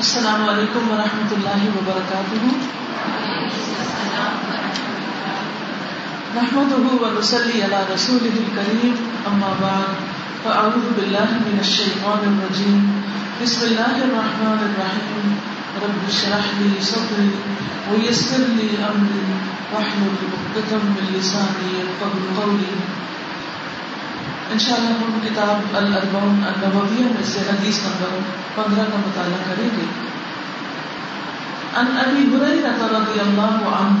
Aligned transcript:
السلام 0.00 0.42
علیکم 0.48 0.84
ورحمۃ 0.90 1.32
اللہ 1.36 1.64
وبرکاتہ۔ 1.72 2.36
نحمده 6.36 6.92
ونصلي 7.02 7.58
على 7.66 7.80
رسوله 7.90 8.38
الكريم 8.44 8.94
اما 9.30 9.50
بعد، 9.58 9.90
فاعوذ 10.44 10.86
بالله 11.00 11.40
من 11.48 11.60
الشيطان 11.64 12.24
الرجيم 12.30 12.80
بسم 13.42 13.66
الله 13.66 13.96
الرحمن 14.06 14.64
الرحيم 14.68 15.26
رب 15.84 16.08
اشرح 16.12 16.48
لي 16.62 16.70
صدري 16.92 17.28
ويسر 17.90 18.42
لي 18.60 18.70
امري 18.88 19.22
واحلل 19.72 20.16
عقدة 20.32 20.80
من 20.88 21.12
لساني 21.18 21.68
يفقهوا 21.76 22.32
قولي 22.40 22.72
انشاءاللہ 24.52 24.90
ہم 24.90 25.18
کتاب 25.24 25.76
الاربعون 25.76 26.44
النبویہ 26.46 27.04
میں 27.04 27.24
سے 27.24 27.38
حدیث 27.38 27.78
نمبر 27.82 28.18
پندرہ 28.54 28.84
کا 28.84 28.96
مطالعہ 28.96 29.38
کریں 29.48 29.68
گے۔ 29.76 29.84
ان 31.76 31.86
ابی 31.98 32.36
ہریرہ 32.36 32.96
رضی 32.96 33.20
اللہ 33.20 33.68
عنہ 33.76 34.00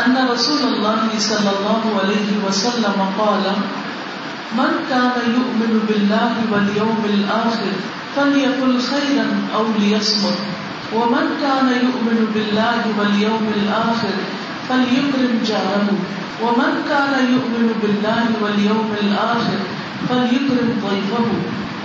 ان 0.00 0.16
رسول 0.32 0.62
اللہ 0.62 1.18
صلی 1.18 1.48
اللہ 1.48 2.00
علیہ 2.02 2.44
وسلم 2.44 3.02
قال، 3.16 3.52
من 4.56 4.76
كان 4.88 5.32
يؤمن 5.32 5.78
بالله 5.86 6.44
واليوم 6.50 7.04
الآخر 7.04 7.72
فليقل 8.14 8.78
خيرا 8.90 9.26
أو 9.54 9.72
ليصمت 9.78 10.38
ومن 10.94 11.26
كان 11.40 11.72
يؤمن 11.82 12.24
بالله 12.32 12.92
واليوم 12.96 13.50
الآخر 13.56 14.14
فليكرم 14.68 15.34
جاره 15.46 15.88
ومن 16.42 16.72
كان 16.88 17.12
يؤمن 17.34 17.68
بالله 17.82 18.26
واليوم 18.42 18.90
الآخر 19.02 19.60
فلیکرم 20.08 20.72
ضیفہ 20.82 21.22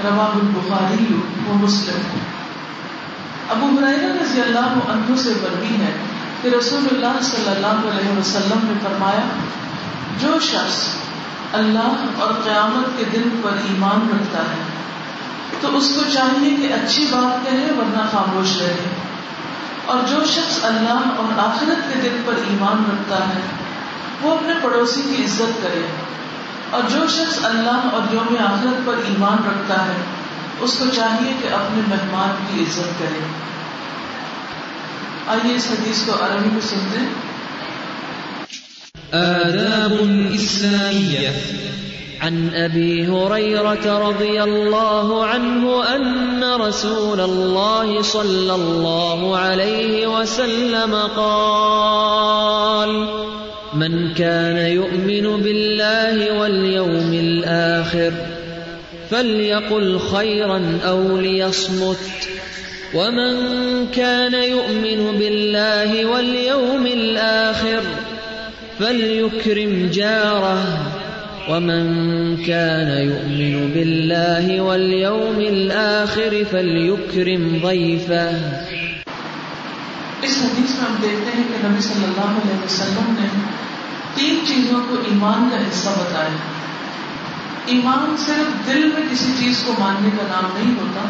رواہ 0.03 0.33
البخاری 0.39 1.05
و 1.13 1.53
مسلم 1.61 2.01
ابو 3.53 3.67
ہریرہ 3.77 4.11
رضی 4.17 4.41
اللہ 4.41 4.75
عنہ 4.91 5.15
سے 5.21 5.33
بروی 5.41 5.75
ہے 5.81 5.93
کہ 6.41 6.49
رسول 6.55 6.87
اللہ 6.91 7.19
صلی 7.21 7.49
اللہ 7.49 7.87
علیہ 7.91 8.17
وسلم 8.19 8.65
نے 8.67 8.73
فرمایا، 8.83 9.25
جو 10.21 10.31
شخص 10.41 10.79
اللہ 11.59 12.05
اور 12.17 12.33
قیامت 12.43 12.97
کے 12.97 13.05
دن 13.13 13.29
پر 13.41 13.59
ایمان 13.69 14.07
رکھتا 14.13 14.41
ہے، 14.51 14.63
تو 15.61 15.77
اس 15.77 15.91
کو 15.95 16.03
چاہیے 16.13 16.55
کہ 16.61 16.73
اچھی 16.73 17.05
بات 17.11 17.45
کہے 17.45 17.71
ورنہ 17.77 18.07
خاموش 18.11 18.57
رہے۔ 18.61 18.92
اور 19.85 19.97
جو 20.09 20.25
شخص 20.25 20.63
اللہ 20.63 20.99
اور 21.17 21.39
آخرت 21.39 21.93
کے 21.93 22.09
دن 22.09 22.21
پر 22.25 22.33
ایمان 22.33 22.83
رکھتا 22.91 23.15
ہے، 23.15 23.39
وہ 24.21 24.35
اپنے 24.35 24.53
پڑوسی 24.61 25.01
کی 25.01 25.23
عزت 25.23 25.63
کرے۔ 25.63 25.85
اور 26.69 26.81
جو 26.93 27.07
شخص 27.07 27.45
اللہ 27.45 27.89
اور 27.93 28.13
یوم 28.13 28.35
آخرت 28.39 28.85
پر 28.85 28.93
ایمان 28.93 29.37
رکھتا 29.47 29.85
ہے، 29.85 30.03
اس 30.59 30.75
کو 30.79 30.85
چاہیے 30.95 31.33
کہ 31.41 31.47
اپنے 31.47 31.81
مہمان 31.87 32.45
کی 32.51 32.63
عزت 32.63 32.99
کرے۔ 32.99 33.19
آئیے 35.27 35.55
اس 35.55 35.67
حدیث 35.71 36.05
کو 36.05 36.13
عربی 36.13 36.49
میں 36.49 36.61
سنتے 36.61 36.99
آداب 39.17 39.93
عن 42.23 42.49
أبي 42.55 43.07
هريرة 43.07 44.07
رضي 44.07 44.43
الله 44.43 45.25
عنه 45.25 45.95
أن 45.95 46.43
رسول 46.43 47.19
الله 47.19 48.01
صلى 48.01 48.55
الله 48.55 49.37
عليه 49.37 50.07
وسلم 50.07 50.95
قال، 51.17 53.07
من 53.73 54.13
كان 54.13 54.57
يؤمن 54.57 55.41
بالله 55.41 56.39
واليوم 56.39 57.13
الآخر 57.13 58.11
فليقل 59.11 59.99
خيرا 59.99 60.79
أو 60.85 61.17
ليصمت، 61.17 61.97
ومن 62.93 63.35
كان 63.87 64.33
يؤمن 64.33 65.19
بالله 65.19 66.05
واليوم 66.05 66.85
الآخر 66.87 67.81
فليكرم 68.79 69.89
جاره 69.93 71.02
ومن 71.47 71.87
كان 72.35 72.87
يؤمن 72.97 73.71
بالله 73.71 74.63
واليوم 74.63 75.37
الآخر 75.37 76.33
فليكرم 76.51 77.57
ضيفه. 77.67 78.39
اس 80.21 80.37
حدیث 80.41 80.69
میں 80.69 80.85
ہم 80.89 80.95
دیکھتے 81.01 81.31
ہیں 81.37 81.43
کہ 81.47 81.67
نبی 81.67 81.81
صلی 81.81 82.03
اللہ 82.03 82.25
علیہ 82.25 82.65
وسلم 82.65 83.13
نے 83.19 83.27
تین 84.13 84.39
چیزوں 84.47 84.81
کو 84.89 84.95
ایمان 84.95 85.49
کا 85.51 85.57
حصہ 85.57 85.89
بتایا۔ 85.89 86.37
ایمان 87.65 88.15
صرف 88.17 88.73
دل 88.73 88.89
میں 88.93 89.01
کسی 89.11 89.31
چیز 89.39 89.63
کو 89.65 89.73
ماننے 89.79 90.09
کا 90.17 90.23
نام 90.27 90.49
نہیں 90.57 90.75
ہوتا، 90.81 91.09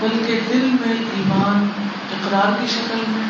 بلکہ 0.00 0.40
دل 0.48 0.66
میں 0.86 0.94
ایمان 0.94 1.68
اقرار 2.12 2.52
کی 2.60 2.66
شکل 2.68 2.98
میں، 3.08 3.24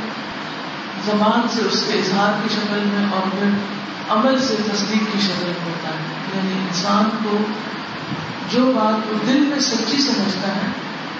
زبان 1.06 1.48
سے 1.50 1.62
اس 1.72 1.84
کے 1.88 1.98
اظہار 1.98 2.32
کی 2.42 2.48
شکل 2.54 2.80
میں 2.84 3.06
اور 3.12 3.22
پھر 3.38 3.48
عمل 4.08 4.38
سے 4.38 4.54
تصدیق 4.72 5.12
کی 5.12 5.18
شکل 5.20 5.46
میں 5.46 5.66
ہوتا 5.66 5.88
ہے۔ 5.88 6.17
یعنی 6.34 6.52
انسان 6.52 7.04
کو 7.22 7.36
جو 8.50 8.72
بات 8.76 9.12
وہ 9.12 9.18
دل 9.26 9.40
میں 9.40 9.60
سچی 9.60 10.02
سمجھتا 10.02 10.48
ہے، 10.48 10.70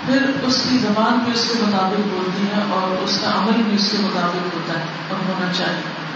پھر 0.06 0.30
اس 0.42 0.66
کی 0.70 0.78
زبان 0.78 1.19
بھی 1.19 1.32
اس 1.32 1.48
کے 1.52 1.64
مطابق 1.66 2.00
بولتی 2.10 2.42
ہے 2.42 2.62
اور 2.70 3.02
اس 3.02 3.19
کا 3.24 3.38
عمل 3.38 3.62
بھی 3.62 3.74
اس 3.74 3.88
کے 3.91 3.96
مطابق 4.00 4.54
ہوتا 4.54 4.80
ہے 4.80 4.84
اور 5.08 5.28
ہونا 5.28 5.52
چاہیے۔ 5.52 6.08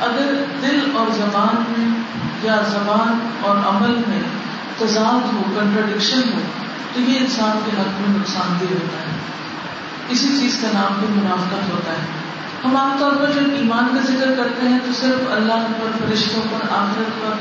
اگر 0.00 0.44
دل 0.62 0.96
اور 0.96 1.06
زبان 1.12 1.64
میں 1.78 2.00
یا 2.42 2.62
زبان 2.66 3.30
اور 3.40 3.56
عمل 3.56 4.02
میں 4.08 4.22
تضاد 4.78 5.34
ہو 5.34 5.42
کنٹرڈکشن 5.60 6.20
ہو، 6.34 6.40
تو 6.94 7.00
یہ 7.00 7.18
انسان 7.18 7.58
کے 7.64 7.80
حق 7.80 8.00
میں 8.00 8.18
نقصان 8.18 8.56
دہ 8.60 8.64
ہوتا 8.64 8.98
ہے۔ 8.98 9.16
اسی 10.08 10.28
چیز 10.40 10.58
کا 10.62 10.68
نام 10.74 11.00
بھی 11.00 11.08
منافقت 11.08 11.72
ہوتا 11.72 11.92
ہے۔ 11.92 12.06
ہم 12.64 12.76
عام 12.76 12.96
طور 12.98 13.12
پر 13.12 13.32
جب 13.32 13.54
ایمان 13.54 13.84
کا 13.94 14.12
ذکر 14.12 14.34
کرتے 14.36 14.68
ہیں 14.68 14.78
تو 14.86 14.92
صرف 14.92 15.32
اللہ 15.32 15.66
پر 15.78 15.90
فرشتوں 15.98 16.42
پر، 16.50 16.66
آخرت 16.70 17.22
پر 17.22 17.32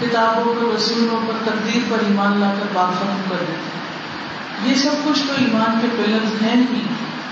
کتابوں 0.00 0.54
پر 0.54 0.74
رسولوں 0.74 1.20
پر، 1.26 1.32
تقدیر 1.44 1.80
پر 1.88 1.96
ایمان 2.08 2.40
لا 2.40 2.54
کر 2.58 2.66
بات 2.72 2.98
ختم 2.98 3.20
کر 3.28 3.36
دیتے 3.40 3.52
ہیں۔ 3.52 3.80
یہ 4.70 4.74
سب 4.74 4.90
کچھ 5.04 5.22
تو 5.28 5.34
ایمان 5.38 5.78
کے 5.82 5.88
پلرز 5.96 6.42
ہیں 6.42 6.56
ہی۔ 6.56 6.82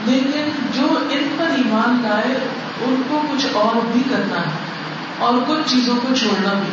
لیکن 0.05 0.51
جو 0.75 0.99
ان 1.11 1.35
پر 1.39 1.45
ایمان 1.45 2.01
لائے، 2.03 2.39
ان 2.81 3.03
کو 3.09 3.23
کچھ 3.33 3.47
اور 3.53 3.87
بھی 3.93 4.03
کرنا 4.11 4.41
ہے۔ 4.41 4.51
اور 5.19 5.35
کچھ 5.47 5.71
چیزوں 5.71 5.97
کو 5.97 6.15
چھوڑنا 6.15 6.53
بھی۔ 6.53 6.73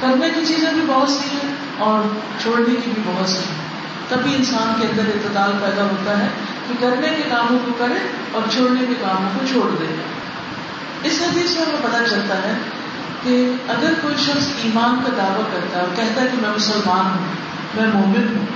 کرنے 0.00 0.28
کی 0.34 0.46
چیزیں 0.46 0.72
بھی 0.72 0.82
بہت 0.86 1.08
سی 1.08 1.36
ہیں 1.36 1.54
اور 1.78 2.02
چھوڑنے 2.42 2.76
کی 2.84 2.90
بھی 2.94 3.02
بہت 3.06 3.28
سی 3.28 3.38
ہیں۔ 3.38 3.68
تبھی 4.08 4.34
انسان 4.34 4.80
کے 4.80 4.86
اندر 4.90 5.02
اعتدال 5.06 5.52
پیدا 5.60 5.82
ہوتا 5.82 6.18
ہے 6.18 6.28
کہ 6.68 6.74
کرنے 6.80 7.08
کے 7.08 7.22
کاموں 7.30 7.58
کو 7.64 7.72
کرے 7.78 8.08
اور 8.32 8.42
چھوڑنے 8.50 8.86
کے 8.88 8.94
کاموں 9.00 9.30
کو 9.38 9.46
چھوڑ 9.52 9.70
دے۔ 9.80 9.94
اس 11.02 11.22
حدیث 11.22 11.56
میں 11.56 11.64
ہمیں 11.66 11.82
پتہ 11.82 12.10
چلتا 12.10 12.34
ہے 12.42 12.52
کہ 13.22 13.52
اگر 13.68 13.92
کوئی 14.02 14.14
شخص 14.16 14.46
ایمان 14.62 15.00
کا 15.04 15.12
دعویٰ 15.16 15.52
کرتا 15.52 15.78
ہے 15.78 15.84
اور 15.84 15.96
کہتا 15.96 16.22
ہے 16.22 16.26
کہ 16.32 16.42
میں 16.42 16.50
مسلمان 16.56 17.18
ہوں، 17.18 17.34
میں 17.74 17.86
مومن 17.94 18.36
ہوں، 18.36 18.46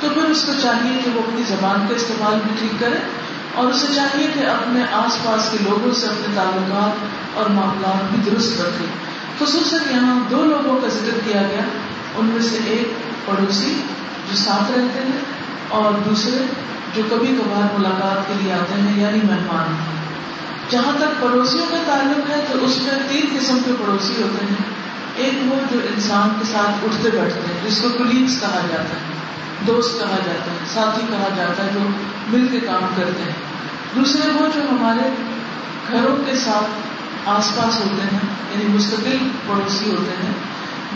تو 0.00 0.08
پھر 0.14 0.22
اس 0.22 0.44
کو 0.46 0.52
چاہیے 0.62 1.00
کہ 1.04 1.10
وہ 1.10 1.20
اپنی 1.20 1.42
زبان 1.48 1.86
کا 1.88 1.94
استعمال 1.94 2.34
بھی 2.34 2.56
ٹھیک 2.58 2.80
کرے 2.80 2.96
اور 3.54 3.66
اسے 3.66 3.86
چاہیے 3.94 4.26
کہ 4.34 4.46
اپنے 4.46 4.84
آس 4.92 5.24
پاس 5.24 5.48
کے 5.50 5.56
لوگوں 5.62 5.94
سے 5.94 6.06
اپنے 6.06 6.34
تعلقات 6.34 6.92
اور 7.38 7.50
معاملات 7.50 8.14
بھی 8.14 8.30
درست 8.30 8.60
رکھے۔ 8.60 8.84
خصوصاً 9.38 9.80
یہاں 9.90 10.20
دو 10.30 10.44
لوگوں 10.44 10.80
کا 10.80 10.88
ذکر 10.88 11.18
کیا 11.24 11.42
گیا، 11.42 11.60
ان 12.14 12.26
میں 12.26 12.42
سے 12.42 12.58
ایک 12.64 12.92
پڑوسی 13.26 13.82
جو 14.30 14.36
ساتھ 14.36 14.70
رہتے 14.70 15.00
ہیں 15.00 15.20
اور 15.68 15.92
دوسرے 16.10 16.44
جو 16.96 17.02
کبھی 17.10 17.26
کبھار 17.26 17.78
ملاقات 17.78 18.28
کے 18.28 18.34
لیے 18.42 18.52
آتے 18.52 18.80
ہیں 18.80 19.00
یعنی 19.00 19.18
مہمان۔ 19.22 19.72
ہیں 19.72 20.01
جہاں 20.72 20.92
تک 20.98 21.22
پڑوسیوں 21.22 21.66
کا 21.70 21.76
تعلق 21.86 22.30
ہے 22.30 22.44
تو 22.52 22.64
اس 22.64 22.78
میں 22.82 22.92
تین 23.08 23.38
قسم 23.38 23.58
کے 23.64 23.72
پڑوسی 23.78 24.22
ہوتے 24.22 24.44
ہیں۔ 24.44 24.82
ایک 25.16 25.52
وہ 25.52 25.56
جو 25.70 25.80
انسان 25.94 26.28
کے 26.38 26.44
ساتھ 26.52 26.84
اٹھتے 26.84 27.10
بیٹھتے 27.10 27.54
ہیں، 27.54 27.70
جس 27.70 27.82
کو 27.82 27.88
کلیگس 27.88 28.40
کہا 28.40 28.60
جاتا 28.70 28.94
ہے، 28.94 29.14
دوست 29.66 29.98
کہا 29.98 30.18
جاتا 30.26 30.52
ہے، 30.52 30.56
ساتھی 30.74 31.06
کہا 31.10 31.28
جاتا 31.36 31.64
ہے، 31.64 31.70
جو 31.74 31.80
مل 32.28 32.48
کے 32.50 32.60
کام 32.60 32.86
کرتے 32.96 33.22
ہیں۔ 33.22 33.36
دوسرے 33.96 34.30
وہ 34.34 34.46
جو 34.54 34.60
ہمارے 34.70 35.08
گھروں 35.92 36.16
کے 36.26 36.32
ساتھ 36.36 36.70
آس 37.28 37.56
پاس 37.56 37.80
ہوتے 37.80 38.02
ہیں 38.02 38.34
یعنی 38.50 38.74
مستقل 38.74 39.18
پڑوسی 39.46 39.90
ہوتے 39.90 40.26
ہیں، 40.26 40.32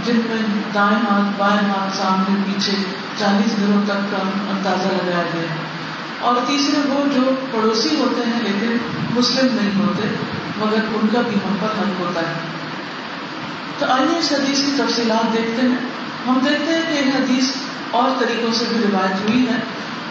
جن 0.04 0.16
میں 0.16 0.62
دائیں 0.74 0.98
ہاتھ، 1.10 1.40
بائیں 1.40 1.68
ہاتھ، 1.68 1.96
سامنے، 1.96 2.42
پیچھے، 2.46 2.72
چالیس 3.18 3.56
دنوں 3.56 3.82
تک 3.84 4.10
کا 4.10 4.18
اندازہ 4.50 4.88
لگایا 4.88 5.24
گیا 5.34 5.42
ہے۔ 5.42 5.66
اور 6.20 6.34
تیسرے 6.46 6.80
وہ 6.88 7.14
جو 7.14 7.30
پڑوسی 7.50 7.96
ہوتے 7.98 8.22
ہیں، 8.26 8.40
لیکن 8.42 8.76
مسلم 9.16 9.54
نہیں 9.54 9.70
ہوتے، 9.78 10.08
مگر 10.56 10.76
ان 10.76 11.08
کا 11.12 11.20
بھی 11.20 11.36
ہم 11.36 11.56
پر 11.60 11.66
حق 11.66 12.00
ہوتا 12.00 12.20
ہے۔ 12.20 12.34
تو 13.78 13.86
آئیے 13.88 14.18
اس 14.18 14.32
حدیث 14.32 14.58
کی 14.58 14.72
تفصیلات 14.76 15.32
دیکھتے 15.32 15.62
ہیں۔ 15.62 15.76
ہم 16.26 16.38
دیکھتے 16.44 16.72
ہیں 16.72 17.02
کہ 17.02 17.08
حدیث 17.08 17.44
اور 17.90 18.10
طریقوں 18.20 18.54
سے 18.54 18.64
بھی 18.68 18.80
روایت 18.92 19.30
ہوئی 19.30 19.46
ہے 19.48 19.56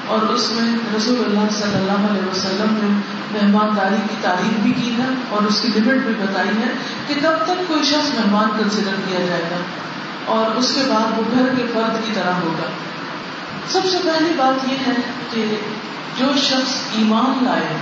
اور 0.08 0.22
اس 0.22 0.52
میں 0.52 0.78
رسول 0.98 1.24
اللہ 1.26 1.52
صلی 1.52 1.74
اللہ 1.74 2.12
علیہ 2.12 2.30
وسلم 2.30 2.78
نے 2.82 3.00
مہمانداری 3.42 3.96
کی 4.10 4.16
تعریف 4.22 4.60
بھی 4.60 4.74
کی 4.74 4.92
ہے 4.92 5.08
اور 5.30 5.44
اس 5.44 5.62
کی 5.62 5.68
لمٹ 5.68 6.04
بھی 6.04 6.14
بتائی 6.14 6.50
ہے 6.50 6.74
کہ 7.08 7.14
کب 7.14 7.46
تک 7.46 7.68
کوئی 7.68 7.84
شخص 7.84 8.20
مہمان 8.20 8.64
کنسیڈر 8.64 8.96
کیا 9.08 9.26
جائے 9.26 9.44
گا 9.52 9.56
اور 10.26 10.56
اس 10.56 10.74
کے 10.76 10.82
بعد 10.90 11.18
وہ 11.18 11.24
گھر 11.38 11.56
کے 11.58 11.64
فرد 11.74 12.06
کی 12.06 12.12
طرح 12.14 12.34
ہوگا۔ 12.34 12.70
سب 13.70 13.80
سے 13.92 13.98
پہلی 14.04 14.34
بات 14.38 14.72
یہ 14.72 14.78
ہے 14.88 14.94
کہ 15.32 15.56
جو 16.18 16.26
شخص 16.38 16.74
ایمان 16.94 17.46
لائے 17.46 17.78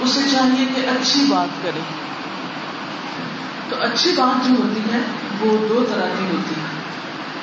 اسے 0.00 0.20
چاہیے 0.32 0.66
کہ 0.74 0.86
اچھی 0.86 1.24
بات 1.28 1.62
کرے۔ 1.62 1.80
تو 3.68 3.76
اچھی 3.82 4.12
بات 4.16 4.48
جو 4.48 4.54
ہوتی 4.54 4.80
ہے، 4.92 4.98
وہ 5.40 5.68
دو 5.68 5.86
طرح 5.94 6.06
کی 6.18 6.24
ہوتی 6.24 6.54
ہے۔ 6.60 6.66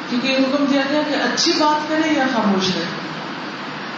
کیونکہ 0.10 0.28
یہ 0.28 0.38
حکم 0.38 0.66
دیا 0.66 0.82
گیا 0.90 1.02
کہ 1.08 1.14
اچھی 1.14 1.52
بات 1.52 1.90
کرے 1.90 2.14
یا 2.14 2.28
خاموش 2.34 2.76
رہے۔ 2.76 2.84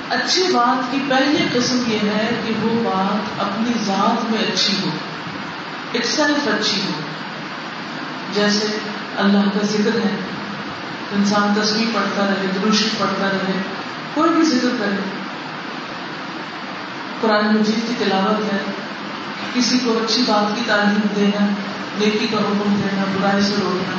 اچھی 0.10 0.44
بات 0.44 0.92
کی 0.92 0.98
پہلی 1.10 1.60
قسم 1.60 1.84
یہ 1.88 1.98
ہے 2.00 2.42
کہ 2.48 2.54
وہ 2.62 2.84
بات 2.84 3.42
اپنی 3.42 3.72
ذات 3.86 4.32
میں 4.32 4.40
اچھی 4.40 4.74
ہو۔ 4.84 4.90
اٹ 5.94 6.06
سیلف 6.06 6.48
اچھی 6.48 6.82
ہو۔ 6.82 7.02
جیسے 8.34 8.78
اللہ 9.18 9.38
کا 9.38 9.66
ذکر 9.66 9.96
ہے۔ 9.96 10.16
انسان 11.16 11.62
تصویر 11.62 11.88
پڑھتا 11.94 12.26
رہے 12.26 12.48
دروشی 12.56 12.90
پڑھتا 12.98 13.30
رہے، 13.30 13.62
کوئی 14.14 14.30
بھی 14.30 14.44
ذکر 14.44 14.70
کرے۔ 14.80 15.19
قرآن 17.22 17.58
مجید 17.58 17.88
کی 17.88 17.94
تلاوت 18.00 18.54
ہے، 18.54 18.60
کسی 19.54 19.80
کو 19.80 20.00
اچھی 20.04 20.24
بات 20.28 20.56
کی 20.56 20.62
تعلیم 20.68 21.00
دینا، 21.16 21.46
نیکی 22.00 22.28
کا 22.32 22.38
حکم 22.38 22.82
دینا، 22.84 23.04
برائی 23.22 23.42
سے 23.42 23.56
روکنا، 23.62 23.98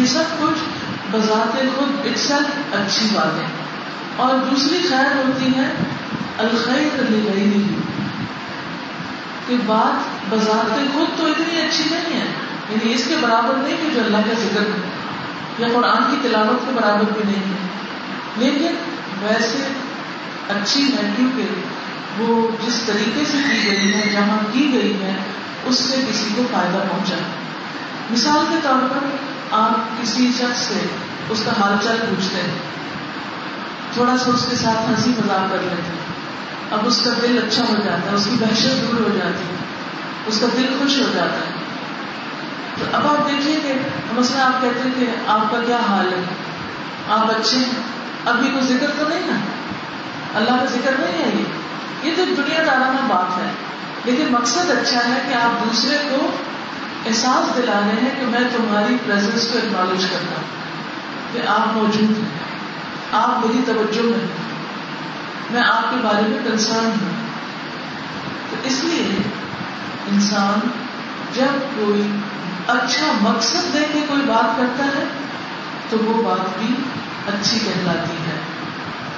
یہ 0.00 0.06
سب 0.06 0.24
کچھ 0.40 0.64
بذات 1.10 1.56
خود 1.76 2.06
اٹ 2.06 2.18
سیلف 2.18 2.74
اچھی 2.74 3.06
بات 3.12 3.38
ہے 3.38 3.46
اور 4.16 4.34
دوسری 4.34 4.78
خیر 4.88 5.16
ہوتی 5.16 5.46
ہے، 5.56 5.72
الخیر 6.38 7.02
لغیری۔ 7.10 7.62
کہ 9.46 9.56
بات 9.66 10.26
بذات 10.34 10.94
خود 10.94 11.18
تو 11.18 11.26
اتنی 11.26 11.60
اچھی 11.60 11.84
نہیں 11.90 12.20
ہے 12.20 12.26
یعنی 12.70 12.94
اس 12.94 13.04
کے 13.08 13.16
برابر 13.20 13.54
نہیں 13.54 13.76
کہ 13.82 13.88
جو 13.94 14.00
اللہ 14.04 14.16
کا 14.16 14.32
ذکر 14.32 14.60
ہے، 14.60 14.88
یا 15.58 15.68
قرآن 15.74 16.02
کی 16.10 16.28
تلاوت 16.28 16.66
کے 16.66 16.72
برابر 16.74 17.12
بھی 17.12 17.22
نہیں 17.24 17.52
ہے۔ 17.52 17.68
لیکن 18.36 18.74
ویسے 19.22 19.68
اچھی 20.48 20.92
ہے 20.92 21.12
کیونکہ 21.16 21.42
وہ 22.18 22.48
جس 22.66 22.82
طریقے 22.86 23.24
سے 23.30 23.38
کی 23.50 23.70
گئی 23.70 23.94
ہے 23.94 24.08
جہاں 24.12 24.38
کی 24.52 24.70
گئی 24.72 25.02
ہے 25.02 25.16
اس 25.64 25.78
سے 25.78 25.96
کسی 26.10 26.28
کو 26.36 26.42
فائدہ 26.52 26.78
پہنچا۔ 26.78 27.14
مثال 28.10 28.44
کے 28.50 28.56
طور 28.62 28.88
پر 28.90 29.16
آپ 29.50 30.02
کسی 30.02 30.30
شخص 30.38 30.60
سے 30.60 30.86
اس 31.28 31.42
کا 31.44 31.52
حال 31.60 31.76
چال 31.84 31.96
پوچھتے 32.10 32.40
ہیں۔ 32.40 32.58
تھوڑا 33.92 34.18
سا 34.18 34.30
اس 34.34 34.46
کے 34.50 34.56
ساتھ 34.56 34.90
ہنسی 34.90 35.10
مذاق 35.10 35.52
کر 35.52 35.58
لیتے 35.62 35.74
ہیں۔ 35.74 36.14
اب 36.70 36.86
اس 36.86 37.02
کا 37.04 37.10
دل 37.22 37.38
اچھا 37.38 37.62
ہو 37.68 37.74
جاتا 37.84 38.10
ہے، 38.10 38.16
اس 38.16 38.24
کی 38.24 38.36
دہشت 38.40 38.82
دور 38.82 39.00
ہو 39.00 39.08
جاتی 39.14 39.44
ہے۔ 39.48 39.56
اس 40.26 40.38
کا 40.40 40.46
دل 40.56 40.66
خوش 40.78 40.98
ہو 40.98 41.12
جاتا 41.14 41.36
ہے۔ 41.36 41.52
تو 42.78 42.84
اب 42.92 43.06
آپ 43.06 43.28
دیکھیے 43.28 43.60
کہ 43.62 43.72
مثلا 44.12 44.46
آپ 44.46 44.62
کہتے 44.62 44.88
ہیں 44.88 45.00
کہ 45.00 45.06
آپ 45.26 45.50
کا 45.50 45.60
کیا 45.66 45.78
حال 45.88 46.12
ہے؟ 46.12 46.22
آپ 47.08 47.30
اچھے 47.30 47.58
ہیں۔ 47.58 47.82
ابھی 48.24 48.48
کوئی 48.48 48.64
ذکر 48.64 48.86
تو 48.98 49.08
نہیں 49.08 49.20
نا 49.26 49.33
اللہ 50.34 50.50
کا 50.50 50.64
ذکر 50.64 50.92
نہیں 50.98 51.24
ہے 51.24 51.30
یہ۔ 51.34 51.44
یہ 52.02 52.12
تو 52.16 52.24
دنیا 52.24 52.62
دارانہ 52.66 53.14
بات 53.14 53.38
ہے 53.38 53.50
لیکن 54.04 54.32
مقصد 54.32 54.70
اچھا 54.70 55.00
ہے 55.04 55.20
کہ 55.28 55.34
آپ 55.34 55.64
دوسرے 55.64 55.96
کو 56.10 56.30
احساس 57.06 57.56
دلا 57.56 57.80
رہے 57.80 58.00
ہیں 58.02 58.20
کہ 58.20 58.26
میں 58.26 58.48
تمہاری 58.56 58.96
پریزنس 59.06 59.48
کو 59.52 59.58
اکنالج 59.58 60.02
کرتا 60.10 60.36
ہوں۔ 60.36 60.54
کہ 61.32 61.48
آپ 61.48 61.76
موجود 61.76 62.18
ہیں۔ 62.18 62.44
آپ 63.12 63.46
میری 63.46 63.62
توجہ 63.66 64.02
میں 64.02 64.26
میں 65.50 65.62
آپ 65.62 65.90
کے 65.90 65.96
بارے 66.02 66.22
میں 66.28 66.38
کنسرن 66.44 66.84
ہوں۔ 66.84 67.26
تو 68.50 68.56
اس 68.64 68.84
لیے 68.84 69.22
انسان 70.12 70.68
جب 71.34 71.76
کوئی 71.76 72.16
اچھا 72.68 73.06
مقصد 73.20 73.74
دے 73.74 73.86
کے 73.92 74.00
کوئی 74.08 74.22
بات 74.22 74.56
کرتا 74.56 74.84
ہے، 74.84 75.04
تو 75.90 75.96
وہ 76.04 76.22
بات 76.22 76.58
بھی 76.58 76.74
اچھی 77.26 77.58
کہلاتی 77.58 78.16
ہے۔ 78.16 78.43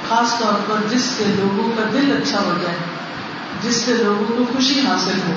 خاص 0.09 0.39
طور 0.39 0.53
پر 0.69 0.95
جس 0.95 1.01
سے 1.01 1.25
لوگوں 1.27 1.71
کا 1.77 1.83
دل 1.93 2.19
اچھا 2.23 2.39
ہو 2.39 2.59
جائے، 2.63 2.77
جس 3.63 3.77
سے 3.77 3.93
لوگوں 3.93 4.25
کو 4.25 4.45
خوشی 4.53 4.81
حاصل 4.81 5.19
ہو، 5.29 5.37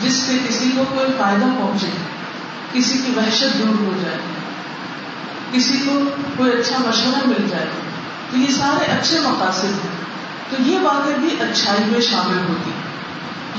جس 0.00 0.12
سے 0.12 0.38
کسی 0.48 0.70
کو 0.76 0.84
کوئی 0.94 1.12
فائدہ 1.18 1.44
پہنچے، 1.44 1.86
کسی 2.72 2.98
کی 2.98 3.12
وحشت 3.16 3.58
دور 3.58 3.80
ہو 3.80 3.92
جائے، 4.02 4.18
کسی 5.52 5.82
کو 5.86 6.00
کوئی 6.36 6.52
اچھا 6.52 6.76
مشورہ 6.78 7.28
مل 7.28 7.48
جائے، 7.50 7.66
تو 8.30 8.38
یہ 8.38 8.46
سارے 8.46 8.92
اچھے 8.92 9.20
مقاصد 9.20 9.64
ہیں۔ 9.64 10.00
تو 10.50 10.62
یہ 10.62 10.78
باتیں 10.78 11.18
بھی 11.18 11.28
اچھائی 11.40 11.90
میں 11.90 12.00
شامل 12.00 12.38
ہوتی۔ 12.48 12.70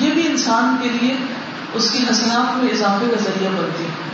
یہ 0.06 0.12
بھی 0.12 0.28
انسان 0.28 0.76
کے 0.82 0.90
لیے 0.90 1.18
اس 1.74 1.92
کی 1.92 2.06
حسنات 2.12 2.58
میں 2.58 2.72
اضافے 2.72 3.06
کا 3.12 3.24
ذریعہ 3.24 3.52
بنتی۔ 3.52 3.84
ہے 3.84 4.12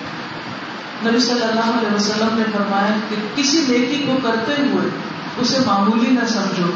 نبی 1.10 1.20
صلی 1.20 1.42
اللہ 1.42 1.78
علیہ 1.80 1.96
وسلم 1.96 2.28
نے 2.32 2.44
فرمایا 2.54 2.96
کہ 3.10 3.16
کسی 3.36 3.66
نیکی 3.68 4.04
کو 4.08 4.18
کرتے 4.24 4.54
ہوئے 4.62 4.90
اسے 5.38 5.58
معمولی 5.66 6.10
نہ 6.10 6.28
سمجھو۔ 6.28 6.72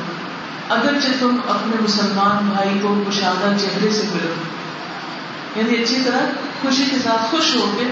اگرچہ 0.69 1.07
تم 1.19 1.37
اپنے 1.49 1.75
مسلمان 1.83 2.49
بھائی 2.53 2.79
کو 2.81 3.03
کشادہ 3.09 3.53
چہرے 3.59 3.89
سے 3.89 4.03
ملو 4.13 4.33
یعنی 5.55 5.83
اچھی 5.83 6.01
طرح 6.05 6.19
خوشی 6.61 6.85
کے 6.91 6.95
ساتھ 7.03 7.31
خوش 7.31 7.55
ہو 7.55 7.75
کے 7.79 7.85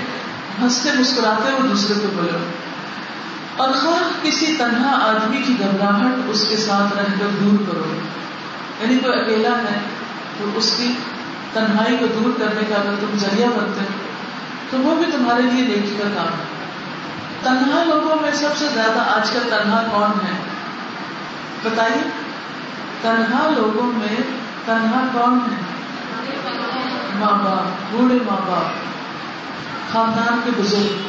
ہنستے 0.61 0.89
مسکراتے 0.99 1.51
ہوئے 1.51 1.69
دوسرے 1.69 1.93
کو 1.93 2.07
بولو 2.15 2.37
اور 3.57 3.69
خواہ 3.73 4.23
کسی 4.23 4.55
تنہا 4.57 4.91
آدمی 4.91 5.37
کی 5.37 5.55
گھبراہٹ 5.59 6.13
اس 6.27 6.45
کے 6.49 6.57
ساتھ 6.57 6.97
رہ 6.97 7.03
کر 7.03 7.27
دور 7.41 7.57
کرو۔ 7.67 7.95
یعنی 8.79 8.97
کوئی 8.97 9.19
اکیلا 9.19 9.49
ہے، 9.49 9.79
تو 10.37 10.49
اس 10.55 10.73
کی 10.77 10.93
تنہائی 11.53 11.97
کو 11.97 12.05
دور 12.07 12.39
کرنے 12.39 12.61
کا 12.69 12.75
اگر 12.75 12.95
تم 12.99 13.17
ذریعہ 13.17 13.47
بنتے 13.47 13.79
ہو، 13.79 14.09
تو 14.69 14.77
وہ 14.77 14.95
بھی 14.95 15.05
تمہارے 15.11 15.41
لیے 15.41 15.67
نیکی 15.67 15.95
کا 15.97 16.09
کام 16.15 16.27
ہے۔ 16.27 16.59
تنہا 17.43 17.83
لوگوں 17.83 18.15
میں 18.21 18.31
سب 18.31 18.49
سے 18.57 18.65
زیادہ 18.73 18.99
آج 18.99 19.31
کل 19.31 19.39
تنہا 19.43 19.83
کون 19.91 20.25
ہے؟ 20.25 20.48
بتائیے، 21.63 22.01
تنہا 23.01 23.49
لوگوں 23.57 23.91
میں 23.95 24.15
تنہا 24.65 25.01
کون 25.13 25.39
ہے؟ 25.51 25.57
ماں 27.19 27.37
باپ، 27.43 27.91
بوڑھے 27.91 28.17
ماں 28.25 28.37
باپ، 28.47 29.93
خاندان 29.93 30.39
کے 30.43 30.51
بزرگ، 30.57 31.07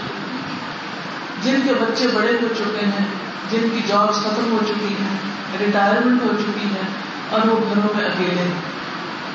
جن 1.43 1.61
کے 1.65 1.75
بچے 1.81 2.09
بڑے 2.15 2.33
ہو 2.43 2.49
چکے 2.59 2.87
ہیں، 2.87 3.07
جن 3.51 3.69
کی 3.73 3.81
جابس 3.87 4.17
ختم 4.17 4.53
ہو 4.53 4.59
چکی 4.69 4.95
ہیں 5.01 5.17
ریٹائرمنٹ 5.59 6.23
ہو 6.23 6.33
چکی 6.39 6.67
ہے، 6.75 6.83
اور 7.31 7.49
وہ 7.49 7.59
گھروں 7.69 7.89
میں 7.97 8.05
اکیلے 8.05 8.43
ہیں۔ 8.43 8.61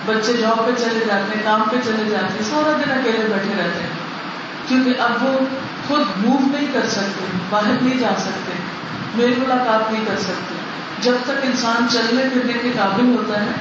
بچے 0.06 0.34
جاب 0.34 0.66
پہ 0.66 0.72
چلے 0.78 1.06
جاتے 1.06 1.38
ہیں، 1.38 1.44
کام 1.44 1.62
پہ 1.72 1.78
چلے 1.86 2.10
جاتے 2.10 2.34
ہیں، 2.34 2.50
سارا 2.50 2.78
دن 2.78 2.92
اکیلے 2.92 3.28
بیٹھے 3.30 3.54
رہتے 3.58 3.80
ہیں۔ 3.80 3.94
کیونکہ 4.68 5.02
اب 5.02 5.24
وہ 5.24 5.38
خود 5.88 6.02
موو 6.18 6.40
نہیں 6.52 6.68
کر 6.74 6.88
سکتے، 6.90 7.26
باہر 7.50 7.82
نہیں 7.82 7.98
جا 7.98 8.14
سکتے، 8.20 8.54
میل 9.16 9.34
ملاقات 9.38 9.92
نہیں 9.92 10.06
کر 10.08 10.18
سکتے۔ 10.20 10.56
جب 11.02 11.14
تک 11.24 11.32
انسان 11.44 11.88
چلنے 11.92 12.24
پھرنے 12.34 12.54
کے 12.54 12.70
قابل 12.78 13.16
ہوتا 13.18 13.42
ہے، 13.42 13.52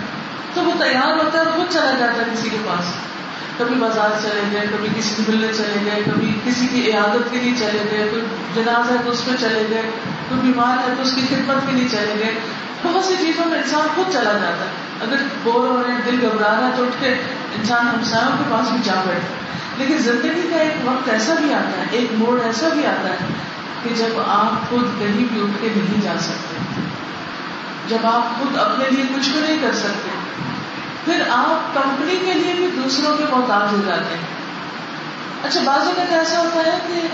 تو 0.55 0.63
وہ 0.63 0.73
تیار 0.79 1.25
ہوتا 1.25 1.39
ہے 1.39 1.45
خود 1.45 1.73
چلا 1.73 1.91
جاتا 1.99 2.13
ہے 2.13 2.25
کسی 2.33 2.49
کے 2.49 2.57
پاس۔ 2.67 2.85
کبھی 3.59 3.75
بازار 3.75 4.11
چلے 4.23 4.43
گئے، 4.53 4.67
کبھی 4.73 4.89
کسی 4.99 5.15
کو 5.17 5.33
ملنے 5.33 5.49
چلے 5.57 5.81
گئے، 5.85 6.03
کبھی 6.07 6.35
کسی 6.45 6.67
کی 6.67 6.93
عیادت 6.93 7.31
کے 7.31 7.39
لیے 7.39 7.53
چلے 7.59 7.85
گئے، 7.91 8.09
کوئی 8.11 8.23
جناز 8.55 8.91
ہے 8.91 8.97
تو 9.05 9.11
اس 9.11 9.25
پہ 9.25 9.31
چلے 9.41 9.67
گئے، 9.71 9.83
کوئی 10.29 10.41
بیمار 10.41 10.89
ہے 10.89 10.95
تو 10.97 11.03
اس 11.03 11.15
کی 11.15 11.21
خدمت 11.29 11.67
کے 11.67 11.73
لیے 11.73 11.89
چلے 11.91 12.15
گئے۔ 12.19 12.35
بہت 12.83 13.05
سی 13.05 13.15
چیزوں 13.21 13.47
میں 13.47 13.59
انسان 13.59 13.89
خود 13.95 14.13
چلا 14.13 14.33
جاتا 14.33 14.65
ہے۔ 14.65 14.85
اگر 15.01 15.17
بور 15.43 15.69
ہو 15.69 15.83
رہے 15.87 15.95
ہیں، 15.95 16.01
دل 16.07 16.19
گھبرا 16.23 16.61
رہا 16.61 16.67
ہے 16.67 16.73
تو 16.77 16.83
اٹھ 16.85 17.01
کے 17.01 17.09
انسان 17.59 17.89
ہمسایوں 17.89 18.39
کے 18.39 18.45
پاس 18.51 18.71
بھی 18.71 18.79
جا 18.85 19.03
بیٹھے۔ 19.07 19.45
لیکن 19.79 19.99
زندگی 19.99 20.49
کا 20.51 20.57
ایک 20.57 20.89
وقت 20.89 21.09
ایسا 21.09 21.35
بھی 21.35 21.55
آتا 21.55 21.81
ہے، 21.81 21.87
ایک 21.91 22.07
موڑ 22.13 22.41
ایسا 22.41 22.69
بھی 22.69 22.87
آتا 22.87 23.09
ہے 23.09 23.17
کہ 23.83 23.95
جب 23.95 24.21
آپ 24.27 24.71
خود 24.71 24.83
کہیں 24.99 25.25
بھی 25.33 25.41
اٹھ 25.41 25.63
کے 25.63 25.69
نہیں 25.77 26.03
جا 26.03 26.13
سکتے۔ 26.21 26.74
جب 27.89 28.07
آپ 28.07 28.39
خود 28.39 28.59
اپنے 28.59 28.85
لیے 28.91 29.05
کچھ 29.15 29.29
بھی 29.29 29.41
نہیں 29.41 29.59
کر 29.63 29.75
سکتے، 29.75 30.09
پھر 31.05 31.23
آپ 31.31 31.75
کمپنی 31.75 32.17
کے 32.27 32.33
لیے 32.35 32.55
بھی 32.55 32.71
دوسروں 32.85 33.17
کے 33.17 33.25
محتاج 33.31 33.75
ہو 33.75 33.81
جاتے 33.87 34.15
ہیں۔ 34.15 34.35
اچھا 35.43 35.61
بعض 35.65 35.81
اوقات 35.81 36.13
ایسا 36.13 36.41
ہوتا 36.41 36.73
ہے 36.73 36.79
کہ 36.89 37.09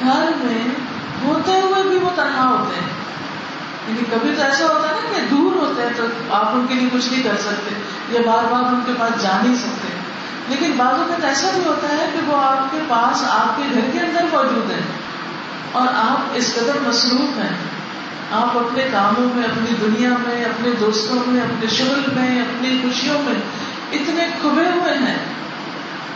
گھر 0.00 0.30
میں 0.36 0.68
ہوتے 1.24 1.60
ہوئے 1.60 1.82
بھی 1.82 1.96
وہ 1.96 2.10
تنہا 2.16 2.44
ہوتے 2.44 2.80
ہیں۔ 2.80 3.06
یعنی 3.88 4.02
کبھی 4.10 4.34
تو 4.36 4.42
ایسا 4.42 4.64
ہوتا 4.64 4.88
ہے 4.88 4.94
نا 4.94 5.18
کہ 5.18 5.26
دور 5.30 5.56
ہوتے 5.56 5.82
ہیں 5.82 5.90
تو 5.96 6.02
آپ 6.30 6.48
ان 6.52 6.66
کے 6.68 6.74
لیے 6.74 6.88
کچھ 6.92 7.12
نہیں 7.12 7.22
کر 7.22 7.36
سکتے 7.40 7.74
یا 8.08 8.20
بار 8.26 8.44
بار 8.44 8.62
ان 8.62 8.80
کے 8.86 8.92
پاس 8.98 9.22
جا 9.22 9.40
نہیں 9.42 9.54
سکتے۔ 9.54 9.88
لیکن 10.48 10.72
بعض 10.76 10.94
اوقات 10.94 11.24
ایسا 11.24 11.50
بھی 11.54 11.62
ہوتا 11.66 11.88
ہے 11.88 12.10
کہ 12.12 12.30
وہ 12.30 12.36
آپ 12.36 12.72
کے 12.72 12.78
پاس، 12.88 13.24
آپ 13.28 13.56
کے 13.56 13.62
گھر 13.74 13.80
کے 13.92 13.98
اندر 14.00 14.24
موجود 14.32 14.70
ہیں 14.70 14.86
اور 15.72 15.86
آپ 15.88 16.30
اس 16.34 16.54
قدر 16.54 16.88
مصروف 16.88 17.38
ہیں۔ 17.38 17.75
آپ 18.30 18.58
اپنے 18.58 18.88
کاموں 18.92 19.28
میں، 19.34 19.44
اپنی 19.44 19.76
دنیا 19.80 20.08
میں، 20.08 20.44
اپنے 20.44 20.70
دوستوں 20.80 21.16
میں، 21.26 21.40
اپنے 21.40 21.66
شغل 21.68 22.00
میں، 22.16 22.40
اپنی 22.40 22.78
خوشیوں 22.82 23.22
میں 23.22 23.34
اتنے 23.92 24.26
کھبے 24.42 24.80
ہوئے 24.80 24.98
ہیں 24.98 25.18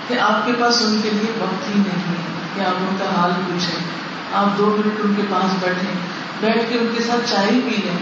کہ 0.08 0.18
آپ 0.18 0.46
کے 0.46 0.52
پاس 0.60 0.82
ان 0.82 1.00
کے 1.02 1.10
لیے 1.10 1.32
وقت 1.38 1.68
ہی 1.68 1.74
نہیں 1.76 2.14
کہ 2.54 2.60
آپ 2.60 2.74
ان 2.78 2.96
کا 2.98 3.20
حال 3.20 3.30
پوچھیں۔ 3.46 3.84
آپ 4.32 4.58
دو 4.58 4.76
منٹ 4.78 5.00
ان 5.04 5.14
کے 5.14 5.22
پاس 5.30 5.64
بیٹھیں، 5.64 5.94
بیٹھ 6.40 6.72
کے 6.72 6.78
ان 6.78 6.94
کے 6.96 7.02
ساتھ 7.02 7.30
چائے 7.30 7.48
پی 7.48 7.76
لیں، 7.76 7.98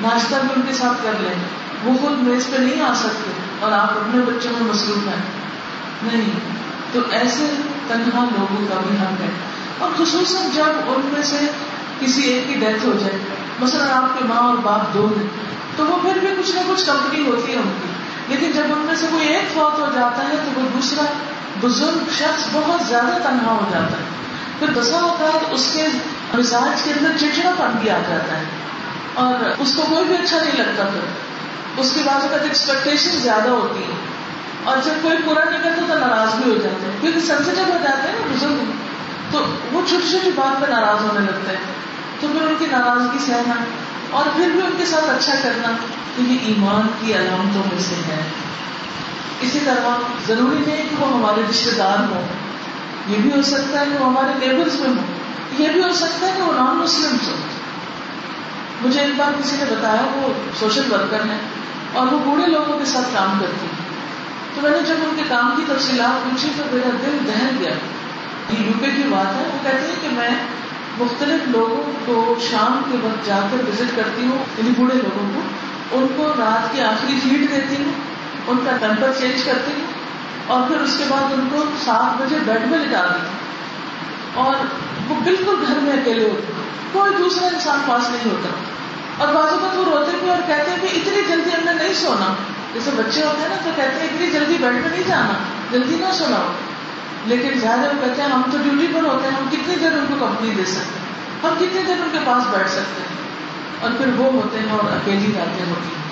ناشتہ 0.00 0.34
بھی 0.40 0.48
ان 0.56 0.62
کے 0.68 0.72
ساتھ 0.74 1.04
کر 1.04 1.12
لیں۔ 1.20 1.34
وہ 1.84 1.98
خود 2.00 2.22
میز 2.22 2.46
پہ 2.50 2.56
نہیں 2.56 2.82
آ 2.82 2.92
سکتے 2.94 3.30
اور 3.60 3.72
آپ 3.72 3.90
اپنے 3.90 4.20
بچوں 4.20 4.52
میں 4.52 4.70
مصروف 4.74 5.08
ہیں۔ 5.08 5.22
نہیں، 6.02 6.30
تو 6.92 7.00
ایسے 7.10 7.46
تنہا 7.88 8.24
لوگوں 8.38 8.66
کا 8.68 8.80
بھی 8.86 8.96
حق 8.96 9.20
ہے۔ 9.20 9.28
اور 9.78 9.90
خصوصاً 9.96 10.50
جب 10.54 10.64
ان 10.86 11.10
میں 11.12 11.22
سے 11.22 11.46
کسی 12.00 12.22
ایک 12.22 12.48
کی 12.48 12.54
ڈیتھ 12.54 12.86
ہو 12.86 12.92
جائے۔ 13.00 13.35
مثلاً 13.60 13.88
آپ 13.90 14.18
کے 14.18 14.24
ماں 14.24 14.36
اور 14.36 14.54
باپ 14.54 14.94
دو 14.94 15.06
ہیں، 15.16 15.26
تو 15.76 15.86
وہ 15.86 15.96
پھر 16.02 16.18
بھی 16.20 16.28
کچھ 16.42 16.54
نہ 16.54 16.60
کچھ 16.68 16.86
کمپنی 16.86 17.26
ہوتی 17.26 17.52
ہے 17.52 17.56
ان 17.56 17.78
کی 17.82 17.88
لیکن 18.34 18.52
جب 18.52 18.62
ان 18.72 18.78
میں 18.78 18.94
سے 18.94 19.06
کوئی 19.10 19.28
ایک 19.28 19.54
فوت 19.54 19.78
ہو 19.78 19.86
جاتا 19.94 20.28
ہے، 20.28 20.36
تو 20.44 20.60
وہ 20.60 20.68
دوسرا 20.74 21.02
بزرگ 21.60 22.10
شخص 22.18 22.42
بہت 22.52 22.86
زیادہ 22.86 23.18
تنہا 23.22 23.52
ہو 23.52 23.64
جاتا 23.70 23.96
ہے۔ 23.96 24.16
پھر 24.58 24.66
بسا 24.74 25.00
ہوتا 25.02 25.24
ہے 25.24 25.30
تو 25.32 25.54
اس 25.54 25.70
کے 25.72 25.86
مزاج 26.34 26.82
کے 26.82 26.90
اندر 26.90 27.10
چڑچڑا 27.20 27.50
پن 27.58 27.78
بھی 27.80 27.90
آ 27.90 27.98
جاتا 28.08 28.38
ہے۔ 28.38 28.44
اور 29.14 29.44
اس 29.58 29.74
کو 29.76 29.82
کوئی 29.88 30.04
بھی 30.04 30.14
اچھا 30.14 30.38
نہیں 30.38 30.56
لگتا 30.56 30.84
پھر۔ 30.84 31.00
اس 31.76 31.92
کے 31.94 32.00
بعد 32.04 32.32
ایکسپیکٹیشن 32.42 33.10
زیادہ 33.10 33.48
ہوتی 33.48 33.82
ہے 33.82 33.96
اور 34.64 34.76
جب 34.84 34.92
کوئی 35.02 35.16
پورا 35.24 35.50
نہیں 35.50 35.62
کرتا 35.64 35.94
تو 35.94 35.98
ناراض 35.98 36.34
بھی 36.34 36.50
ہو 36.50 36.56
جاتے 36.56 36.86
ہیں۔ 36.86 36.96
کیونکہ 37.00 37.20
سینسیٹیو 37.20 37.64
ہو 37.64 37.78
جاتے 37.82 38.08
ہیں 38.08 38.18
نا 38.18 38.34
بزرگ۔ 38.36 38.64
تو 39.30 39.44
وہ 39.72 39.82
چھوٹی 39.88 40.08
چھوٹی 40.10 40.30
بات 40.34 40.66
پہ 40.66 40.72
ناراض 40.72 41.04
ہونے 41.04 41.20
لگتے 41.20 41.56
ہیں۔ 41.56 41.85
تو 42.20 42.28
پھر 42.32 42.42
ان 42.42 42.54
کی 42.58 42.66
ناراضگی 42.66 43.18
سہنا 43.18 43.54
اور 44.10 44.24
پھر 44.36 44.48
بھی 44.48 44.60
ان 44.60 44.70
کے 44.78 44.84
ساتھ 44.84 45.04
اچھا 45.04 45.34
کرنا 45.42 45.68
یہ 46.18 46.38
ایمان 46.42 46.88
کی 47.00 47.14
علامتوں 47.14 47.62
میں 47.72 47.82
سے 47.82 47.94
ہے۔ 47.94 48.22
اسی 49.40 49.58
طرح 49.64 49.88
ضروری 50.26 50.62
نہیں 50.66 50.88
کہ 50.90 50.96
وہ 50.98 51.14
ہمارے 51.14 51.42
رشتے 51.50 51.70
دار 51.78 51.98
ہوں۔ 51.98 52.28
یہ 53.08 53.16
بھی 53.18 53.30
ہو 53.36 53.42
سکتا 53.42 53.80
ہے 53.80 53.84
کہ 53.84 54.04
وہ 54.04 54.10
ہمارے 54.10 54.46
نیبرز 54.46 54.80
میں 54.80 54.88
ہوں۔ 54.88 55.04
یہ 55.58 55.68
بھی 55.68 55.82
ہو 55.82 55.92
سکتا 55.92 56.26
ہے 56.26 56.32
کہ 56.36 56.42
وہ 56.42 56.52
نان 56.52 56.76
مسلم 56.76 57.16
ہوں۔ 57.26 57.36
مجھے 58.82 59.00
ایک 59.00 59.12
بار 59.16 59.32
کسی 59.40 59.56
نے 59.58 59.64
بتایا، 59.70 60.02
وہ 60.14 60.32
سوشل 60.60 60.92
ورکر 60.92 61.20
ہے 61.30 61.38
اور 61.92 62.06
وہ 62.06 62.18
بوڑھے 62.24 62.46
لوگوں 62.46 62.78
کے 62.78 62.84
ساتھ 62.84 63.14
کام 63.14 63.38
کرتی 63.40 63.66
ہے 63.66 63.82
تو 64.54 64.60
میں 64.62 64.70
نے 64.70 64.78
جب 64.86 64.94
ان 65.02 65.16
کے 65.16 65.22
کام 65.28 65.50
کی 65.56 65.72
تفصیلات 65.74 66.24
پوچھی 66.24 66.48
تو 66.56 66.62
میرا 66.72 66.90
دل 67.06 67.18
دہل 67.26 67.56
گیا۔ 67.58 67.70
یہ 68.50 68.66
یو 68.66 68.72
پی 68.80 68.90
کی 68.90 69.02
بات 69.08 69.36
ہے، 69.36 69.42
وہ 69.52 69.58
کہتے 69.62 69.86
ہیں 69.86 69.96
کہ 70.02 70.08
میں 70.08 70.30
مختلف 70.98 71.48
لوگوں 71.48 71.92
کو 72.06 72.36
شام 72.50 72.82
کے 72.90 72.98
وقت 73.02 73.26
جا 73.26 73.40
کر 73.50 73.68
وزٹ 73.68 73.96
کرتی 73.96 74.22
ہوں 74.22 74.38
یعنی 74.58 74.70
بوڑھے 74.78 74.94
لوگوں 74.94 75.30
کو، 75.34 75.40
ان 75.96 76.06
کو 76.16 76.32
رات 76.38 76.72
کی 76.72 76.80
آخری 76.80 77.20
فیڈ 77.22 77.40
دیتی 77.40 77.82
ہوں، 77.82 77.92
ان 78.46 78.58
کا 78.64 78.76
ٹیمپر 78.76 79.10
چینج 79.18 79.42
کرتی 79.42 79.72
ہوں، 79.72 79.86
اور 80.46 80.68
پھر 80.68 80.76
اس 80.76 80.94
کے 80.98 81.04
بعد 81.08 81.32
ان 81.32 81.48
کو 81.52 81.64
سات 81.84 82.22
بجے 82.22 82.36
بیڈ 82.44 82.66
میں 82.66 82.78
لٹا 82.78 83.06
دی 83.06 83.26
اور 84.34 84.54
وہ 85.08 85.14
بالکل 85.24 85.54
گھر 85.68 85.78
میں 85.82 85.92
اکیلے 85.92 86.24
ہوتے 86.24 86.52
کوئی 86.92 87.14
دوسرا 87.18 87.46
انسان 87.46 87.78
پاس 87.86 88.10
نہیں 88.10 88.32
ہوتا۔ 88.32 88.48
اور 89.18 89.34
بازو 89.34 89.56
کا 89.62 89.80
وہ 89.80 89.84
روتے 89.84 90.16
بھی 90.20 90.30
اور 90.30 90.38
کہتے 90.46 90.70
ہیں 90.70 90.78
کہ 90.80 90.86
اتنی 90.86 91.22
جلدی 91.28 91.50
ہم 91.50 91.64
نے 91.64 91.72
نہیں 91.72 91.94
سونا۔ 91.94 92.34
جیسے 92.74 92.90
بچے 92.96 93.24
ہوتے 93.24 93.42
ہیں 93.42 93.48
نا، 93.48 93.56
تو 93.64 93.70
کہتے 93.76 94.00
ہیں 94.00 94.06
اتنی 94.06 94.30
جلدی 94.30 94.56
بیڈ 94.60 94.72
میں 94.72 94.90
نہیں 94.90 95.02
جانا، 95.06 95.32
جلدی 95.72 95.94
نہ 95.94 96.12
سونا۔ 96.12 96.52
لیکن 97.26 97.60
ظاہر 97.60 97.88
وہ 97.94 98.06
کہتے 98.06 98.22
ہیں 98.22 98.28
ہم 98.28 98.42
تو 98.52 98.58
ڈیوٹی 98.62 98.86
پر 98.94 99.00
ہوتے 99.00 99.28
ہیں، 99.28 99.36
ہم 99.36 99.48
کتنی 99.50 99.74
دیر 99.80 99.92
ان 99.92 100.04
کو 100.08 100.26
کمپنی 100.26 100.50
دے 100.56 100.64
سکتے 100.64 100.98
ہیں؟ 100.98 101.06
ہم 101.42 101.56
کتنی 101.56 101.82
دیر 101.86 102.02
ان 102.02 102.08
کے 102.12 102.18
پاس 102.24 102.42
بیٹھ 102.56 102.70
سکتے 102.70 103.02
ہیں؟ 103.02 103.16
اور 103.80 103.90
پھر 103.98 104.06
وہ 104.16 104.32
ہوتے 104.32 104.58
ہیں 104.58 104.70
اور 104.70 104.92
اکیلی 104.92 105.32
راتیں 105.36 105.66
ہوتی 105.66 105.88
ہیں 105.88 106.06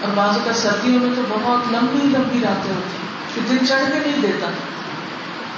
اور 0.00 0.10
بعض 0.14 0.38
کا 0.44 0.52
سردیوں 0.52 1.00
میں 1.00 1.10
تو 1.16 1.22
بہت 1.28 1.72
لمبی 1.72 1.98
لمبی 1.98 2.38
راتیں 2.42 2.74
ہوتی 2.74 2.96
ہیں، 2.96 3.08
پھر 3.34 3.42
دن 3.50 3.66
چڑھ 3.66 3.92
کے 3.92 3.98
نہیں 3.98 4.22
دیتا۔ 4.22 4.50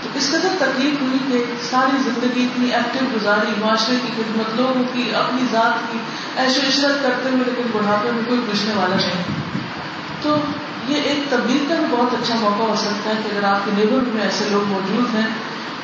تو 0.03 0.09
اس 0.15 0.31
قدر 0.31 0.49
تکلیف 0.59 1.03
ہوئی 1.03 1.19
کہ 1.29 1.45
ساری 1.71 1.97
زندگی 2.03 2.45
اتنی 2.45 2.71
ایکٹیو 2.75 3.09
گزاری، 3.15 3.61
معاشرے 3.61 3.97
کی 4.03 4.13
خدمت، 4.17 4.57
لوگوں 4.57 4.83
کی، 4.93 5.15
اپنی 5.15 5.43
ذات 5.53 5.93
کی 5.93 5.99
ایش 6.37 6.59
و 6.59 6.61
عشرت 6.69 7.03
کرتے 7.03 7.29
ہوئے 7.29 7.43
لیکن 7.47 7.63
بڑھاپے 7.73 8.11
میں 8.11 8.23
کوئی 8.29 8.41
پوچھنے 8.47 8.75
والا 8.75 8.97
نہیں۔ 8.97 9.23
تو 10.23 10.37
یہ 10.91 11.01
ایک 11.03 11.31
تبدیل 11.31 11.65
کا 11.69 11.75
بھی 11.75 11.85
بہت 11.91 12.15
اچھا 12.15 12.35
موقع 12.41 12.63
ہو 12.63 12.75
سکتا 12.77 13.11
ہے 13.11 13.15
کہ 13.25 13.37
اگر 13.37 13.45
آپ 13.45 13.65
کے 13.65 13.71
نیبر 13.75 13.99
میں 14.07 14.23
ایسے 14.23 14.45
لوگ 14.51 14.69
موجود 14.69 15.15
ہیں، 15.15 15.27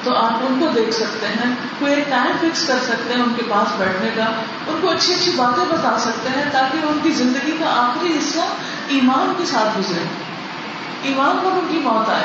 تو 0.03 0.15
آپ 0.15 0.33
ان 0.33 0.61
کو 0.61 0.67
دیکھ 0.75 0.91
سکتے 0.91 1.27
ہیں، 1.27 1.55
کوئی 1.79 1.95
ایک 1.95 2.11
ٹائم 2.11 2.33
فکس 2.41 2.67
کر 2.67 2.75
سکتے 2.85 3.15
ہیں 3.15 3.23
ان 3.23 3.33
کے 3.37 3.43
پاس 3.49 3.69
بیٹھنے 3.79 4.11
کا، 4.15 4.25
ان 4.67 4.79
کو 4.81 4.91
اچھی 4.91 5.15
اچھی 5.15 5.33
باتیں 5.37 5.65
بتا 5.69 5.99
سکتے 5.99 6.29
ہیں 6.37 6.45
تاکہ 6.53 6.87
ان 6.87 6.99
کی 7.03 7.11
زندگی 7.11 7.57
کا 7.61 7.67
آخری 7.67 8.19
حصہ 8.19 8.41
ایمان 8.89 9.33
کے 9.39 9.45
ساتھ 9.47 9.79
گزرے۔ 9.79 10.05
ایمان 11.03 11.39
پر 11.45 11.51
ان 11.53 11.67
کی 11.71 11.79
موت 11.79 12.11
آئے۔ 12.11 12.25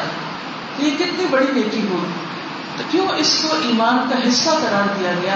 تو 0.77 0.85
یہ 0.85 0.91
کتنی 0.97 1.25
بڑی 1.29 1.51
نیکی 1.53 1.87
ہوگی 1.89 2.11
تو 2.77 2.83
کیوں 2.91 3.07
اس 3.07 3.39
کو 3.41 3.55
ایمان 3.63 4.09
کا 4.09 4.29
حصہ 4.29 4.49
قرار 4.49 4.99
دیا 4.99 5.11
گیا؟ 5.21 5.35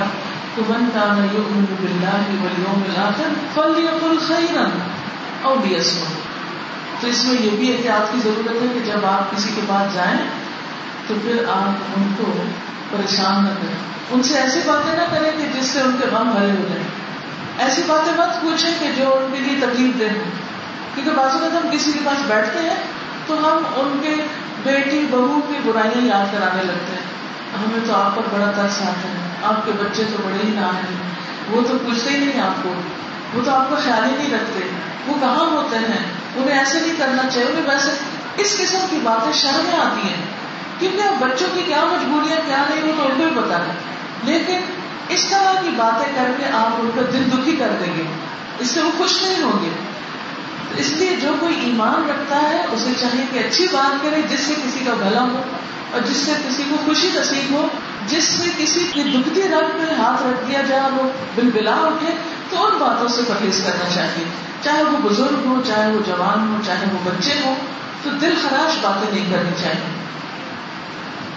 تو 0.55 0.61
من 0.69 0.89
کا 0.93 1.13
نئے 1.13 1.39
بلّہ 1.81 3.11
فل 3.53 3.83
یا 3.83 3.91
فل 4.01 4.17
خیرن 4.27 4.79
اور 5.41 5.57
تو 7.05 7.11
اس 7.11 7.25
میں 7.25 7.35
یہ 7.41 7.49
بھی 7.49 7.73
احتیاط 7.73 8.13
کی 8.13 8.19
ضرورت 8.23 8.61
ہے 8.61 8.67
کہ 8.73 8.91
جب 8.91 9.05
آپ 9.05 9.31
کسی 9.31 9.49
کے 9.55 9.61
پاس 9.67 9.95
جائیں 9.95 10.17
تو 11.07 11.13
پھر 11.21 11.43
آپ 11.49 11.83
ان 11.97 12.13
کو 12.17 12.43
پریشان 12.89 13.43
نہ 13.43 13.49
کریں۔ 13.49 13.75
ان 14.11 14.23
سے 14.23 14.37
ایسی 14.37 14.59
باتیں 14.65 14.95
نہ 14.95 15.01
کریں 15.11 15.31
کہ 15.37 15.59
جس 15.59 15.65
سے 15.65 15.81
ان 15.81 15.95
کے 16.01 16.07
غم 16.15 16.29
بھرے 16.29 16.51
ہو 16.51 16.67
جائیں۔ 16.69 16.83
ایسی 17.57 17.81
باتیں 17.87 18.13
مت 18.17 18.41
پوچھیں 18.41 18.73
کہ 18.79 18.91
جو 18.97 19.17
ان 19.17 19.33
کے 19.33 19.39
لیے 19.39 19.59
تکلیف 19.59 19.99
دہ 19.99 20.03
ہوں۔ 20.03 20.31
کیونکہ 20.95 21.11
بعض 21.11 21.31
اوقات 21.31 21.65
ہم 21.65 21.69
کسی 21.71 21.91
کے 21.91 21.99
پاس 22.03 22.17
بیٹھتے 22.27 22.59
ہیں 22.59 22.75
تو 23.27 23.33
ہم 23.33 23.63
ان 23.75 23.97
کے 24.01 24.15
بیٹی 24.63 25.07
بہو 25.11 25.39
کی 25.47 25.69
برائیاں 25.69 26.05
یاد 26.05 26.33
کرانے 26.33 26.63
لگتے 26.63 26.91
ہیں۔ 26.91 27.05
ہمیں 27.57 27.87
تو 27.87 27.95
آپ 27.95 28.15
پر 28.15 28.21
بڑا 28.33 28.45
ترس 28.45 28.81
آتا 28.81 29.09
ہے۔ 29.09 29.29
آپ 29.43 29.65
کے 29.65 29.71
بچے 29.79 30.03
تو 30.03 30.23
بڑے 30.23 30.47
ہی 30.47 30.55
نہ 30.55 30.65
ہیں۔ 30.65 30.97
وہ 31.49 31.61
تو 31.61 31.77
پوچھتے 31.85 32.09
ہی 32.09 32.25
نہیں 32.25 32.41
آپ 32.41 32.63
کو۔ 32.63 32.73
وہ 33.33 33.41
تو 33.45 33.51
آپ 33.51 33.69
کا 33.69 33.75
خیال 33.83 34.03
ہی 34.03 34.15
نہیں 34.17 34.33
رکھتے۔ 34.33 34.69
وہ 35.07 35.13
کہاں 35.19 35.51
ہوتے 35.51 35.77
ہیں؟ 35.77 36.24
انہیں 36.37 36.59
ایسے 36.59 36.79
نہیں 36.79 36.93
کرنا 36.97 37.29
چاہیے، 37.33 37.47
انہیں 37.47 37.69
ویسے 37.69 37.91
اس 38.37 38.57
قسم 38.57 38.85
کی 38.89 38.97
باتیں 39.03 39.33
شرمیں 39.33 39.79
آتی 39.79 40.07
ہیں 40.07 40.23
کیونکہ 40.79 41.01
اب 41.01 41.13
بچوں 41.19 41.47
کی 41.53 41.61
کیا 41.65 41.85
مجبوریاں، 41.85 42.37
کیا 42.45 42.63
نہیں، 42.69 42.83
وہ 42.83 42.91
تو 42.97 43.03
ان 43.03 43.13
کو 43.17 43.23
بھی 43.23 43.41
پتا 43.43 43.57
ہے 43.57 43.73
لیکن 44.23 44.59
اس 45.09 45.25
طرح 45.29 45.61
کی 45.61 45.69
باتیں 45.75 46.13
کر 46.15 46.31
کے 46.37 46.45
آپ 46.53 46.75
ان 46.79 46.89
کا 46.95 47.01
دل 47.13 47.23
دکھی 47.33 47.55
کر 47.55 47.69
دیں 47.79 47.93
گے، 47.97 48.03
اس 48.59 48.67
سے 48.67 48.81
وہ 48.81 48.91
خوش 48.97 49.23
نہیں 49.23 49.43
ہوں 49.43 49.65
گے۔ 49.65 49.69
اس 50.77 50.89
لیے 50.89 51.15
جو 51.21 51.33
کوئی 51.39 51.55
ایمان 51.59 52.09
رکھتا 52.09 52.41
ہے، 52.41 52.65
اسے 52.71 52.91
چاہیے 52.99 53.25
کہ 53.33 53.39
اچھی 53.39 53.67
بات 53.71 54.03
کرے 54.03 54.21
جس 54.29 54.39
سے 54.39 54.53
کسی 54.53 54.79
کا 54.85 54.93
بھلا 54.93 55.21
ہو 55.21 55.41
اور 55.91 56.01
جس 56.01 56.17
سے 56.17 56.31
کسی 56.47 56.63
کو 56.69 56.75
خوشی 56.85 57.09
نصیب 57.15 57.53
ہو، 57.53 57.67
جس 58.07 58.23
سے 58.23 58.49
کسی 58.57 58.87
کی 58.93 59.03
دکھتی 59.03 59.41
رنگ 59.41 59.77
میں 59.77 59.95
ہاتھ 59.97 60.23
رکھ 60.23 60.47
دیا 60.47 60.61
جائے، 60.61 60.81
وہ 60.81 61.09
بل 61.35 61.49
بلا 61.53 61.75
اٹھے 61.75 62.13
تو 62.49 62.65
ان 62.65 62.77
باتوں 62.77 63.07
سے 63.07 63.21
پرہیز 63.27 63.61
کرنا 63.65 63.89
چاہیے۔ 63.95 64.23
چاہے 64.65 64.83
وہ 64.83 65.09
بزرگ 65.09 65.45
ہو، 65.45 65.61
چاہے 65.67 65.91
وہ 65.91 65.99
جوان 66.07 66.49
ہو، 66.49 66.57
چاہے 66.65 66.85
وہ 66.93 66.97
بچے 67.05 67.33
ہوں 67.45 67.55
تو 68.03 68.09
دل 68.21 68.33
خراش 68.41 68.77
باتیں 68.81 69.13
نہیں 69.13 69.25
کرنی 69.31 69.51
چاہیے۔ 69.63 70.05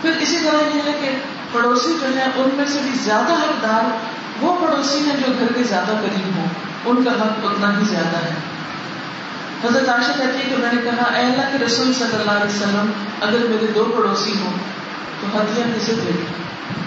پھر 0.02 0.11
اسی 0.20 0.38
طرح 0.44 0.76
یہ 0.76 0.80
ہے 0.87 0.99
کہ 1.00 1.11
پڑوسی 1.52 1.97
جو 2.00 2.16
ہے 2.16 2.25
ان 2.37 2.49
میں 2.54 2.64
سے 2.68 2.78
بھی 2.82 2.90
زیادہ 2.90 3.32
حقدار 3.32 3.97
وہ 4.40 4.66
پڑوسی 4.66 4.99
ہیں 4.99 5.16
جو 5.16 5.32
گھر 5.38 5.52
کے 5.52 5.62
زیادہ 5.64 5.92
قریب 6.00 6.37
ہوں۔ 6.37 6.47
ان 6.85 7.04
کا 7.04 7.11
حق 7.11 7.44
اتنا 7.44 7.78
ہی 7.78 7.85
زیادہ 7.85 8.16
ہے۔ 8.16 8.35
حضرت 9.64 9.88
عائشہ 9.88 10.18
کہتی 10.18 10.38
ہے 10.38 10.56
کہ 10.56 10.62
میں 10.62 10.73
نے 10.73 10.90
کہا، 10.90 11.04
اے 11.04 11.25
اللہ 11.25 11.42
کے 11.52 11.64
رسول 11.64 11.92
صلی 11.92 12.16
اللہ 12.20 12.30
علیہ 12.30 12.56
وسلم، 12.56 12.90
اگر 13.20 13.38
میرے 13.38 13.66
دو 13.75 13.92
پڑوسی 13.97 14.32
ہوں، 14.40 14.52
تو 15.20 15.40
ہدیہ 15.40 15.64
کسے 15.76 15.92
دے 15.92 16.11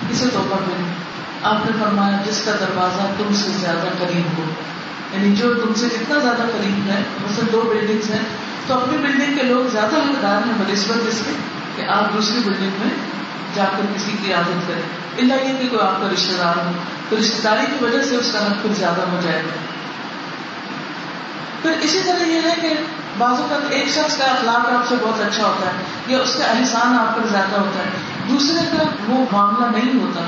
کسے 0.09 0.25
تحفہ 0.33 0.55
دے 0.67 0.83
آپ 1.43 1.57
نے 1.65 1.71
فرمایا، 1.79 2.17
جس 2.25 2.41
کا 2.45 2.51
دروازہ 2.59 3.01
تم 3.17 3.33
سے 3.33 3.49
زیادہ 3.49 3.87
قریب 3.99 4.37
ہو۔ 4.37 4.43
یعنی 5.13 5.35
جو 5.35 5.53
تم 5.53 5.73
سے 5.73 5.85
جتنا 5.85 6.19
زیادہ 6.19 6.41
قریب 6.41 6.89
ہے 6.89 7.03
مثلا 7.23 7.45
دو 7.51 7.61
بلڈنگس 7.61 8.09
ہیں، 8.09 8.23
تو 8.67 8.73
اپنی 8.73 8.97
بلڈنگ 8.97 9.37
کے 9.37 9.43
لوگ 9.43 9.69
زیادہ 9.71 9.95
حقدار 9.95 10.47
ہیں 10.47 10.53
بنسبت 10.57 11.07
اس 11.07 11.21
کے، 11.25 11.31
کہ 11.75 11.89
آپ 11.89 12.13
دوسری 12.13 12.39
بلڈنگ 12.45 12.69
میں 12.79 12.89
جا 13.55 13.63
کر 13.63 13.83
کسی 13.95 14.11
کی 14.23 14.33
عادت 14.33 14.67
کریں۔ 14.67 14.81
اللہ 15.17 15.33
یہ 15.33 15.57
کہ 15.59 15.69
کوئی 15.69 15.81
آپ 15.81 16.01
کا 16.01 16.07
رشتے 16.13 16.35
دار 16.37 16.57
ہو، 16.57 16.71
تو 17.09 17.15
رشتے 17.19 17.39
داری 17.43 17.65
کی 17.65 17.85
وجہ 17.85 18.01
سے 18.03 18.15
اس 18.15 18.29
کا 18.33 18.39
حق 18.39 18.63
کچھ 18.63 18.79
زیادہ 18.79 19.01
ہو 19.01 19.19
جائے 19.23 19.41
گا۔ 19.43 19.61
پھر 21.61 21.71
اسی 21.81 21.99
طرح 22.05 22.27
یہ 22.27 22.39
ہے 22.43 22.55
کہ 22.61 22.69
بعض 23.17 23.41
اوقات 23.41 23.61
ایک 23.69 23.87
شخص 23.87 24.17
کا 24.17 24.25
اخلاق 24.25 24.69
آپ 24.69 24.87
سے 24.89 24.95
بہت 25.01 25.21
اچھا 25.21 25.43
ہوتا 25.43 25.65
ہے، 25.65 25.71
یا 26.07 26.17
اس 26.17 26.35
کا 26.37 26.45
احسان 26.45 26.97
آپ 26.99 27.15
پر 27.15 27.27
زیادہ 27.31 27.59
ہوتا 27.59 27.79
ہے۔ 27.79 27.89
دوسرے 28.29 28.77
کا 28.77 28.83
وہ 29.07 29.25
معاملہ 29.31 29.77
نہیں 29.77 29.99
ہوتا۔ 30.01 30.21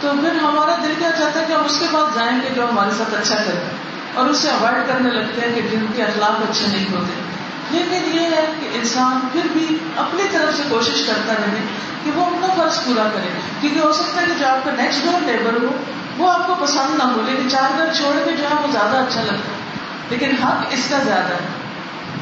تو 0.00 0.12
پھر 0.20 0.36
ہمارا 0.42 0.74
دل 0.82 0.92
کیا 0.98 1.10
چاہتا 1.18 1.40
ہے 1.40 1.44
کہ 1.48 1.52
ہم 1.52 1.64
اس 1.64 1.78
کے 1.78 1.86
پاس 1.92 2.14
جائیں 2.14 2.40
گے 2.42 2.48
جو 2.54 2.64
ہمارے 2.70 2.90
ساتھ 2.98 3.14
اچھا 3.14 3.34
کرے۔ 3.34 3.83
اور 4.14 4.26
اسے 4.26 4.50
اوائڈ 4.50 4.88
کرنے 4.88 5.10
لگتے 5.10 5.40
ہیں 5.40 5.54
کہ 5.54 5.60
جن 5.70 5.86
کے 5.96 6.02
اخلاق 6.02 6.50
اچھے 6.50 6.66
نہیں 6.66 6.86
ہوتے۔ 6.92 7.34
لیکن 7.70 8.18
یہ 8.18 8.20
ہے 8.20 8.52
کہ 8.60 8.68
انسان 8.72 9.20
پھر 9.32 9.40
بھی 9.52 9.76
اپنی 9.96 10.22
طرف 10.30 10.56
سے 10.56 10.62
کوشش 10.68 11.06
کرتا 11.06 11.34
رہے 11.34 11.62
کہ 12.04 12.10
وہ 12.10 12.26
اپنا 12.26 12.46
فرض 12.54 12.84
پورا 12.84 13.08
کرے۔ 13.14 13.28
کیونکہ 13.60 13.78
ہو 13.78 13.92
سکتا 13.92 14.20
ہے 14.20 14.26
کہ 14.26 14.32
جو 14.38 14.46
آپ 14.48 14.64
کا 14.64 14.70
نیکسٹ 14.70 15.04
ڈور 15.04 15.20
نیبر 15.20 15.62
ہو، 15.62 15.76
وہ 16.18 16.32
آپ 16.32 16.46
کو 16.46 16.54
پسند 16.60 16.98
نہ 16.98 17.02
ہو، 17.02 17.20
لیکن 17.26 17.50
چار 17.50 17.78
گھر 17.78 17.94
چھوڑ 17.94 18.24
کے 18.24 18.32
جو 18.32 18.42
ہے 18.42 18.54
وہ 18.54 18.72
زیادہ 18.72 18.96
اچھا 18.96 19.20
لگتا 19.20 19.34
ہے۔ 19.34 19.64
لیکن 20.10 20.42
حق 20.42 20.66
اس 20.70 20.86
کا 20.90 20.98
زیادہ 20.98 21.34
ہے۔ 21.34 21.48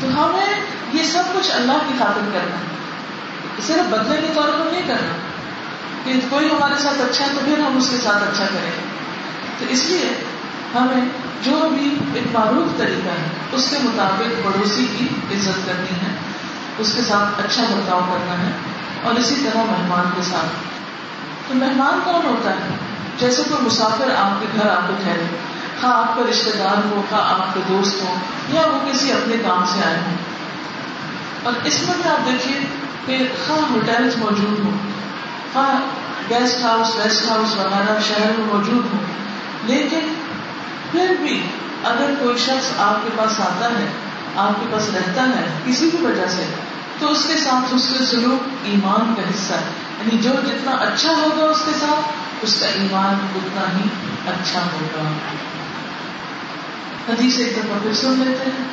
تو 0.01 0.07
ہمیں 0.07 0.61
یہ 0.93 1.03
سب 1.03 1.23
کچھ 1.35 1.51
اللہ 1.51 1.73
کی 1.73 1.95
خاطر 1.99 2.21
کرنا 2.33 2.57
ہے۔ 2.57 2.83
صرف 3.67 3.91
بدلے 3.91 4.17
کے 4.17 4.27
طور 4.35 4.49
پر 4.49 4.73
نہیں 4.73 4.83
کرنا۔ 4.87 5.13
کہ 6.05 6.21
کوئی 6.31 6.47
ہمارے 6.47 6.75
ساتھ 6.79 7.01
اچھا 7.01 7.25
ہے 7.25 7.31
تو 7.35 7.41
پھر 7.45 7.59
ہم 7.59 7.77
اس 7.77 7.89
کے 7.91 7.97
ساتھ 7.97 8.23
اچھا 8.23 8.45
کریں۔ 8.45 8.71
تو 9.59 9.65
اس 9.69 9.87
لیے 9.87 10.25
ہمیں 10.75 11.09
جو 11.43 11.69
بھی 11.75 11.97
ایک 12.14 12.25
معروف 12.33 12.79
طریقہ 12.79 13.09
ہے، 13.09 13.26
اس 13.52 13.71
کے 13.71 13.76
مطابق 13.83 14.45
پڑوسی 14.45 14.87
کی 14.99 15.09
عزت 15.33 15.67
کرنی 15.67 15.97
ہے، 16.02 16.14
اس 16.79 16.93
کے 16.97 17.02
ساتھ 17.02 17.41
اچھا 17.41 17.62
برتاؤ 17.71 18.00
کرنا 18.00 18.47
ہے، 18.47 18.52
اور 19.02 19.14
اسی 19.14 19.35
طرح 19.35 19.59
مہمان 19.59 20.11
کے 20.17 20.23
ساتھ۔ 20.23 20.47
تو 21.49 21.55
مہمان 21.55 22.00
کون 22.05 22.26
ہوتا 22.26 22.50
ہے؟ 22.50 22.76
جیسے 23.19 23.43
کوئی 23.49 23.67
مسافر 23.67 24.14
آپ 24.19 24.41
کے 24.41 24.47
گھر 24.55 24.71
آپ 24.71 24.88
کو 24.88 24.95
ٹھہرے، 25.02 25.25
خواہ 25.81 25.93
آپ 25.93 26.17
کا 26.17 26.23
رشتے 26.31 26.50
دار 26.59 26.87
ہو، 26.91 27.02
خواہ 27.11 27.33
آپ 27.33 27.55
کے 27.55 27.61
دوست 27.69 28.02
ہو، 28.02 28.14
یا 28.49 28.61
وہ 28.61 28.93
کسی 28.93 29.12
اپنے 29.12 29.37
کام 29.45 29.64
سے 29.67 29.81
آئے 29.87 29.97
ہوں۔ 29.97 30.17
اور 31.43 31.52
اس 31.64 31.83
میں 31.83 31.95
بھی 32.02 32.11
آپ 32.11 32.26
دیکھیے 32.26 32.61
کہ 33.07 33.26
خواہ 33.47 33.71
ہوٹلس 33.71 34.17
موجود 34.17 34.59
ہوں، 34.64 34.79
خواہ 35.52 35.81
گیسٹ 36.31 36.64
ہاؤس 36.64 37.00
ریسٹ 37.05 37.31
ہاؤس 37.31 37.57
وغیرہ 37.57 37.99
شہر 38.09 38.31
میں 38.38 38.47
موجود 38.55 38.93
ہوں، 38.93 39.00
لیکن 39.62 40.14
پھر 40.93 41.15
بھی 41.23 41.43
اگر 41.85 42.15
کوئی 42.19 42.39
شخص 42.39 42.71
آپ 42.79 43.05
کے 43.05 43.11
پاس 43.17 43.41
آتا 43.41 43.69
ہے، 43.79 43.87
آپ 44.37 44.61
کے 44.61 44.67
پاس 44.73 44.91
رہتا 44.95 45.23
ہے 45.23 45.45
کسی 45.67 45.91
بھی 45.91 46.07
وجہ 46.07 46.27
سے، 46.29 46.43
تو 46.99 47.13
اس 47.13 47.25
کے 47.29 47.37
ساتھ 47.37 47.75
اس 47.75 47.95
کے 47.99 48.05
سلوک 48.05 48.49
ایمان 48.65 49.15
کا 49.15 49.23
حصہ 49.23 49.53
ہے۔ 49.53 49.71
یعنی 49.99 50.23
جو 50.23 50.31
جتنا 50.47 50.71
اچھا 50.71 51.13
ہوگا 51.13 51.45
اس 51.45 51.59
کے 51.65 51.71
ساتھ، 51.81 52.13
اس 52.43 52.57
کا 52.61 52.67
ایمان 52.67 53.15
اتنا 53.35 53.79
ہی 53.79 53.89
اچھا 54.27 54.61
ہوگا۔ 54.61 55.09
حدیث 57.09 57.39
ایک 57.39 57.53
دفعہ 57.57 57.79
پھر 57.83 57.95
سن 57.95 58.23
لیتے 58.27 58.51
ہیں 58.51 58.69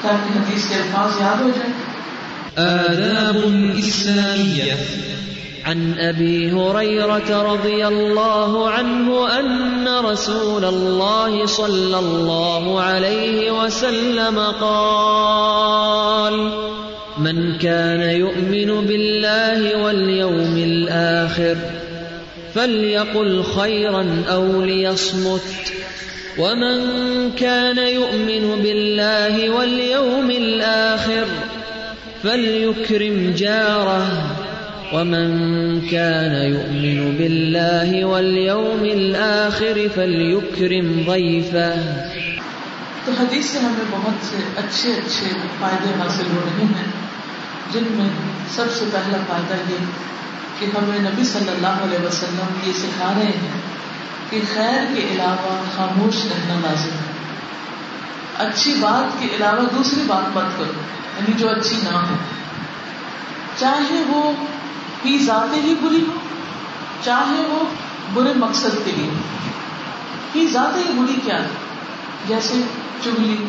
تاکہ 0.00 0.38
حدیث 0.38 0.66
کے 0.68 0.74
الفاظ 0.74 1.20
یاد 1.20 1.40
ہو 1.40 1.50
جائیں۔ 1.56 1.94
آداب 2.56 3.36
إسلامية 3.80 4.84
عن 5.64 5.98
أبي 5.98 6.52
هريرة 6.52 7.42
رضي 7.52 7.86
الله 7.86 8.68
عنه 8.70 9.38
أن 9.40 9.88
رسول 9.88 10.64
الله 10.64 11.46
صلى 11.46 11.98
الله 11.98 12.80
عليه 12.80 13.50
وسلم 13.50 14.38
قال، 14.60 16.50
من 17.18 17.58
كان 17.58 18.00
يؤمن 18.00 18.86
بالله 18.86 19.84
واليوم 19.84 20.56
الآخر 20.56 21.56
فليقل 22.54 23.42
خيرا 23.42 24.24
أو 24.28 24.62
ليصمت، 24.62 25.72
ومن 26.38 26.78
كان 27.32 27.78
يؤمن 27.78 28.62
بالله 28.62 29.50
واليوم 29.50 30.30
الآخر 30.30 31.26
فليكرم 32.22 33.34
جاره 33.36 34.06
ومن 34.94 35.28
كان 35.80 36.34
يؤمن 36.34 37.16
بالله 37.16 38.08
واليوم 38.08 38.82
الآخر 38.82 39.78
فليكرم 39.94 41.12
ضيفه. 41.12 41.94
تو 43.04 43.12
حدیث 43.20 43.46
سے 43.46 43.58
ہمیں 43.58 43.84
بہت 43.90 44.26
سے 44.26 44.36
اچھے 44.56 44.92
اچھے 44.92 45.26
فائدے 45.60 45.92
حاصل 46.00 46.24
ہو 46.36 46.40
رہے 46.44 46.64
ہیں، 46.64 46.92
جن 47.72 47.82
میں 47.90 48.08
سب 48.50 48.64
سے 48.78 48.84
پہلا 48.92 49.18
فائدہ 49.28 49.54
یہ 49.70 49.76
کہ 50.58 50.64
ہمیں 50.64 50.98
نبی 50.98 51.24
صلی 51.24 51.48
اللہ 51.48 51.66
علیہ 51.66 52.06
وسلم 52.06 52.46
یہ 52.66 52.72
سکھا 52.72 53.12
رہے 53.16 53.26
ہیں 53.26 53.60
کہ 54.30 54.40
خیر 54.54 54.94
کے 54.94 55.00
علاوہ 55.12 55.62
خاموش 55.76 56.14
رہنا 56.24 56.54
لازم 56.54 56.90
ہے۔ 56.90 57.14
اچھی 58.38 58.74
بات 58.80 59.20
کے 59.20 59.36
علاوہ 59.36 59.62
دوسری 59.78 60.02
بات 60.06 60.36
مت 60.36 60.58
کرو 60.58 60.72
یعنی 61.16 61.32
جو 61.38 61.48
اچھی 61.48 61.76
نہ 61.84 61.96
ہو۔ 61.96 62.14
چاہے 63.58 64.02
وہ 64.08 64.32
ہی 65.04 65.18
ذاتی 65.18 65.60
ہی 65.60 65.74
بری 65.74 66.04
ہو 66.08 66.12
چاہے 67.04 67.42
وہ 67.48 67.64
برے 68.14 68.32
مقصد 68.36 68.84
کے 68.84 68.92
لیے 68.96 69.10
ہی 70.34 70.46
ذاتی 70.46 70.80
ہی 70.88 70.98
بری 70.98 71.20
کیا 71.24 71.42
ہے 71.42 71.48
جیسے 72.28 72.60
چگلی، 73.04 73.44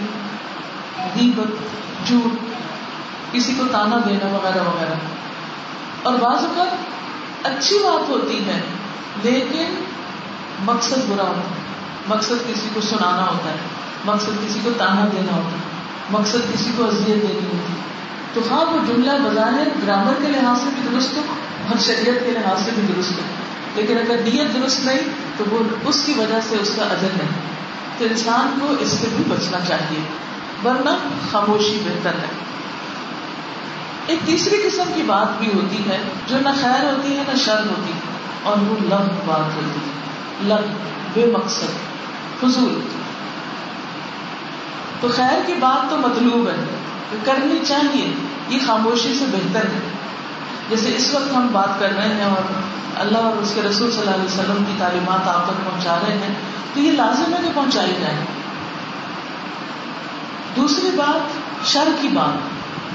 غیبت، 1.15 1.47
جھوٹ، 2.07 2.37
کسی 3.31 3.53
کو 3.57 3.63
تانا 3.71 3.97
دینا 4.09 4.27
وغیرہ 4.27 4.63
وغیرہ۔ 4.63 4.93
اور 6.03 6.13
بعض 6.13 6.45
اوقات 6.45 6.67
اچھی 7.45 7.77
بات 7.77 8.09
ہوتی 8.09 8.45
ہے، 8.45 8.61
لیکن 9.23 9.83
مقصد 10.65 10.97
برا 11.07 11.23
ہوتا 11.23 11.39
ہے 11.39 11.63
مقصد 12.07 12.53
کسی 12.53 12.69
کو 12.73 12.81
سنانا 12.81 13.25
ہوتا 13.31 13.51
ہے، 13.51 13.57
مقصد 14.05 14.47
کسی 14.47 14.59
کو 14.63 14.69
تانا 14.77 15.07
دینا 15.11 15.35
ہوتا 15.35 15.49
ہے، 15.49 15.63
مقصد 16.09 16.53
کسی 16.53 16.71
کو 16.77 16.85
اذیت 16.85 17.07
دینی 17.07 17.45
ہوتی 17.45 17.73
ہے۔ 17.73 17.95
تو 18.33 18.41
ہاں 18.51 18.65
وہ 18.65 18.79
جملہ 18.87 19.11
بظاہر 19.11 19.67
گرامر 19.83 20.13
کے 20.21 20.27
لحاظ 20.27 20.57
سے 20.57 20.69
بھی 20.75 20.89
درست 20.91 21.17
ہو 21.17 21.21
اور 21.67 21.79
شریعت 21.79 22.25
کے 22.25 22.31
لحاظ 22.31 22.65
سے 22.65 22.71
بھی 22.75 22.93
درست 22.95 23.11
ہو 23.11 23.21
لیکن 23.75 23.97
اگر 23.97 24.17
نیت 24.17 24.61
درست 24.61 24.85
نہیں، 24.85 24.99
تو 25.37 25.43
وہ 25.51 25.59
اس 25.85 26.03
کی 26.05 26.13
وجہ 26.17 26.39
سے 26.49 26.55
اس 26.61 26.71
کا 26.75 26.81
ادر 26.85 27.07
نہیں۔ 27.13 27.29
تو 27.97 28.05
انسان 28.05 28.59
کو 28.61 28.73
اس 28.79 28.87
سے 28.87 29.07
بھی 29.15 29.23
بچنا 29.27 29.57
چاہیے، 29.67 29.99
ورنہ 30.65 30.89
خاموشی 31.31 31.79
بہتر 31.85 32.09
ہے۔ 32.09 32.27
ایک 34.07 34.19
تیسری 34.25 34.69
قسم 34.69 34.83
کی 34.95 35.03
بات 35.05 35.39
بھی 35.39 35.47
ہوتی 35.53 35.77
ہے، 35.89 35.97
جو 36.27 36.37
نہ 36.39 36.49
خیر 36.61 36.83
ہوتی 36.83 37.17
ہے، 37.17 37.23
نہ 37.27 37.37
شر 37.37 37.59
ہوتی 37.59 37.91
ہے، 37.93 37.99
اور 38.43 38.57
وہ 38.57 38.75
لگ 38.89 39.21
بات 39.25 39.55
ہوتی 39.55 39.79
ہے۔ 39.79 40.05
لگ 40.41 40.73
بے 41.13 41.25
مقصد، 41.25 41.65
فضول۔ 42.39 42.79
تو 44.99 45.07
خیر 45.15 45.41
کی 45.45 45.53
بات 45.59 45.89
تو 45.89 45.97
مطلوب 45.97 46.47
ہے 46.47 46.65
کرنی 47.23 47.59
چاہیے، 47.67 48.13
یہ 48.49 48.59
خاموشی 48.67 49.13
سے 49.19 49.25
بہتر 49.31 49.65
ہے۔ 49.65 50.04
جیسے 50.69 50.95
اس 50.95 51.13
وقت 51.13 51.35
ہم 51.35 51.47
بات 51.51 51.79
کر 51.79 51.89
رہے 51.95 52.07
ہیں 52.07 52.23
اور 52.23 52.53
اللہ 52.99 53.17
اور 53.17 53.41
اس 53.41 53.51
کے 53.55 53.61
رسول 53.61 53.91
صلی 53.91 53.99
اللہ 53.99 54.11
علیہ 54.11 54.25
وسلم 54.25 54.63
کی 54.67 54.73
تعلیمات 54.77 55.27
آپ 55.27 55.45
تک 55.45 55.65
پہنچا 55.65 55.99
رہے 56.07 56.13
ہیں، 56.13 56.33
تو 56.73 56.79
یہ 56.79 56.91
لازم 56.91 57.33
ہے 57.33 57.37
کہ 57.43 57.49
پہنچائی 57.53 57.93
جائے۔ 58.01 58.15
دوسری 60.55 60.89
بات، 60.95 61.21
شر 61.67 61.87
کی 62.01 62.07
بات، 62.07 62.37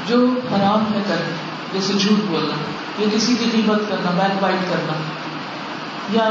جو 0.08 0.26
حرام 0.52 0.94
ہے 0.94 1.02
کرنا 1.08 1.36
جیسے 1.72 1.92
جھوٹ 1.92 2.30
بولنا، 2.30 2.54
یا 2.98 3.06
کسی 3.14 3.34
کی 3.34 3.44
قیمت 3.52 3.80
کرنا، 3.88 4.10
بیک 4.10 4.42
بائٹ 4.42 4.70
کرنا، 4.70 4.92
یا 6.12 6.28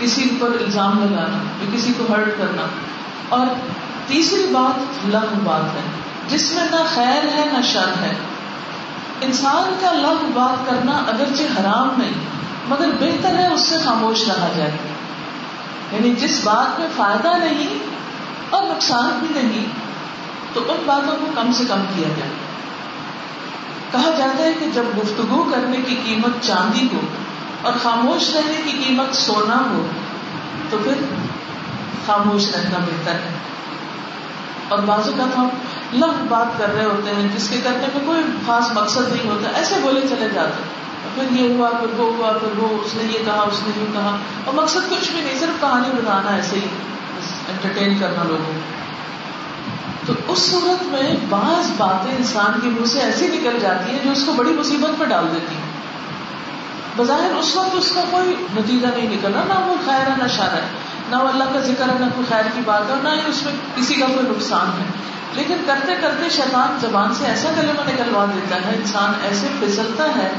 کسی 0.00 0.36
پر 0.40 0.48
الزام 0.50 0.98
لگانا، 0.98 1.38
یا 1.60 1.76
کسی 1.76 1.92
کو 1.98 2.12
ہرٹ 2.12 2.28
کرنا۔ 2.38 2.62
اور 3.28 3.46
تیسری 4.06 4.46
بات 4.52 5.06
لغ 5.06 5.24
بات 5.44 5.64
ہے، 5.64 5.90
جس 6.28 6.52
میں 6.52 6.64
نہ 6.70 6.84
خیر 6.94 7.24
ہے، 7.34 7.44
نہ 7.52 7.62
شر 7.62 8.02
ہے۔ 8.02 8.12
انسان 9.20 9.78
کا 9.80 9.92
لغ 9.92 10.14
بات 10.34 10.70
کرنا 10.70 10.92
اگرچہ 10.92 11.42
حرام 11.42 12.00
نہیں، 12.00 12.12
مگر 12.68 12.88
بہتر 13.00 13.38
ہے 13.38 13.52
اس 13.52 13.60
سے 13.60 13.76
خاموش 13.84 14.28
رہا 14.28 14.48
جائے۔ 14.56 14.70
یعنی 15.92 16.14
جس 16.14 16.40
بات 16.44 16.80
میں 16.80 16.88
فائدہ 16.96 17.36
نہیں 17.36 17.78
اور 18.50 18.62
نقصان 18.62 19.26
بھی 19.26 19.40
نہیں، 19.42 19.66
تو 20.52 20.60
ان 20.68 20.82
باتوں 20.86 21.16
کو 21.20 21.26
کم 21.34 21.52
سے 21.52 21.64
کم 21.68 21.82
کیا 21.96 22.08
جائے۔ 22.08 22.30
کہا 23.90 24.10
جاتا 24.18 24.44
ہے 24.44 24.52
کہ 24.60 24.66
جب 24.70 24.82
گفتگو 24.98 25.50
کرنے 25.52 25.76
کی 25.76 25.94
قیمت 26.04 26.42
چاندی 26.42 26.88
ہو 26.92 27.00
اور 27.62 27.72
خاموش 27.82 28.36
رہنے 28.36 28.60
کی 28.64 28.84
قیمت 28.84 29.14
سونا 29.14 29.62
ہو، 29.70 29.86
تو 30.70 30.78
پھر 30.84 30.94
خاموش 32.06 32.48
رہنا 32.54 32.78
بہتر 32.78 33.12
ہے۔ 33.12 33.38
اور 34.68 34.78
بازو 34.78 35.12
کا 35.16 35.24
ہم 35.24 35.48
لمب 35.94 36.28
بات 36.28 36.58
کر 36.58 36.74
رہے 36.74 36.84
ہوتے 36.84 37.10
ہیں، 37.10 37.28
جس 37.36 37.48
کے 37.48 37.60
کرنے 37.64 37.86
میں 37.94 38.06
کوئی 38.06 38.22
خاص 38.46 38.72
مقصد 38.74 39.08
نہیں 39.08 39.30
ہوتا، 39.30 39.58
ایسے 39.58 39.74
بولے 39.82 40.00
چلے 40.00 40.28
جاتے 40.34 40.80
پھر 41.14 41.40
یہ 41.40 41.54
ہوا، 41.54 41.70
پھر 41.70 42.00
وہ 42.00 42.16
ہوا، 42.16 42.32
پھر 42.32 42.58
وہ، 42.58 42.68
اس 42.84 42.94
نے 42.94 43.02
یہ 43.02 43.18
کہا، 43.24 43.44
اس 43.52 43.60
نے 43.66 43.80
یہ 43.80 43.86
کہا۔ 43.92 44.16
اور 44.44 44.54
مقصد 44.54 44.90
کچھ 44.90 45.10
بھی 45.10 45.20
نہیں، 45.20 45.38
صرف 45.38 45.60
کہانی 45.60 45.88
بتانا، 45.90 46.36
ایسے 46.36 46.56
ہی 46.56 46.66
انٹرٹین 47.48 47.98
کرنا 47.98 48.22
لوگوں 48.22 48.60
تو 50.06 50.12
اس 50.28 50.38
صورت 50.38 50.82
میں 50.82 51.16
بعض 51.28 51.70
باتیں 51.76 52.16
انسان 52.16 52.60
کے 52.62 52.68
منہ 52.68 52.86
سے 52.86 53.00
ایسی 53.00 53.28
نکل 53.28 53.58
جاتی 53.60 53.90
ہیں 53.90 53.98
جو 54.04 54.10
اس 54.10 54.22
کو 54.26 54.32
بڑی 54.32 54.50
مصیبت 54.50 54.98
پہ 54.98 55.04
ڈال 55.04 55.28
دیتی 55.34 55.54
ہیں۔ 55.54 55.70
بظاہر 56.96 57.32
اس 57.32 57.56
وقت 57.56 57.70
اس 57.72 57.92
کا 57.94 58.00
کوئی 58.10 58.34
نتیجہ 58.40 58.86
نہیں 58.86 59.10
نکلنا 59.10 59.44
نہ 59.48 59.66
وہ 59.66 59.74
خیر 59.84 60.10
ہے، 60.10 60.14
نہ 60.16 60.28
شار 60.36 60.54
ہے۔ 60.54 60.68
نہ 61.10 61.16
وہ 61.16 61.28
اللہ 61.28 61.44
کا 61.44 61.60
ذکر 61.60 61.88
ہے، 61.88 61.94
نہ 62.00 62.06
کوئی 62.14 62.26
خیر 62.28 62.42
کی 62.54 62.60
بات 62.64 62.82
ہے، 62.88 62.90
اور 62.90 63.02
نہ 63.02 63.08
ہی 63.08 63.20
اس 63.26 63.42
میں 63.42 63.52
کسی 63.76 63.94
کا 63.94 64.06
کوئی 64.06 64.26
نقصان 64.30 64.80
ہے۔ 64.80 64.84
لیکن 65.34 65.56
کرتے 65.66 65.92
کرتے 66.00 66.30
شیطان 66.30 66.78
زبان 66.80 67.14
سے 67.14 67.26
ایسا 67.26 67.48
کلمہ 67.60 67.90
نکلوا 67.90 68.24
دیتا 68.24 68.56
ہے، 68.56 68.76
انسان 68.76 69.12
ایسے 69.22 69.46
پھسلتا 69.60 70.04
ہے 70.04 70.30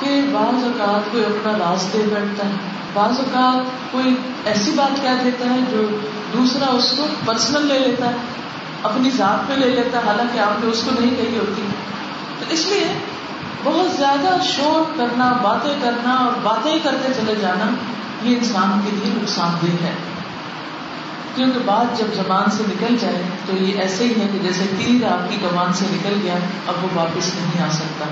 کہ 0.00 0.20
بعض 0.32 0.64
اوقات 0.64 1.12
کوئی 1.12 1.24
اپنا 1.24 1.52
راز 1.52 1.92
دے 1.92 1.98
بیٹھتا 1.98 2.46
ہے۔ 2.46 2.52
بعض 2.92 3.18
اوقات 3.18 3.92
کوئی 3.92 4.16
ایسی 4.44 4.70
بات 4.70 5.02
کہہ 5.02 5.22
دیتا 5.24 5.50
ہے 5.50 5.60
جو 5.70 5.88
دوسرا 6.32 6.66
اس 6.66 6.94
کو 6.96 7.06
پرسنل 7.24 7.66
لے 7.66 7.78
لیتا 7.78 8.06
ہے، 8.06 8.16
اپنی 8.82 9.10
ذات 9.10 9.50
میں 9.50 9.56
لے 9.56 9.68
لیتا 9.68 9.98
ہے، 9.98 10.06
حالانکہ 10.06 10.38
آپ 10.38 10.64
نے 10.64 10.70
اس 10.70 10.82
کو 10.82 11.00
نہیں 11.00 11.16
کہی 11.16 11.38
ہوتی۔ 11.38 11.62
تو 12.38 12.44
اس 12.48 12.66
لیے 12.66 12.98
بہت 13.64 13.96
زیادہ 13.96 14.36
شور 14.42 14.98
کرنا، 14.98 15.32
باتیں 15.42 15.74
کرنا 15.82 16.14
اور 16.14 16.32
باتیں 16.42 16.78
کرتے 16.82 17.12
چلے 17.16 17.34
جانا 17.40 17.74
یہ 18.22 18.36
انسان 18.36 18.80
کے 18.84 18.90
لیے 18.90 19.14
نقصان 19.22 19.50
دہ 19.62 19.84
ہے۔ 19.84 19.94
کیونکہ 21.36 21.58
بات 21.64 21.98
جب 21.98 22.04
زبان 22.14 22.50
سے 22.50 22.62
نکل 22.68 22.96
جائے 23.00 23.22
تو 23.46 23.56
یہ 23.56 23.80
ایسے 23.80 24.04
ہی 24.04 24.10
ہے 24.10 24.28
کہ 24.32 24.38
جیسے 24.38 24.64
تیر 24.78 25.12
آپ 25.12 25.30
کی 25.30 25.36
کمان 25.36 25.72
سے 25.72 25.84
نکل 25.90 26.20
گیا، 26.22 26.34
اب 26.66 26.84
وہ 26.84 26.88
واپس 26.94 27.34
نہیں 27.34 27.68
آ 27.68 27.70
سکتا۔ 27.70 28.04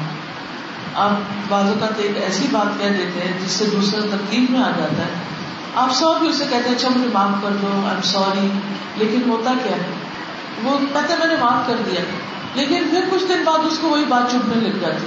آپ 0.95 1.11
بعض 1.49 1.67
اوقات 1.67 1.93
ایک 1.97 2.23
ایسی 2.25 2.47
بات 2.51 2.81
کہہ 2.81 2.89
دیتے 2.89 3.21
ہیں 3.21 3.39
جس 3.45 3.51
سے 3.51 3.65
دوسرا 3.67 4.01
ترکیب 4.11 4.51
میں 4.51 4.61
آ 4.61 4.71
جاتا 4.77 5.03
ہے۔ 5.03 5.11
آپ 5.75 5.93
سو 5.93 6.15
بھی 6.21 6.29
اسے 6.29 6.45
کہتے 6.51 6.69
ہیں 6.69 6.77
اچھا 6.77 6.89
مجھے 6.97 7.09
معاف 7.13 7.43
کر 7.43 7.49
دو 7.63 7.67
آئی 7.67 7.89
ایم 7.89 8.03
سوری 8.03 8.49
لیکن 8.97 9.31
ہوتا 9.31 9.53
کیا 9.65 9.77
ہے؟ 9.77 9.93
وہ 10.63 10.79
کہتے 10.79 11.15
میں 11.19 11.27
نے 11.27 11.35
معاف 11.41 11.67
کر 11.67 11.77
دیا۔ 11.87 12.01
لیکن 12.55 12.85
پھر 12.91 13.05
کچھ 13.11 13.25
دن 13.29 13.45
بعد 13.45 13.59
اس 13.59 13.79
کو 13.79 13.89
وہی 13.89 14.05
بات 14.05 14.31
چپنے 14.31 14.69
لگ 14.69 14.79
جاتی۔ 14.81 15.07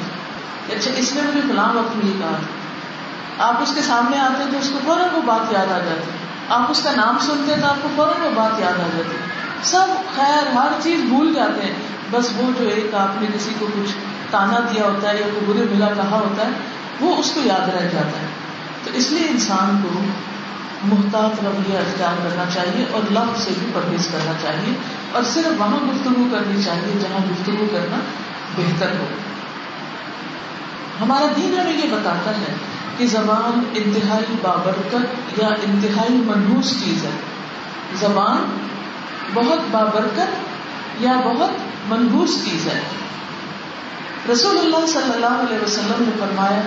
اچھا 0.76 0.92
اس 0.96 1.16
نے 1.16 1.22
مجھے 1.22 1.42
فلاں 1.42 1.74
وقت 1.74 2.04
نہیں 2.04 2.14
کہا۔ 2.20 2.38
آپ 3.48 3.62
اس 3.62 3.72
کے 3.76 3.82
سامنے 3.82 4.18
آتے 4.20 4.44
ہیں 4.44 4.52
تو 4.52 4.58
اس 4.58 4.70
کو 4.70 4.80
فوراً 4.86 5.10
وہ 5.14 5.22
بات 5.26 5.54
یاد 5.54 5.72
آ 5.72 5.80
جاتی۔ 5.80 6.17
آپ 6.50 6.72
اس 6.72 6.82
کا 6.84 6.92
نام 6.96 7.18
سنتے 7.22 7.54
ہیں 7.54 7.62
تو 7.62 7.68
آپ 7.68 7.76
کو 7.82 7.90
فوراً 7.96 8.22
وہ 8.22 8.30
بات 8.36 8.60
یاد 8.60 8.80
آ 8.80 8.88
جاتی 8.98 9.18
سب 9.64 9.88
خیر، 10.16 10.52
ہر 10.54 10.68
چیز 10.84 11.00
بھول 11.00 11.34
جاتے 11.34 11.66
ہیں۔ 11.66 11.74
بس 12.12 12.30
وہ 12.38 12.52
جو 12.60 12.68
ایک 12.68 12.94
آپ 12.94 13.22
نے 13.22 13.28
کسی 13.36 13.52
کو 13.60 13.68
کچھ 13.76 13.92
تانا 14.32 14.60
دیا 14.60 14.84
ہوتا 14.84 15.10
ہے 15.10 15.16
یا 15.16 15.28
کوئی 15.34 15.54
برے 15.54 15.66
بلا 15.76 15.88
کہا 15.98 16.18
ہوتا 16.18 16.46
ہے، 16.46 16.52
وہ 17.00 17.16
اس 17.16 17.32
کو 17.32 17.42
یاد 17.44 17.70
رہ 17.70 17.80
جاتا 17.80 18.20
ہے۔ 18.20 18.26
تو 18.84 18.92
اس 18.94 19.12
لیے 19.12 19.28
انسان 19.30 19.82
کو 19.84 19.90
محتاط 20.84 21.44
رویہ 21.44 21.78
اختیار 21.78 22.14
کرنا 22.24 22.44
چاہیے 22.54 22.86
اور 22.92 23.02
لفظ 23.12 23.44
سے 23.44 23.52
بھی 23.60 23.72
پرہیز 23.74 24.08
کرنا 24.12 24.32
چاہیے۔ 24.42 24.76
اور 25.12 25.24
صرف 25.24 25.62
وہاں 25.62 25.78
گفتگو 25.78 26.28
کرنی 26.32 26.64
چاہیے 26.64 27.00
جہاں 27.00 27.26
گفتگو 27.32 27.66
کرنا 27.72 27.98
بہتر 28.58 28.90
ہو۔ 29.00 29.06
ہمارا 31.02 31.26
دین 31.38 31.60
ہمیں 31.60 31.74
یہ 31.74 31.92
بتاتا 31.92 32.32
ہے 32.32 32.77
کہ 32.98 33.08
زبان 33.08 33.64
انتہائی 33.76 34.36
بابرکت 34.42 35.42
یا 35.42 35.48
انتہائی 35.48 36.14
منحوس 36.14 36.84
چیز 36.84 37.04
ہے۔ 37.06 37.10
زبان 37.94 38.68
بہت 39.34 39.60
بابرکت 39.72 40.48
یا 41.00 41.22
بہت 41.26 41.50
منحوس 41.88 42.46
چیز 42.46 42.68
ہے۔ 42.68 42.82
رسول 44.32 44.58
اللہ 44.58 44.86
صلی 44.88 45.12
اللہ 45.14 45.26
علیہ 45.26 45.64
وسلم 45.64 46.04
نے 46.04 46.12
فرمایا، 46.20 46.62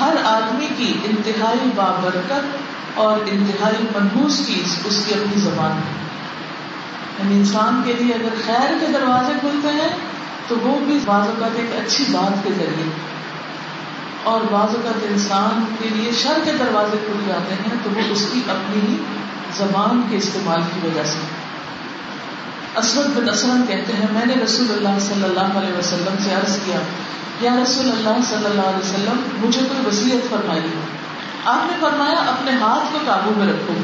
ہر 0.00 0.14
آدمی 0.24 0.68
کی 0.76 0.94
انتہائی 1.04 1.70
بابرکت 1.74 2.56
اور 2.94 3.18
انتہائی 3.26 3.86
منحوس 3.94 4.46
چیز 4.46 4.78
اس 4.84 5.04
کی 5.06 5.14
اپنی 5.14 5.40
زبان 5.40 5.72
ہے۔ 5.72 6.10
یعنی 7.18 7.34
انسان 7.34 7.82
کے 7.84 7.92
لیے 7.92 8.14
اگر 8.14 8.34
خیر 8.46 8.72
کے 8.80 8.86
دروازے 8.86 9.32
کھلتے 9.40 9.68
ہیں، 9.68 9.88
تو 10.48 10.56
وہ 10.62 10.78
بھی 10.78 10.98
بعض 11.04 11.26
اوقات 11.28 11.50
ایک 11.54 11.80
اچھی 11.84 12.04
بات 12.12 12.44
کے 12.44 12.50
ذریعے۔ 12.52 12.90
اور 14.22 14.40
بعض 14.40 14.74
اوقات 14.74 15.06
انسان 15.10 15.74
کے 15.78 15.88
لیے 15.88 16.12
شر 16.12 16.38
کے 16.44 16.52
دروازے 16.52 16.96
کھل 17.06 17.24
جاتے 17.28 17.54
ہیں، 17.54 17.76
تو 17.82 17.90
وہ 17.94 18.00
اس 18.10 18.28
کی 18.32 18.40
اپنی 18.48 18.80
ہی 18.88 18.96
زبان 19.56 20.02
کے 20.10 20.16
استعمال 20.16 20.62
کی 20.74 20.86
وجہ 20.86 21.04
سے۔ 21.04 21.18
اسود 22.76 23.06
بن 23.06 23.28
اسلم 23.28 23.64
کہتے 23.68 23.92
ہیں، 23.92 24.06
میں 24.10 24.26
نے 24.26 24.34
رسول 24.44 24.66
اللہ 24.70 25.00
صلی 25.00 25.24
اللہ 25.24 25.58
علیہ 25.58 25.78
وسلم 25.78 26.14
سے 26.24 26.34
عرض 26.34 26.58
کیا، 26.64 26.78
یا 27.40 27.56
رسول 27.62 27.90
اللہ 27.90 28.24
صلی 28.28 28.44
اللہ 28.44 28.60
علیہ 28.60 28.78
وسلم، 28.78 29.46
مجھے 29.46 29.60
کوئی 29.60 29.86
وسیعت 29.86 30.30
فرمائی۔ 30.30 30.60
ہو 30.60 30.80
آپ 31.44 31.70
نے 31.70 31.76
فرمایا، 31.80 32.18
اپنے 32.18 32.50
ہاتھ 32.50 32.92
کو 32.92 32.98
قابو 33.06 33.32
میں 33.36 33.46
رکھو۔ 33.46 33.74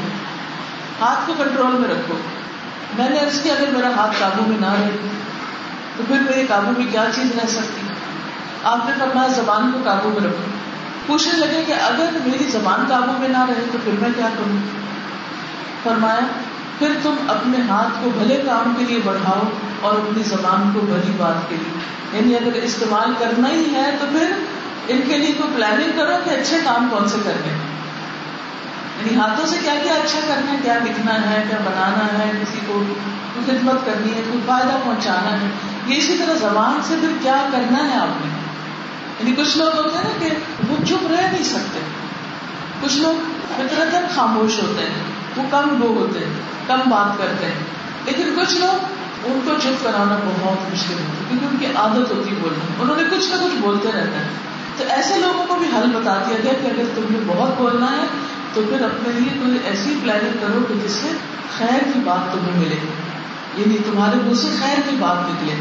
ہاتھ 1.01 1.27
کو 1.27 1.33
کنٹرول 1.37 1.71
میں 1.71 1.89
رکھو۔ 1.89 2.13
میں 2.97 3.09
نے 3.09 3.19
عرض 3.19 3.41
کیا، 3.41 3.53
اگر 3.53 3.67
میرا 3.67 3.89
ہاتھ 3.89 4.19
قابو 4.19 4.43
میں 4.47 4.57
نہ 4.59 4.73
رہے، 4.73 4.97
تو 5.97 6.03
پھر 6.07 6.19
میرے 6.19 6.47
قابو 6.47 6.71
میں 6.77 6.85
کیا 6.91 7.05
چیز 7.15 7.31
رہ 7.43 7.47
سکتی؟ 7.47 7.81
آپ 8.67 8.79
نے 8.85 8.91
فرمایا، 8.99 9.27
زبان 9.27 9.71
کو 9.71 9.79
قابو 9.83 10.09
میں 10.09 10.29
رکھو۔ 10.29 10.43
پوچھنے 11.05 11.33
لگے 11.37 11.63
کہ 11.67 11.73
اگر 11.73 12.09
میری 12.25 12.43
زبان 12.43 12.85
قابو 12.89 13.11
میں 13.19 13.29
نہ 13.29 13.45
رہے 13.49 13.65
تو 13.71 13.77
پھر 13.83 13.91
میں 14.01 14.09
کیا 14.15 14.27
کروں؟ 14.37 14.57
فرمایا، 15.83 16.19
پھر 16.79 16.91
تم 17.03 17.15
اپنے 17.27 17.57
ہاتھ 17.69 18.03
کو 18.03 18.09
بھلے 18.17 18.41
کام 18.45 18.73
کے 18.77 18.85
لیے 18.85 18.99
بڑھاؤ 19.05 19.41
اور 19.81 19.93
اپنی 19.93 20.23
زبان 20.23 20.71
کو 20.73 20.79
بھلی 20.79 21.11
بات 21.17 21.49
کے 21.49 21.55
لیے۔ 21.55 21.79
یعنی 22.19 22.35
اگر 22.35 22.55
استعمال 22.63 23.13
کرنا 23.19 23.49
ہی 23.49 23.75
ہے 23.75 23.97
تو 24.01 24.05
پھر 24.11 24.31
ان 24.87 25.01
کے 25.07 25.17
لیے 25.17 25.31
کوئی 25.37 25.49
پلاننگ 25.55 25.97
کرو 25.97 26.17
کہ 26.23 26.29
اچھے 26.29 26.61
کام 26.63 26.87
کون 26.91 27.07
سے 27.09 27.17
کرنے 27.23 27.53
یعنی 28.99 29.19
ہاتھوں 29.19 29.45
سے 29.45 29.55
کیا 29.63 29.73
کیا 29.83 29.93
اچھا 29.93 30.19
کرنا 30.27 30.51
ہے؟ 30.51 30.57
کیا 30.63 30.73
لکھنا 30.73 31.29
ہے؟ 31.29 31.43
کیا 31.49 31.57
بنانا 31.65 32.19
ہے؟ 32.19 32.31
کسی 32.41 32.59
کو 32.67 32.83
خدمت 33.45 33.85
کرنی 33.85 34.13
ہے؟ 34.13 34.21
کوئی 34.31 34.39
فائدہ 34.45 34.77
پہنچانا 34.83 35.31
ہے؟ 35.31 35.47
یہ 35.87 35.97
اسی 35.97 36.17
طرح 36.17 36.33
زبان 36.33 36.79
سے 36.83 36.95
پھر 36.99 37.09
کیا 37.21 37.49
کرنا 37.51 37.89
ہے 37.89 37.99
آپ 37.99 38.25
نے؟ 38.25 38.36
یعنی 39.19 39.35
کچھ 39.35 39.57
لوگ 39.57 39.75
ہوتے 39.75 39.97
ہیں 39.97 40.03
نا 40.03 40.19
کہ 40.19 40.29
وہ 40.69 40.85
چپ 40.85 41.07
رہ 41.11 41.21
نہیں 41.21 41.43
سکتے۔ 41.43 41.79
کچھ 42.81 42.97
لوگ 42.97 43.21
فطرت 43.55 44.15
خاموش 44.15 44.61
ہوتے 44.61 44.85
ہیں، 44.85 45.03
وہ 45.37 45.43
کم 45.51 45.81
گو 45.81 45.87
ہوتے 45.87 46.19
ہیں، 46.19 46.33
کم 46.67 46.89
بات 46.89 47.17
کرتے 47.17 47.45
ہیں۔ 47.45 47.53
لیکن 48.05 48.33
کچھ 48.37 48.57
لوگ 48.57 48.97
ان 49.25 49.39
کو 49.45 49.51
چپ 49.63 49.83
کرانا 49.83 50.19
بہت 50.25 50.73
مشکل 50.73 50.93
ہوتا 50.93 51.13
ہے، 51.13 51.25
کیونکہ 51.29 51.45
ان 51.45 51.55
کی 51.59 51.65
عادت 51.77 52.11
ہوتی 52.11 52.29
ہے 52.29 52.35
بولنا 52.41 52.83
انہوں 52.83 52.95
نے 52.95 53.03
کچھ 53.03 53.29
نہ 53.29 53.35
کچھ 53.35 53.61
بولتے 53.61 53.87
رہتے 53.87 54.17
ہیں۔ 54.17 54.29
تو 54.77 54.83
ایسے 54.89 55.17
لوگوں 55.17 55.47
کو 55.47 55.55
بھی 55.55 55.67
حل 55.67 55.89
بتا 55.95 56.23
دیا 56.29 56.37
گیا 56.43 56.53
کہ 56.61 56.67
اگر 56.67 56.83
تمہیں 56.95 57.21
بہت 57.27 57.49
بولنا 57.57 57.91
ہے، 57.91 58.07
تو 58.53 58.61
پھر 58.69 58.81
اپنے 58.81 59.19
لیے 59.19 59.41
کوئی 59.41 59.57
ایسی 59.65 59.99
پلاننگ 60.03 60.37
کرو 60.41 60.59
کہ 60.67 60.73
جس 60.83 60.91
سے 60.91 61.07
خیر 61.57 61.79
کی 61.93 61.99
بات 62.03 62.33
تمہیں 62.33 62.59
ملے۔ 62.59 62.75
یعنی 63.57 63.77
تمہارے 63.77 64.17
منہ 64.23 64.33
سے 64.33 64.47
خیر 64.59 64.89
کی 64.89 64.95
بات 64.99 65.29
نکلے۔ 65.29 65.55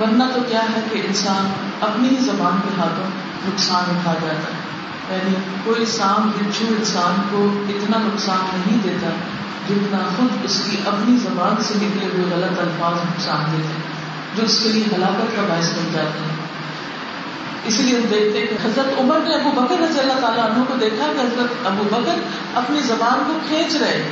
ورنہ 0.00 0.24
تو 0.34 0.40
کیا 0.48 0.62
ہے 0.62 0.80
کہ 0.92 1.02
انسان 1.06 1.52
اپنی 1.80 2.08
ہی 2.08 2.16
زبان 2.16 2.60
کے 2.64 2.80
ہاتھوں 2.80 3.04
نقصان 3.46 3.96
اٹھا 3.96 4.12
جاتا 4.12 4.34
ہے۔ 4.34 4.66
یعنی 5.10 5.34
کوئی 5.64 5.86
سام 5.86 6.30
بچھو 6.30 6.66
انسان 6.78 7.22
کو 7.30 7.62
اتنا 7.68 7.96
نقصان 8.00 8.60
نہیں 8.66 8.78
دیتا 8.84 9.10
جتنا 9.68 9.98
خود 10.16 10.44
اس 10.44 10.62
کی 10.70 10.76
اپنی 10.86 11.16
زبان 11.16 11.62
سے 11.62 11.74
نکلے 11.76 12.06
ہوئے 12.06 12.36
غلط 12.36 12.58
الفاظ 12.58 12.92
نقصان 12.92 13.52
دیتے 13.52 13.68
ہیں، 13.68 13.82
جو 14.36 14.42
اس 14.42 14.60
کے 14.62 14.68
لیے 14.68 14.84
ہلاکت 14.96 15.36
کا 15.36 15.42
باعث 15.48 15.70
بن 15.70 15.92
جاتے 15.92 16.18
ہیں۔ 16.18 16.36
اسی 17.64 17.82
لیے 17.82 17.96
ہم 17.96 18.02
دیکھتے 18.10 18.38
ہیں 18.38 18.46
کہ 18.46 18.66
حضرت 18.66 19.00
عمر 19.00 19.18
نے 19.20 19.34
ابو 19.34 19.60
بکر 19.60 19.76
رضی 19.80 20.00
اللہ 20.00 20.20
تعالیٰ 20.20 20.44
عنہ 20.44 20.64
کو 20.68 20.74
دیکھا 20.80 21.12
کہ 21.16 21.20
حضرت 21.20 21.66
ابو 21.66 21.82
بکر 21.92 22.14
اپنی 22.54 22.80
زبان 22.80 23.22
کو 23.26 23.38
کھینچ 23.48 23.76
رہے۔ 23.76 24.08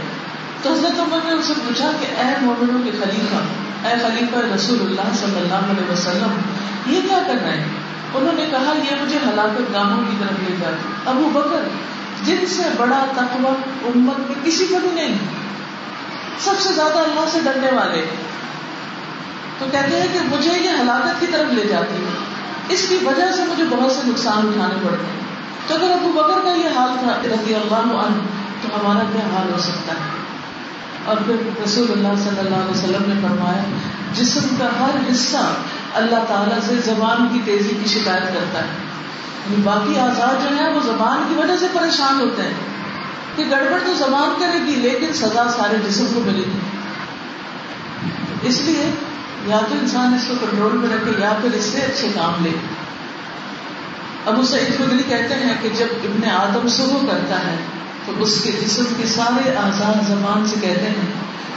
تو 0.62 0.72
حضرت 0.72 1.00
عمر 1.00 1.18
نے 1.24 1.30
ان 1.30 1.42
سے 1.42 1.52
پوچھا 1.66 1.90
کہ 2.00 2.06
اے 2.20 2.34
مومنوں 2.40 2.82
کے 2.84 2.90
خلیفہ 2.90 3.36
اے 3.84 3.94
خلیفہ 4.02 4.54
رسول 4.54 4.80
اللہ 4.80 5.14
صلی 5.14 5.36
اللہ 5.36 5.70
علیہ 5.70 5.92
وسلم، 5.92 6.40
یہ 6.86 7.00
کیا 7.08 7.18
کر 7.26 7.34
رہے 7.42 7.56
ہیں 7.56 7.64
انہوں 8.14 8.32
نے 8.32 8.46
کہا، 8.50 8.72
یہ 8.76 9.02
مجھے 9.02 9.18
ہلاکت 9.28 9.74
گاہوں 9.74 10.02
کی 10.10 10.16
طرف 10.20 10.48
لے 10.48 10.56
جاتی 10.60 10.92
ابو 11.06 11.30
بکر، 11.32 11.68
جن 12.24 12.46
سے 12.48 12.62
بڑا 12.76 13.04
تقوی 13.16 13.88
امت 13.94 14.18
میں 14.18 14.44
کسی 14.44 14.66
کو 14.66 14.78
بھی 14.78 14.90
نہیں، 14.94 15.18
سب 16.38 16.52
سے 16.60 16.72
زیادہ 16.72 16.98
اللہ 16.98 17.28
سے 17.32 17.38
ڈرنے 17.44 17.68
والے۔ 17.72 18.06
تو 19.58 19.66
کہتے 19.70 20.00
ہیں 20.00 20.08
کہ 20.12 20.36
مجھے 20.36 20.50
یہ 20.60 20.68
ہلاکت 20.68 21.20
کی 21.20 21.26
طرف 21.32 21.52
لے 21.52 21.66
جاتی 21.66 21.94
ہے۔ 21.94 22.10
اس 22.68 22.86
کی 22.88 22.98
وجہ 23.02 23.32
سے 23.32 23.42
مجھے 23.44 23.64
بہت 23.70 23.92
سے 23.92 24.00
نقصان 24.04 24.38
اٹھانے 24.38 24.74
پڑتے 24.82 25.04
ہیں۔ 25.04 25.24
تو 25.66 25.74
اگر 25.74 25.90
ابو 25.90 26.12
بکر 26.12 26.40
کا 26.44 26.50
یہ 26.50 26.68
حال 26.76 26.88
تھا، 27.00 27.20
رضی 27.24 27.54
اللہ 27.54 27.76
عنہ، 27.76 28.18
تو 28.62 28.68
ہمارا 28.74 29.04
کیا 29.12 29.38
حال 29.38 29.52
ہو 29.52 29.58
سکتا 29.58 29.92
ہے؟ 29.92 30.23
اور 31.04 31.16
پھر 31.26 31.34
رسول 31.64 31.92
اللہ 31.92 32.18
صلی 32.18 32.38
اللہ 32.38 32.56
علیہ 32.56 32.70
وسلم 32.70 33.12
نے 33.12 33.28
فرمایا، 33.28 33.62
جسم 34.12 34.56
کا 34.58 34.68
ہر 34.80 35.12
حصہ 35.12 35.54
اللہ 35.94 36.24
تعالیٰ 36.28 36.58
سے 36.66 36.74
زبان 36.84 37.28
کی 37.32 37.40
تیزی 37.44 37.68
کی 37.68 37.88
شکایت 37.88 38.22
کرتا 38.22 38.58
ہے۔ 38.58 38.68
یعنی 39.50 39.62
باقی 39.62 39.98
آزاد 39.98 40.50
جو 40.50 40.56
ہے 40.56 40.72
وہ 40.72 40.80
زبان 40.80 41.24
کی 41.28 41.34
وجہ 41.34 41.56
سے 41.60 41.66
پریشان 41.72 42.20
ہوتے 42.20 42.42
ہیں۔ 42.42 42.54
کہ 43.36 43.44
گڑبڑ 43.50 43.78
تو 43.86 43.94
زبان 43.94 44.40
کرے 44.40 44.66
گی 44.66 44.72
لیکن 44.72 45.12
سزا 45.12 45.52
سارے 45.56 45.76
جسم 45.88 46.06
کو 46.14 46.20
ملے 46.20 46.42
گی۔ 46.46 46.58
اس 48.42 48.60
لیے 48.60 48.90
یا 49.46 49.58
تو 49.58 49.74
انسان 49.80 50.14
اس 50.14 50.24
کو 50.28 50.34
کنٹرول 50.40 50.76
میں 50.76 50.96
رکھے، 50.96 51.12
یا 51.18 51.32
پھر 51.40 51.52
اس 51.52 51.64
سے 51.64 51.78
اچھے 51.78 52.08
کام 52.14 52.44
لے۔ 52.44 52.50
ابو 54.26 54.42
سعید 54.42 54.78
خدری 54.78 55.02
کہتے 55.08 55.34
ہیں 55.34 55.54
کہ 55.62 55.68
جب 55.68 55.86
ابن 56.04 56.30
آدم 56.30 56.68
صبح 56.68 57.12
کرتا 57.12 57.36
ہے 57.38 57.56
تو 58.06 58.12
اس 58.18 58.40
کے 58.44 58.52
جسم 58.52 58.84
کے 58.96 59.06
سارے 59.06 59.56
آزاد 59.56 60.08
زبان 60.08 60.46
سے 60.46 60.56
کہتے 60.60 60.86
ہیں 60.86 61.12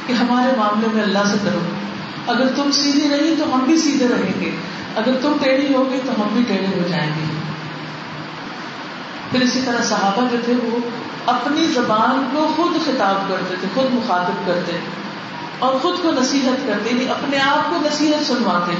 کہ 0.07 0.13
ہمارے 0.13 0.51
معاملے 0.57 0.87
میں 0.93 1.03
اللہ 1.03 1.19
سے 1.31 1.37
کرو 1.43 1.59
اگر 2.27 2.47
تم 2.55 2.71
سیدھی 2.71 3.09
رہی 3.09 3.35
تو 3.39 3.55
ہم 3.55 3.59
بھی 3.59 3.77
سیدھے 3.77 4.07
رہیں 4.07 4.41
گے۔ 4.41 4.51
اگر 4.95 5.11
تم 5.21 5.31
ٹیڑھی 5.43 5.75
ہوگی 5.75 5.99
تو 6.05 6.21
ہم 6.21 6.27
بھی 6.33 6.43
ٹیڑھے 6.47 6.81
ہو 6.81 6.87
جائیں 6.89 7.11
گے۔ 7.17 7.23
پھر 9.31 9.41
اسی 9.41 9.61
طرح 9.65 9.83
صحابہ 9.83 10.27
جو 10.31 10.37
تھے 10.45 10.53
وہ 10.63 10.79
اپنی 11.25 11.67
زبان 11.67 12.29
کو 12.33 12.47
خود 12.55 12.85
خطاب 12.85 13.29
کرتے 13.29 13.55
تھے، 13.59 13.67
خود 13.73 13.93
مخاطب 13.93 14.47
کرتے 14.47 14.79
اور 15.59 15.79
خود 15.79 15.95
کو 16.01 16.11
نصیحت 16.11 16.67
کرتے 16.67 16.89
یعنی 16.89 17.09
اپنے 17.09 17.39
آپ 17.39 17.69
کو 17.69 17.75
نصیحت 17.75 18.25
سنواتے۔ 18.25 18.71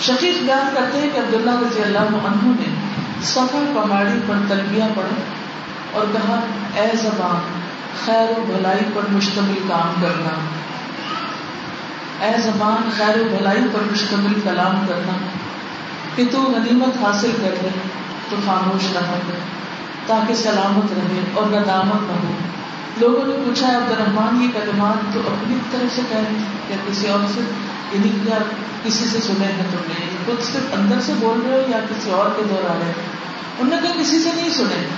شکیف 0.00 0.34
بیان 0.42 0.74
کرتے 0.74 0.98
ہیں 1.00 1.10
کہ 1.12 1.18
عبداللہ 1.18 1.50
رضی 1.50 1.82
اللہ 1.82 1.98
عنہ 1.98 2.44
نے 2.44 2.74
سفر 3.22 3.72
پہاڑی 3.74 4.20
پر 4.26 4.34
تلبیہ 4.48 4.84
پڑھا۔ 4.94 5.43
اور 5.94 6.06
کہا، 6.12 6.40
اے 6.74 6.96
زبان 6.96 7.60
خیر 8.04 8.38
و 8.38 8.44
بھلائی 8.46 8.84
پر 8.94 9.02
مشتمل 9.10 9.58
کام 9.68 10.02
کرنا. 10.02 10.30
اے 12.24 12.40
زبان 12.42 12.90
خیر 12.96 13.20
و 13.20 13.24
بھلائی 13.36 13.60
پر 13.72 13.92
مشتمل 13.92 14.40
کلام 14.40 14.86
کرنا۔ 14.88 15.12
کہ 16.16 16.24
تو 16.30 16.38
غنیمت 16.42 17.04
حاصل 17.04 17.30
کر 17.42 17.54
لے 17.62 17.68
تو 18.30 18.36
خاموش 18.46 18.92
رہا 18.94 19.18
کر 19.26 19.38
تاکہ 20.06 20.34
سلامت 20.34 20.92
رہے 20.92 21.20
اور 21.34 21.46
ندامت 21.46 22.02
نہ 22.02 22.28
ہو۔ 22.28 22.34
لوگوں 22.98 23.26
نے 23.26 23.34
پوچھا، 23.44 23.68
عبد 23.68 23.92
الرحمان 23.92 24.42
یہ 24.42 24.48
کلمات 24.52 25.14
تو 25.14 25.20
اپنی 25.20 25.56
طرف 25.70 25.96
سے 25.96 26.02
کہہ 26.08 26.16
رہے 26.16 26.42
یا 26.70 26.76
کسی 26.86 27.08
اور 27.08 27.20
سے؟ 27.34 27.40
یعنی 27.92 28.08
کیا 28.24 28.38
کسی 28.82 29.04
سے 29.04 29.20
سنے 29.20 29.46
ہیں 29.46 29.66
تم 29.70 29.78
نے؟ 29.88 30.06
خود 30.26 30.42
صرف 30.42 30.74
اندر 30.78 31.00
سے 31.00 31.12
بول 31.20 31.40
رہے 31.46 31.56
ہو 31.56 31.70
یا 31.70 31.78
کسی 31.90 32.10
اور 32.10 32.26
کے 32.36 32.42
دور 32.50 32.70
آ 32.70 32.74
رہے 32.74 32.84
ہیں؟ 32.84 32.92
انہوں 33.58 33.80
نے 33.80 33.88
کہا، 33.88 34.02
کسی 34.02 34.18
سے 34.22 34.30
نہیں 34.36 34.50
سنے۔ 34.50 34.88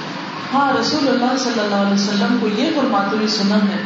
ہاں 0.54 0.72
رسول 0.80 1.08
اللہ 1.08 1.36
صلی 1.38 1.60
اللہ 1.60 1.74
علیہ 1.74 1.94
وسلم 1.94 2.38
کو 2.40 2.48
یہ 2.48 2.70
فرماتے 2.76 3.16
ہوئے 3.16 3.28
سنا 3.28 3.54
ہے 3.54 3.82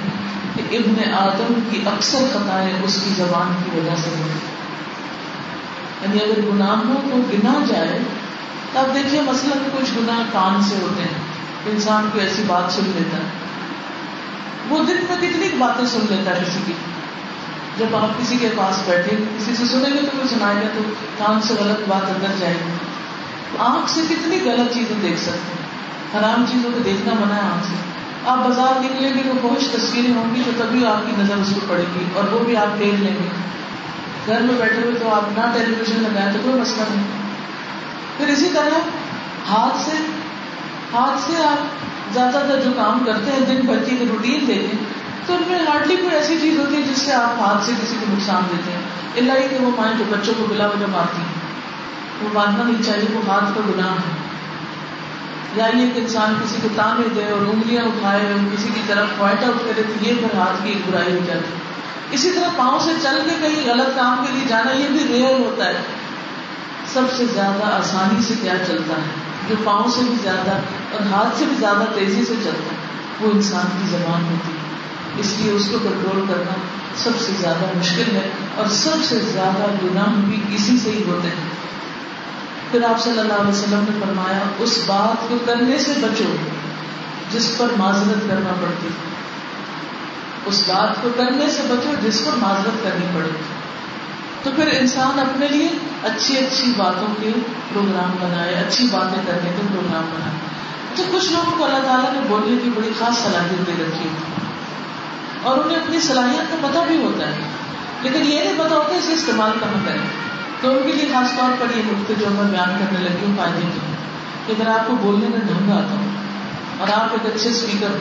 کہ 0.56 0.76
ابن 0.76 1.14
آدم 1.14 1.58
کی 1.70 1.82
اکثر 1.86 2.18
خطائیں 2.32 2.72
اس 2.82 3.02
کی 3.04 3.10
زبان 3.16 3.52
کی 3.64 3.80
وجہ 3.80 3.94
سے 4.04 4.10
ہوئی 4.10 4.32
یعنی 6.00 6.18
اگر 6.18 6.54
گناہوں 6.54 6.94
کو 6.94 7.16
گنا 7.16 7.64
جائے 7.68 7.98
تو 8.72 8.78
آپ 8.78 8.94
دیکھیے 8.94 9.20
مثلاً 9.20 9.58
کچھ 9.72 9.90
گناہ 9.98 10.22
کان 10.32 10.62
سے 10.62 10.74
ہوتے 10.82 11.02
ہیں، 11.02 11.18
انسان 11.66 12.08
کو 12.12 12.18
ایسی 12.18 12.42
بات 12.46 12.72
سن 12.72 12.82
لیتا 12.84 13.16
ہے۔ 13.16 13.22
وہ 14.68 14.84
دن 14.84 14.94
میں 14.94 15.16
کتنی 15.16 15.48
باتیں 15.58 15.86
سن 15.86 16.06
لیتا 16.10 16.36
ہے 16.36 16.44
کسی 16.48 16.58
کی۔ 16.66 16.72
جب 17.78 17.96
آپ 17.96 18.18
کسی 18.18 18.36
کے 18.36 18.48
پاس 18.56 18.82
بیٹھے، 18.86 19.16
کسی 19.38 19.56
سے 19.56 19.64
سنیں 19.64 19.90
گے 19.90 20.00
تو 20.00 20.06
کوئی 20.16 20.28
سنائے 20.28 20.56
گا 20.56 20.68
تو 20.74 20.82
کان 21.18 21.42
سے 21.42 21.54
غلط 21.60 21.88
بات 21.88 22.10
اندر 22.10 22.26
جائے 22.38 22.54
گی۔ 22.54 22.72
آنکھ 23.58 23.90
سے 23.90 24.00
کتنی 24.08 24.38
غلط 24.44 24.74
چیزیں 24.74 24.96
دیکھ 25.02 25.20
سکتے 25.20 25.38
ہیں۔ 25.38 25.60
حرام 26.14 26.44
چیزوں 26.52 26.70
کو 26.72 26.78
دیکھنا 26.78 27.14
منع 27.14 27.34
ہے 27.34 27.40
آنکھ 27.40 27.66
سے۔ 27.66 27.74
آپ 28.26 28.36
بازار 28.36 28.80
نکلیں 28.80 29.14
گے 29.14 29.22
تو 29.26 29.48
بہت 29.48 29.72
تصویریں 29.72 30.14
ہوں 30.14 30.34
گی 30.34 30.42
تو 30.46 30.50
تبھی 30.58 30.86
آپ 30.86 31.06
کی 31.06 31.22
نظر 31.22 31.34
اس 31.34 31.52
کو 31.54 31.60
پڑے 31.68 31.84
گی 31.94 32.04
اور 32.14 32.32
وہ 32.32 32.38
بھی 32.38 32.56
آپ 32.56 32.78
دیکھ 32.78 32.94
لیں 32.94 33.14
گے۔ 33.14 33.28
گھر 34.26 34.40
میں 34.40 34.54
بیٹھے 34.54 34.82
ہوئے 34.82 34.94
تو 34.94 35.14
آپ 35.14 35.38
نہ 35.38 35.52
ٹیلی 35.52 35.74
ویژن 35.78 36.02
لگائیں 36.02 36.32
تو 36.32 36.38
کوئی 36.44 36.60
مسئلہ 36.60 36.84
نہیں۔ 36.90 37.06
پھر 38.16 38.28
اسی 38.28 38.50
طرح 38.54 38.78
ہاتھ 39.50 39.76
سے 39.84 39.96
ہاتھ 40.92 41.30
سے 41.30 41.36
آپ 41.36 41.66
زیادہ 42.14 42.44
تر 42.48 42.60
جو 42.64 42.70
کام 42.76 42.98
کرتے 43.06 43.30
ہیں، 43.32 43.40
دن 43.40 43.66
بھر 43.66 43.78
کی 43.78 43.96
روٹین 44.10 44.46
دیکھیں 44.46 44.84
تو 45.26 45.34
ان 45.34 45.42
میں 45.48 45.58
ہارڈلی 45.58 45.96
کوئی 45.96 46.14
ایسی 46.14 46.38
چیز 46.40 46.58
ہوتی 46.58 46.76
ہے 46.76 46.82
جس 46.82 46.98
سے 46.98 47.12
آپ 47.12 47.40
ہاتھ 47.40 47.64
سے 47.64 47.72
کسی 47.82 47.96
کو 48.00 48.06
نقصان 48.12 48.42
دیتے 48.50 48.72
ہیں۔ 48.72 48.80
اللہ 49.16 49.32
ہی 49.32 49.48
کہ 49.48 49.64
وہ 49.64 49.70
مائیں 49.76 49.98
جو 49.98 50.04
بچوں 50.10 50.34
کو 50.38 50.46
بلا 50.48 50.66
وجہ 50.66 50.86
مارتی 50.90 51.22
ہیں۔ 51.22 51.50
وہ 52.22 52.28
ماننا 52.32 52.62
نہیں 52.64 52.82
چاہیے، 52.82 53.16
وہ 53.16 53.22
ہاتھ 53.30 53.54
کا 53.54 53.60
گناہ 53.68 53.92
ہے۔ 53.92 54.19
یا 55.56 55.66
یہ 55.66 55.90
کہ 55.94 55.98
انسان 55.98 56.34
کسی 56.44 56.56
کو 56.62 56.68
تانے 56.76 57.08
دے 57.14 57.24
اور 57.24 57.40
انگلیاں 57.40 57.84
اٹھائے 57.84 58.32
اور 58.32 58.56
کسی 58.56 58.68
کی 58.74 58.80
طرف 58.86 59.06
پوائنٹ 59.18 59.44
آؤٹ 59.44 59.58
کرے 59.66 59.82
تو 59.82 60.08
یہ 60.08 60.14
پھر 60.14 60.38
ہاتھ 60.38 60.64
کی 60.64 60.74
برائی 60.86 61.12
ہو 61.12 61.18
جاتی 61.26 61.54
اسی 62.10 62.30
طرح 62.30 62.48
پاؤں 62.56 62.78
سے 62.78 62.90
چل 63.02 63.18
کے 63.24 63.36
کہیں 63.40 63.74
غلط 63.74 63.96
کام 63.96 64.24
کے 64.26 64.32
لیے 64.32 64.44
جانا 64.48 64.70
یہ 64.72 64.88
بھی 64.88 65.08
ریئر 65.08 65.34
ہوتا 65.34 65.66
ہے۔ 65.66 65.82
سب 66.92 67.02
سے 67.16 67.24
زیادہ 67.34 67.64
آسانی 67.64 68.22
سے 68.22 68.34
کیا 68.42 68.54
چلتا 68.68 68.94
ہے؟ 68.94 69.10
جو 69.48 69.54
پاؤں 69.64 69.90
سے 69.90 70.00
بھی 70.00 70.14
زیادہ 70.22 70.50
اور 70.92 71.12
ہاتھ 71.12 71.38
سے 71.38 71.44
بھی 71.44 71.56
زیادہ 71.60 71.84
تیزی 71.94 72.24
سے 72.24 72.34
چلتا 72.44 72.72
ہے، 72.72 72.76
وہ 73.20 73.30
انسان 73.30 73.66
کی 73.66 73.88
زبان 73.88 74.24
ہوتی 74.24 74.52
ہے۔ 74.52 74.60
اس 75.20 75.34
لیے 75.38 75.52
اس 75.52 75.68
کو 75.72 75.78
کنٹرول 75.78 76.26
کرنا 76.28 76.54
سب 76.96 77.10
سے 77.26 77.32
زیادہ 77.40 77.78
مشکل 77.78 78.16
ہے 78.16 78.30
اور 78.56 78.66
سب 78.66 78.96
سے 79.08 79.18
زیادہ 79.18 79.86
گناہ 79.86 80.14
بھی 80.16 80.40
اسی 80.54 80.78
سے 80.78 80.90
ہی 80.90 81.02
ہوتے 81.06 81.28
ہیں۔ 81.28 81.59
پھر 82.70 82.84
آپ 82.84 83.00
صلی 83.00 83.18
اللہ 83.18 83.32
علیہ 83.32 83.50
وسلم 83.50 83.84
نے 83.88 84.00
فرمایا، 84.00 84.38
اس 84.58 84.80
بات 84.86 85.28
کو 85.28 85.36
کرنے 85.44 85.78
سے 85.78 85.92
بچو 86.00 86.36
جس 87.32 87.58
پر 87.58 87.66
معذرت 87.76 88.30
کرنا 88.30 88.52
پڑتی۔ 88.60 88.88
اس 90.46 90.64
بات 90.68 91.02
کو 91.02 91.08
کرنے 91.16 91.50
سے 91.50 91.62
بچو 91.68 91.92
جس 92.02 92.24
پر 92.24 92.36
معذرت 92.36 92.84
کرنی 92.84 93.06
پڑے۔ 93.14 93.28
تو 94.42 94.50
پھر 94.56 94.68
انسان 94.80 95.18
اپنے 95.18 95.48
لیے 95.48 95.68
اچھی 96.02 96.38
اچھی 96.38 96.72
باتوں 96.76 97.14
کے 97.20 97.30
پروگرام 97.72 98.10
بنائے، 98.20 98.54
اچھی 98.54 98.86
باتیں 98.90 99.22
کرنے 99.26 99.50
کے 99.56 99.62
پروگرام 99.72 100.02
بنائے۔ 100.02 100.36
تو 100.96 101.02
کچھ 101.12 101.32
لوگوں 101.32 101.58
کو 101.58 101.64
اللہ 101.64 101.78
تعالیٰ 101.78 102.12
نے 102.12 102.20
بولنے 102.28 102.56
کی 102.62 102.70
بڑی 102.76 102.92
خاص 102.98 103.18
صلاحیت 103.18 103.66
دے 103.66 103.72
رکھی 103.72 104.08
ہوتی 104.08 104.32
اور 105.42 105.58
انہیں 105.58 105.78
اپنی 105.78 106.00
صلاحیت 106.00 106.50
کا 106.50 106.68
پتہ 106.68 106.78
بھی 106.88 107.02
ہوتا 107.02 107.26
ہے، 107.26 107.38
لیکن 108.02 108.32
یہ 108.32 108.40
نہیں 108.40 108.58
پتا 108.58 108.76
ہوتا 108.76 108.96
اسے 108.96 109.12
استعمال 109.12 109.50
کہاں 109.60 109.86
کریں۔ 109.86 110.29
تو 110.60 110.70
ان 110.70 110.82
کے 110.86 110.92
لیے 110.92 111.08
خاص 111.12 111.36
طور 111.36 111.50
پر 111.58 111.76
یہ 111.76 111.82
نقطے 111.86 112.14
جو 112.20 112.30
میں 112.30 112.50
بیان 112.50 112.76
کرنے 112.78 112.98
لگی 112.98 113.26
ہوں 113.26 113.36
فائدے 113.36 113.60
کی، 113.74 113.80
کہ 114.46 114.52
اگر 114.52 114.70
آپ 114.70 114.86
کو 114.86 114.94
بولنے 115.02 115.28
میں 115.28 115.40
ڈھنگ 115.46 115.70
آتا 115.72 115.94
ہو 115.94 116.08
اور 116.78 116.88
آپ 116.94 117.12
ایک 117.12 117.26
اچھے 117.26 117.50
اسپیکر 117.50 117.98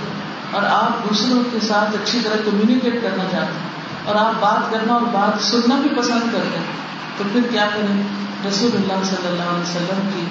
اور 0.52 0.64
آپ 0.64 1.04
دوسروں 1.10 1.44
کے 1.52 1.60
ساتھ 1.68 1.96
اچھی 1.96 2.20
طرح 2.24 2.44
کمیونیکیٹ 2.46 3.02
کرنا 3.04 3.24
چاہتے 3.32 3.60
ہیں 3.60 4.06
اور 4.06 4.16
آپ 4.16 4.40
بات 4.40 4.72
کرنا 4.72 4.94
اور 4.94 5.08
بات 5.12 5.42
سننا 5.44 5.76
بھی 5.76 5.90
پسند 5.98 6.32
کرتے 6.34 6.58
ہیں، 6.58 6.78
تو 7.18 7.24
پھر 7.32 7.42
کیا 7.52 7.68
کریں؟ 7.74 8.02
رسول 8.48 8.76
اللہ 8.76 9.04
صلی 9.04 9.28
اللہ 9.28 9.50
علیہ 9.50 9.62
وسلم 9.62 10.10
کی 10.14 10.26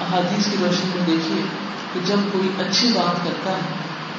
احادیث 0.00 0.46
کی 0.46 0.56
روشنی 0.60 0.90
میں 0.94 1.06
دیکھیے 1.06 1.42
کہ 1.92 2.00
جب 2.04 2.16
کوئی 2.32 2.48
اچھی 2.58 2.88
بات 2.94 3.24
کرتا 3.24 3.50
ہے، 3.50 3.78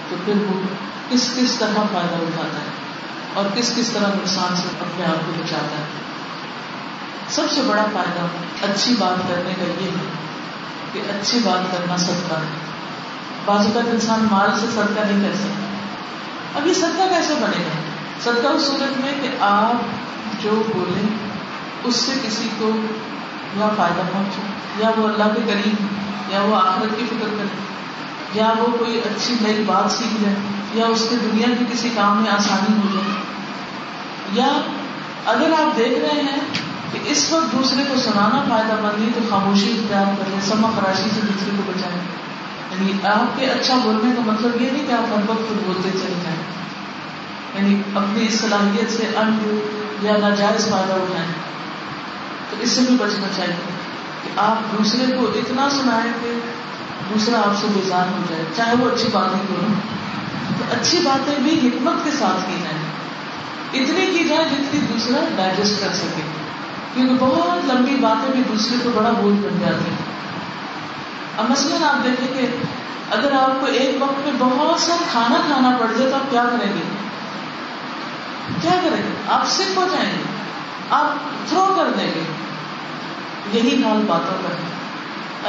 تو 0.10 0.15
پھر 0.25 0.34
وہ 0.47 0.62
کس 1.10 1.30
کس 1.36 1.56
طرح 1.60 1.91
فائدہ 1.91 2.21
اٹھاتا 2.21 2.60
ہے 2.60 2.73
اور 3.34 3.45
کس 3.54 3.73
کس 3.75 3.89
طرح 3.89 4.15
نقصان 4.15 4.56
سے 4.56 4.67
اپنے 4.82 5.06
آپ 5.06 5.25
کو 5.25 5.32
بچاتا 5.43 5.78
ہے۔ 5.78 6.04
سب 7.35 7.51
سے 7.51 7.61
بڑا 7.61 7.85
فائدہ 7.93 8.25
اچھی 8.71 8.95
بات 8.99 9.27
کرنے 9.27 9.53
کا 9.53 9.83
یہ 9.83 9.89
ہے 9.89 10.11
کہ 10.93 10.99
اچھی 10.99 11.39
بات 11.43 11.71
کرنا 11.71 11.97
صدقہ 11.97 12.33
ہے۔ 12.33 12.65
بعض 13.45 13.65
اوقات 13.65 13.83
انسان 13.87 14.27
مال 14.31 14.49
سے 14.59 14.65
صدقہ 14.71 15.01
نہیں 15.07 15.29
کر 15.29 15.35
سکتا۔ 15.35 15.65
اب 16.59 16.67
یہ 16.67 16.73
صدقہ 16.73 17.09
کیسے 17.09 17.33
بنے 17.33 17.63
گا؟ 17.63 17.79
صدقہ 18.23 18.47
اس 18.47 18.61
صورت 18.61 18.99
میں 18.99 19.13
کہ 19.21 19.29
آپ 19.39 19.75
جو 20.43 20.63
بولیں، 20.75 21.07
اس 21.83 21.95
سے 21.95 22.11
کسی 22.27 22.49
کو 22.59 22.71
یا 23.55 23.69
فائدہ 23.77 24.01
پہنچے، 24.13 24.41
یا 24.83 24.91
وہ 24.97 25.07
اللہ 25.07 25.23
کے 25.23 25.53
قریب، 25.53 25.85
یا 26.33 26.41
وہ 26.41 26.55
آخرت 26.55 26.99
کی 26.99 27.05
فکر 27.05 27.27
کرے، 27.37 27.57
یا 28.33 28.53
وہ 28.57 28.65
کوئی 28.79 28.99
اچھی 28.99 29.35
نئی 29.41 29.63
بات 29.65 29.91
سیکھ 29.91 30.23
جائے 30.23 30.35
یا 30.73 30.85
اس 30.85 31.07
کے 31.09 31.15
دنیا 31.15 31.47
کے 31.59 31.65
کسی 31.73 31.89
کام 31.95 32.23
میں 32.23 32.31
آسانی 32.31 32.77
ہو 32.77 32.87
جائے۔ 32.93 33.21
یا 34.31 34.61
اگر 35.25 35.51
آپ 35.59 35.77
دیکھ 35.77 35.99
رہے 35.99 36.21
ہیں 36.21 36.74
کہ 37.03 37.10
اس 37.12 37.31
وقت 37.31 37.51
دوسرے 37.51 37.84
کو 37.89 37.95
سنانا 37.95 38.43
فائدہ 38.49 38.81
مند 38.81 39.01
نہیں 39.01 39.13
تو 39.13 39.19
خاموشی 39.29 39.71
اختیار 39.71 40.05
کر 40.17 40.23
لیں 40.27 40.41
سما 40.41 40.71
خراشی 40.75 41.10
سے 41.15 41.21
دوسرے 41.21 41.49
کو 41.58 41.71
بچائیں۔ 41.75 42.01
یعنی 42.71 43.08
آپ 43.08 43.39
کے 43.39 43.45
اچھا 43.45 43.75
بولنے 43.84 44.13
کا 44.15 44.31
مطلب 44.31 44.62
یہ 44.62 44.69
نہیں 44.71 44.88
کہ 44.88 44.91
آپ 44.91 45.17
ہر 45.17 45.29
وقت 45.29 45.49
خود 45.49 45.58
بولتے 45.65 45.89
چلے 45.91 46.13
جائیں۔ 46.23 46.39
یعنی 47.55 47.81
اپنی 47.95 48.27
صلاحیت 48.27 48.91
سے 48.91 49.03
ان 49.15 49.60
یا 50.01 50.17
ناجائز 50.17 50.69
فائدہ 50.69 50.93
اٹھائیں۔ 50.93 51.31
تو 52.49 52.55
اس 52.60 52.69
سے 52.69 52.81
بھی 52.81 52.95
بچنا 52.99 53.27
چاہیے 53.38 53.69
کہ 54.23 54.39
آپ 54.39 54.77
دوسرے 54.77 55.17
کو 55.17 55.23
اتنا 55.23 55.69
سنائیں 55.69 56.12
کہ 56.21 56.39
دوسرا 57.13 57.38
آپ 57.38 57.62
سے 57.62 57.67
بیزار 57.73 58.05
ہو 58.08 58.23
جائے، 58.29 58.43
چاہے 58.55 58.75
وہ 58.79 58.89
اچھی 58.89 59.10
باتیں 59.12 59.39
کروں 59.49 59.73
تو 60.58 60.63
اچھی 60.71 60.97
باتیں 61.03 61.34
بھی 61.38 61.67
حکمت 61.67 62.05
کے 62.05 62.12
ساتھ 62.12 62.49
کی 62.49 62.63
جائیں۔ 62.63 62.95
اتنی 63.73 64.17
کی 64.17 64.29
جائے 64.29 64.45
جتنی 64.51 64.79
دوسرا 64.79 65.25
ڈائجسٹ 65.36 65.81
کر 65.81 65.89
سکے۔ 65.93 66.44
کیونکہ 66.95 67.15
بہت 67.19 67.71
لمبی 67.71 67.95
باتیں 67.95 68.31
بھی 68.31 68.43
دوسرے 68.49 68.77
کو 68.84 68.89
بڑا 68.95 69.12
بوجھ 69.12 69.36
بن 69.36 69.60
جاتی 69.60 69.89
ہیں۔ 69.89 70.15
اب 71.38 71.49
مثلاً 71.49 71.84
آپ 71.84 72.03
دیکھیں 72.03 72.27
کہ 72.34 72.47
اگر 73.12 73.31
آپ 73.31 73.60
کو 73.60 73.65
ایک 73.65 74.03
وقت 74.03 74.27
میں 74.27 74.31
بہت 74.38 74.79
سا 74.79 74.95
کھانا 75.12 75.36
کھانا 75.47 75.77
پڑ 75.79 75.88
جائے 75.97 76.10
تو 76.10 76.15
آپ 76.15 76.31
کیا 76.31 76.45
کریں 76.51 76.73
گے؟ 76.73 76.81
کیا 78.62 78.71
کریں 78.71 79.03
گے؟ 79.03 79.15
آپ 79.27 79.47
سکھ 79.47 79.77
ہو 79.77 79.88
جائیں 79.91 80.12
گے۔ 80.12 80.23
آپ 80.89 81.05
تھرو 81.49 81.73
کر 81.75 81.88
دیں 81.99 82.08
گے۔ 82.15 82.23
یہی 83.53 83.84
حال 83.84 84.01
باتوں 84.08 84.38
کا 84.43 84.49
ہے۔ 84.49 84.75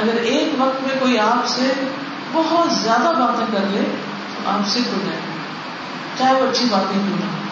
اگر 0.01 0.21
ایک 0.21 0.55
وقت 0.59 0.87
میں 0.87 1.01
کوئی 1.01 1.19
آپ 1.19 1.47
سے 1.47 1.73
بہت 2.33 2.73
زیادہ 2.73 3.13
باتیں 3.19 3.47
کر 3.53 3.65
لے 3.71 3.97
تو 4.37 4.51
آپ 4.51 4.69
سکھ 4.69 4.89
ہو 4.89 5.01
جائیں 5.07 5.21
گے۔ 5.27 5.39
چاہے 6.19 6.33
وہ 6.33 6.51
اچھی 6.51 6.67
باتیں 6.71 7.01
کیوں 7.07 7.19
نہ 7.21 7.46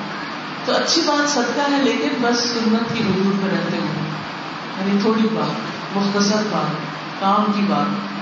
تو 0.65 0.73
اچھی 0.73 1.03
بات 1.07 1.31
صدقہ 1.31 1.73
ہے، 1.73 1.83
لیکن 1.83 2.09
بس 2.21 2.39
سنت 2.39 2.95
کی 2.95 3.05
حدود 3.05 3.35
میں 3.43 3.51
رہتے 3.53 3.77
ہوئے 3.77 4.11
یعنی 4.79 5.01
تھوڑی 5.01 5.29
بات، 5.33 5.51
مختصر 5.97 6.43
بات، 6.51 6.77
کام 7.21 7.53
کی 7.53 7.61
بات۔ 7.69 8.15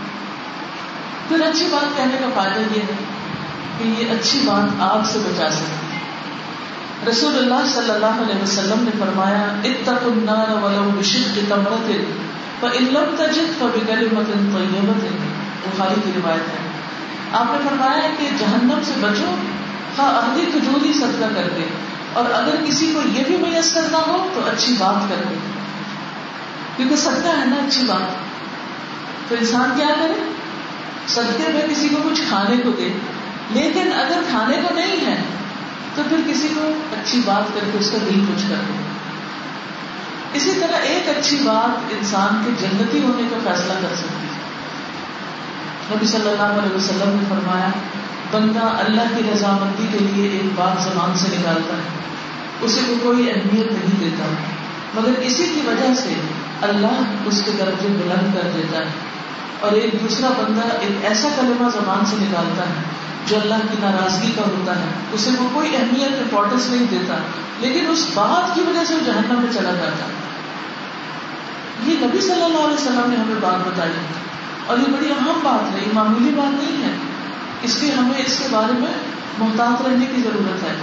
پھر 1.29 1.41
اچھی 1.41 1.69
بات 1.73 1.97
کہنے 1.97 2.17
کا 2.21 2.27
فائدہ 2.35 2.59
یہ 2.59 2.81
ہے 2.81 3.05
کہ 3.79 4.03
یہ 4.03 4.11
اچھی 4.11 4.39
بات 4.45 4.75
آگ 4.79 4.99
سے 5.13 5.19
بچا 5.19 5.51
سکتی 5.51 5.93
رسول 7.11 7.39
اللہ 7.39 7.67
صلی 7.75 7.91
اللہ 7.91 8.07
علیہ 8.07 8.43
وسلم 8.43 8.83
نے 8.83 8.91
فرمایا 8.99 9.45
اتق 9.65 10.03
النار 10.03 10.65
ولو 10.65 10.91
بشق 10.99 11.39
تمرت 11.49 11.93
فإن 12.61 12.85
لم 12.85 13.15
تجد 13.17 13.59
فبكلمة 13.59 14.55
طيبة 14.55 15.07
بخاری 15.65 16.01
کی 16.05 16.11
روایت 16.17 16.49
ہے۔ 16.49 16.69
آپ 17.33 17.47
نے 17.51 17.69
فرمایا 17.69 18.11
کہ 18.19 18.29
جہنم 18.39 18.79
سے 18.85 18.93
بچو، 19.01 19.35
خواہ 19.97 20.09
آدھی 20.09 20.45
کھجوری 20.53 20.93
صدقہ 20.93 21.35
کر 21.35 21.49
دے۔ 21.57 21.92
اور 22.13 22.25
اگر 22.31 22.55
کسی 22.67 22.93
کو 22.95 23.01
یہ 23.09 23.25
بھی 23.27 23.37
میسر 23.37 23.83
نہ 23.91 23.97
ہو 23.97 24.29
تو 24.35 24.41
اچھی 24.45 24.75
بات 24.79 25.09
کر 25.09 25.17
دے۔ 25.31 25.35
کیونکہ 26.77 26.97
سکتا 26.97 27.41
ہے 27.41 27.45
نا، 27.45 27.57
اچھی 27.57 27.83
بات۔ 27.87 28.15
تو 29.29 29.35
انسان 29.41 29.71
کیا 29.77 29.89
کرے؟ 30.01 30.33
صدقے 31.09 31.53
میں 31.53 31.63
کسی 31.71 31.89
کو 31.89 32.09
کچھ 32.11 32.21
کھانے 32.29 32.57
کو 32.57 32.71
دے۔ 32.71 32.93
لیکن 33.51 33.93
اگر 33.93 34.21
کھانے 34.31 34.57
کو 34.69 34.75
نہیں 34.75 35.07
ہے، 35.07 35.23
تو 35.95 36.03
پھر 36.09 36.17
کسی 36.31 36.49
کو 36.55 36.61
اچھی 36.93 37.21
بات 37.25 37.55
کر 37.55 37.61
کے 37.73 37.79
اس 37.79 37.91
کا 37.91 37.99
دل 38.07 38.21
کچھ 38.21 38.45
کر 38.49 38.57
دے۔ 38.69 38.83
اسی 40.33 40.53
طرح 40.61 40.77
ایک 40.77 41.19
اچھی 41.19 41.37
بات 41.37 41.95
انسان 41.99 42.45
کے 42.45 42.51
جنتی 42.61 43.03
ہونے 43.03 43.29
کا 43.31 43.37
فیصلہ 43.45 43.73
کر 43.73 43.95
سکتی 43.95 44.27
ہے۔ 44.27 44.43
نبی 45.91 46.07
صلی 46.07 46.29
اللہ 46.29 46.43
علیہ 46.43 46.77
وسلم 46.77 47.09
نے 47.09 47.25
فرمایا 47.29 47.69
بندہ 48.33 48.61
اللہ 48.61 49.17
کی 49.17 49.23
رضامندی 49.35 49.87
کے 49.93 49.99
لیے 49.99 50.31
ایک 50.31 50.43
بات 50.55 50.83
زبان 50.83 51.19
سے 51.19 51.37
نکالتا 51.39 51.77
ہے، 51.77 51.89
اسے 52.61 52.81
کو 52.89 52.95
کوئی 53.03 53.31
اہمیت 53.31 53.73
نہیں 53.73 54.01
دیتا۔ 54.01 54.25
مگر 54.95 55.19
اسی 55.19 55.45
کی 55.55 55.61
وجہ 55.67 55.95
سے 55.95 56.15
اللہ 56.63 57.13
اس 57.25 57.43
کے 57.45 57.51
درجے 57.59 57.89
بلند 57.89 58.35
کر 58.35 58.51
دیتا 58.55 58.79
ہے۔ 58.79 58.91
اور 59.61 59.73
ایک 59.73 59.93
دوسرا 59.93 60.29
بندہ 60.29 60.61
ایک 60.81 61.05
ایسا 61.05 61.29
کلمہ 61.37 61.69
زبان 61.69 62.07
سے 62.07 62.17
نکالتا 62.19 62.69
ہے 62.69 62.75
جو 63.27 63.37
اللہ 63.43 63.55
کی 63.55 63.77
ناراضگی 63.81 64.33
کا 64.37 64.43
ہوتا 64.43 64.79
ہے۔ 64.79 64.85
اسے 65.13 65.31
وہ 65.39 65.49
کوئی 65.53 65.77
اہمیت 65.77 66.13
امپورٹینس 66.13 66.69
نہیں 66.69 66.87
دیتا، 66.91 67.15
لیکن 67.61 67.87
اس 67.91 68.07
بات 68.15 68.55
کی 68.55 68.61
وجہ 68.61 68.85
سے 68.85 68.95
وہ 68.95 69.07
جہنم 69.07 69.41
میں 69.41 69.53
چلا 69.53 69.71
جاتا 69.71 70.05
ہے۔ 70.05 70.13
یہ 71.85 71.95
نبی 72.01 72.21
صلی 72.21 72.33
اللہ 72.33 72.59
علیہ 72.59 72.75
وسلم 72.75 73.11
نے 73.11 73.17
ہمیں 73.17 73.35
بات 73.41 73.69
بتائی۔ 73.69 73.93
اور 74.67 74.79
یہ 74.79 74.93
بڑی 74.93 75.11
اہم 75.11 75.41
بات 75.43 75.75
ہے، 75.75 75.81
یہ 75.81 75.91
معمولی 75.93 76.35
بات 76.37 76.65
نہیں 76.65 76.85
ہے۔ 76.85 77.12
اس 77.63 77.79
لیے 77.83 77.93
ہمیں 77.93 78.23
اس 78.27 78.39
کے 78.39 78.49
بارے 78.51 78.73
میں 78.73 78.93
محتاط 79.39 79.83
رہنے 79.83 80.07
کی 80.07 80.23
ضرورت 80.23 80.63
ہے۔ 80.63 80.75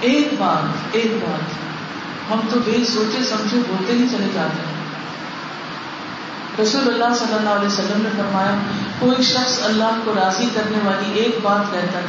ایک 0.00 0.28
بات 0.38 0.88
ایک 0.92 1.12
بات۔ 1.20 1.66
ہم 2.32 2.40
تو 2.50 2.60
بے 2.64 2.84
سوچے، 2.84 3.24
سمجھے، 3.24 3.58
بولتے 3.68 3.92
ہی 3.92 4.06
چلے 4.10 4.28
جاتے۔ 4.34 4.62
ہیں 4.66 4.76
رسول 6.62 6.82
اللہ 6.82 7.14
صلی 7.14 7.34
اللہ 7.34 7.50
علیہ 7.50 7.66
وسلم 7.66 8.02
نے 8.02 8.10
فرمایا، 8.16 8.54
کوئی 8.98 9.22
شخص 9.22 9.60
اللہ 9.64 10.00
کو 10.04 10.14
راضی 10.14 10.46
کرنے 10.54 10.78
والی 10.84 11.20
ایک 11.20 11.38
بات 11.42 11.72
کہتا 11.72 11.98
ہے 11.98 12.04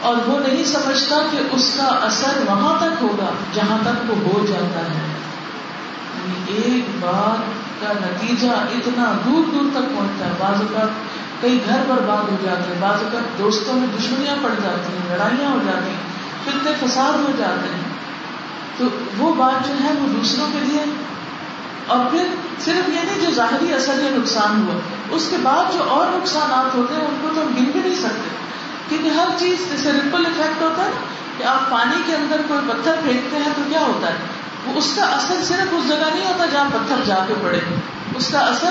اور 0.00 0.16
وہ 0.26 0.38
نہیں 0.38 0.64
سمجھتا 0.64 1.26
کہ 1.30 1.38
اس 1.52 1.74
کا 1.76 1.84
اثر 1.84 2.42
وہاں 2.46 2.76
تک 2.80 3.02
ہوگا، 3.02 3.32
جہاں 3.54 3.78
تک 3.82 4.10
وہ 4.10 4.16
ہو 4.16 4.46
جاتا 4.46 4.80
ہے۔ 4.80 5.14
یعنی 6.24 6.62
ایک 6.62 6.84
بات 7.00 7.42
کا 7.80 7.92
نتیجہ 7.92 8.50
اتنا 8.50 9.12
دور 9.24 9.54
دور 9.54 9.70
تک 9.72 9.96
پہنچتا 9.96 10.26
ہے۔ 10.26 10.30
بعض 10.38 10.60
اوقات 10.60 10.88
کئی 11.44 11.58
گھر 11.66 11.80
برباد 11.88 12.30
ہو 12.30 12.36
جاتے 12.42 12.62
ہیں، 12.62 12.80
بعض 12.80 13.02
اوقات 13.02 13.38
دوستوں 13.38 13.74
میں 13.74 13.88
دشمنیاں 13.98 14.36
پڑ 14.42 14.50
جاتی 14.62 14.92
ہیں، 14.92 15.16
لڑائیاں 15.16 15.50
ہو 15.50 15.58
جاتی 15.66 15.90
ہیں، 15.90 16.02
فتنے 16.44 16.72
فساد 16.80 17.12
ہو 17.12 17.32
جاتے 17.38 17.68
ہیں۔ 17.74 17.82
تو 18.76 18.84
وہ 19.18 19.34
بات 19.34 19.68
جو 19.68 19.74
ہے 19.84 19.92
وہ 20.00 20.06
دوسروں 20.08 20.46
کے 20.52 20.58
لیے، 20.62 20.84
اور 21.86 21.98
پھر 22.10 22.26
صرف 22.64 22.88
یہ 22.88 23.00
نہیں 23.04 23.24
جو 23.26 23.30
ظاہری 23.34 23.74
اثر 23.74 24.00
یا 24.02 24.10
نقصان 24.16 24.62
ہوا، 24.62 24.74
اس 25.10 25.26
کے 25.30 25.36
بعد 25.42 25.72
جو 25.72 25.82
اور 25.88 26.06
نقصانات 26.06 26.74
ہوتے 26.74 26.94
ہیں، 26.94 27.02
ان 27.02 27.16
کو 27.22 27.28
تو 27.34 27.40
ہم 27.42 27.46
گن 27.46 27.64
بھی 27.64 27.80
نہیں 27.80 27.94
سکتے۔ 27.94 28.28
کیونکہ 28.88 29.08
ہر 29.08 29.28
چیز 29.38 29.70
جیسے 29.70 29.92
ریپل 29.92 30.26
افیکٹ 30.26 30.62
ہوتا 30.62 30.84
ہے 30.84 30.90
کہ 31.38 31.44
آپ 31.44 31.70
پانی 31.70 32.02
کے 32.06 32.16
اندر 32.16 32.36
کوئی 32.48 32.60
پتھر 32.68 32.92
پھینکتے 33.02 33.36
ہیں 33.36 33.52
تو 33.56 33.62
کیا 33.68 33.80
ہوتا 33.80 34.08
ہے؟ 34.08 34.16
وہ 34.66 34.72
اس 34.76 34.92
کا 34.96 35.04
اثر 35.04 35.42
صرف 35.42 35.74
اس 35.74 35.88
جگہ 35.88 36.10
نہیں 36.14 36.26
ہوتا 36.26 36.46
جہاں 36.46 36.68
پتھر 36.72 36.96
جا 37.04 37.24
کے 37.28 37.34
پڑے۔ 37.42 37.60
اس 38.16 38.28
کا 38.32 38.38
اثر 38.38 38.70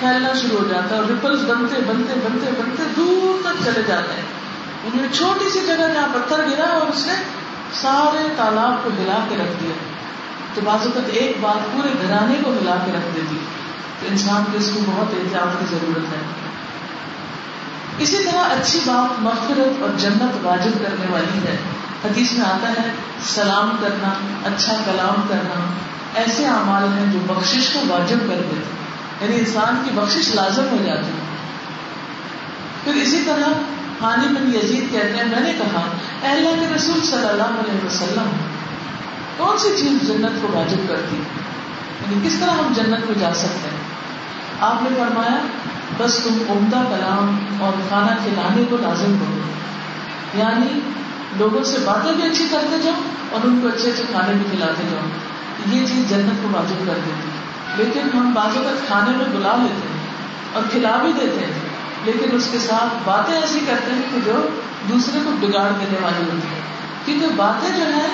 پھیلنا 0.00 0.28
شروع 0.40 0.58
ہو 0.58 0.68
جاتا 0.68 0.94
ہے 0.94 1.00
اور 1.00 1.08
ریپلس 1.08 1.40
بنتے 1.40 1.76
بنتے 1.86 2.14
بنتے 2.24 2.50
بنتے 2.58 2.82
دور 2.96 3.42
تک 3.42 3.64
چلے 3.64 3.82
جاتے 3.86 4.14
ہیں۔ 4.14 4.22
انہوں 4.84 5.02
نے 5.02 5.08
چھوٹی 5.12 5.50
سی 5.50 5.60
جگہ 5.66 5.88
جہاں 5.94 6.08
پتھر 6.14 6.36
گرا 6.50 6.64
اور 6.64 6.86
اس 6.86 7.06
نے 7.06 7.12
سارے 7.72 8.28
تالاب 8.36 8.84
کو 8.84 8.90
ہلا 8.90 9.26
کے 9.28 9.34
رکھ 9.34 9.62
دیا۔ 9.62 9.72
تو 10.54 10.60
بعض 10.64 10.86
اوقات 10.86 11.10
ایک 11.12 11.36
بات 11.40 11.72
پورے 11.72 11.88
گھرانے 12.02 12.34
کو 12.44 12.50
ہلا 12.50 12.76
کے 12.86 12.92
رکھ 12.92 13.16
دیتی۔ 13.16 13.36
تو 14.00 14.06
انسان 14.10 14.44
کو 14.52 14.58
اس 14.58 14.70
کو 14.74 14.80
بہت 14.86 15.14
احتیاط 15.14 15.60
کی 15.60 15.66
ضرورت 15.70 16.12
ہے۔ 16.12 16.22
اسی 17.98 18.24
طرح 18.24 18.38
اچھی 18.38 18.80
بات 18.86 19.22
مغفرت 19.22 19.82
اور 19.82 19.98
جنت 19.98 20.36
واجب 20.42 20.82
کرنے 20.82 21.06
والی 21.10 21.38
ہے۔ 21.38 21.56
حدیث 22.04 22.32
میں 22.32 22.46
آتا 22.46 22.68
ہے، 22.68 22.90
سلام 23.24 23.76
کرنا 23.80 24.08
اچھا 24.44 24.76
کلام 24.84 25.22
کرنا، 25.28 25.64
ایسے 26.14 26.46
اعمال 26.46 26.98
ہیں 26.98 27.12
جو 27.12 27.18
بخشش 27.26 27.70
کو 27.72 27.80
واجب 27.88 28.18
کر 28.20 28.34
دیتے 28.34 28.85
یعنی 29.20 29.38
انسان 29.38 29.82
کی 29.84 29.90
بخشش 29.94 30.34
لازم 30.34 30.62
ہو 30.62 30.76
جاتی 30.86 31.06
ہے۔ 31.06 31.36
پھر 32.84 32.94
اسی 32.94 33.22
طرح 33.26 33.52
خانی 34.00 34.26
بن 34.26 34.54
یزید 34.54 34.92
کہتے 34.92 35.16
ہیں، 35.16 35.24
میں 35.24 35.40
نے 35.40 35.52
کہا 35.58 35.82
اللہ 36.30 36.60
کے 36.60 36.74
رسول 36.76 37.00
صلی 37.06 37.28
اللہ 37.28 37.42
علیہ 37.42 37.86
وسلم، 37.86 38.30
کون 39.36 39.58
سی 39.58 39.68
چیز 39.76 40.08
جنت 40.08 40.42
کو 40.42 40.48
واجب 40.52 40.88
کرتی؟ 40.88 41.16
یعنی 41.16 42.28
کس 42.28 42.36
طرح 42.40 42.50
ہم 42.50 42.72
جنت 42.76 43.06
میں 43.06 43.18
جا 43.18 43.34
سکتے 43.34 43.68
ہیں؟ 43.68 43.80
آپ 44.60 44.82
نے 44.82 44.88
فرمایا، 44.98 45.36
بس 45.98 46.20
تم 46.24 46.42
عمدہ 46.48 46.76
کلام 46.76 47.38
اور 47.60 47.72
کھانا 47.88 48.16
کھلانے 48.24 48.64
کو 48.70 48.76
لازم 48.76 49.16
کرو 49.20 49.40
یعنی 50.38 50.80
لوگوں 51.38 51.64
سے 51.64 51.78
باتیں 51.84 52.12
بھی 52.12 52.22
اچھی 52.22 52.46
کرتے 52.50 52.76
جاؤ 52.82 53.00
اور 53.30 53.40
ان 53.44 53.60
کو 53.62 53.68
اچھے 53.68 53.90
اچھے 53.90 54.02
کھانے 54.10 54.32
بھی 54.32 54.44
کھلاتے 54.50 54.82
جاؤ۔ 54.90 55.06
یہ 55.76 55.86
چیز 55.86 56.10
جنت 56.10 56.42
کو 56.42 56.48
واجب 56.52 56.86
کر 56.86 56.94
دیتی۔ 57.06 57.28
لیکن 57.76 58.00
ہم 58.00 58.32
بعض 58.34 58.56
اوقات 58.56 58.86
کھانے 58.86 59.16
میں 59.16 59.26
بلا 59.32 59.56
لیتے 59.56 59.88
ہیں 59.88 60.06
اور 60.52 60.62
کھلا 60.70 60.96
بھی 60.96 61.12
دیتے 61.12 61.44
ہیں، 61.46 61.52
لیکن 62.04 62.36
اس 62.36 62.48
کے 62.52 62.58
ساتھ 62.58 62.94
باتیں 63.04 63.34
ایسی 63.34 63.60
کرتے 63.66 63.92
ہیں 63.92 64.02
کہ 64.14 64.20
جو 64.24 64.48
دوسرے 64.88 65.18
کو 65.24 65.30
بگاڑ 65.40 65.68
دینے 65.70 65.98
والی 66.02 66.24
ہوتی 66.24 66.48
ہے 66.48 66.60
کیونکہ 67.04 67.26
باتیں 67.36 67.78
جو 67.78 67.84
ہیں، 67.84 68.08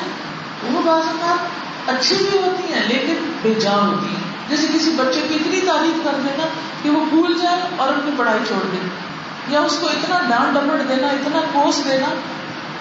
وہ 0.70 0.80
بعض 0.82 1.08
اوقات 1.08 1.62
اچھی 1.88 2.16
بھی 2.16 2.38
ہوتی 2.38 2.72
ہیں، 2.72 2.82
لیکن 2.88 3.32
بے 3.42 3.54
جان 3.54 3.86
ہوتی 3.86 4.06
ہیں۔ 4.06 4.32
جیسے 4.48 4.66
کسی 4.74 4.90
بچے 4.96 5.20
کی 5.28 5.34
اتنی 5.34 5.60
تعریف 5.60 6.04
کر 6.04 6.12
دینا 6.16 6.44
کہ 6.82 6.90
وہ 6.90 7.04
بھول 7.10 7.38
جائے 7.42 7.60
اور 7.76 7.88
اپنی 7.88 8.10
پڑھائی 8.16 8.40
چھوڑ 8.48 8.68
دے۔ 8.72 8.76
یا 9.48 9.60
اس 9.60 9.78
کو 9.80 9.86
اتنا 9.86 10.18
ڈانٹ 10.28 10.54
ڈپٹ 10.54 10.88
دینا، 10.88 11.08
اتنا 11.08 11.40
کوس 11.52 11.80
دینا 11.84 12.06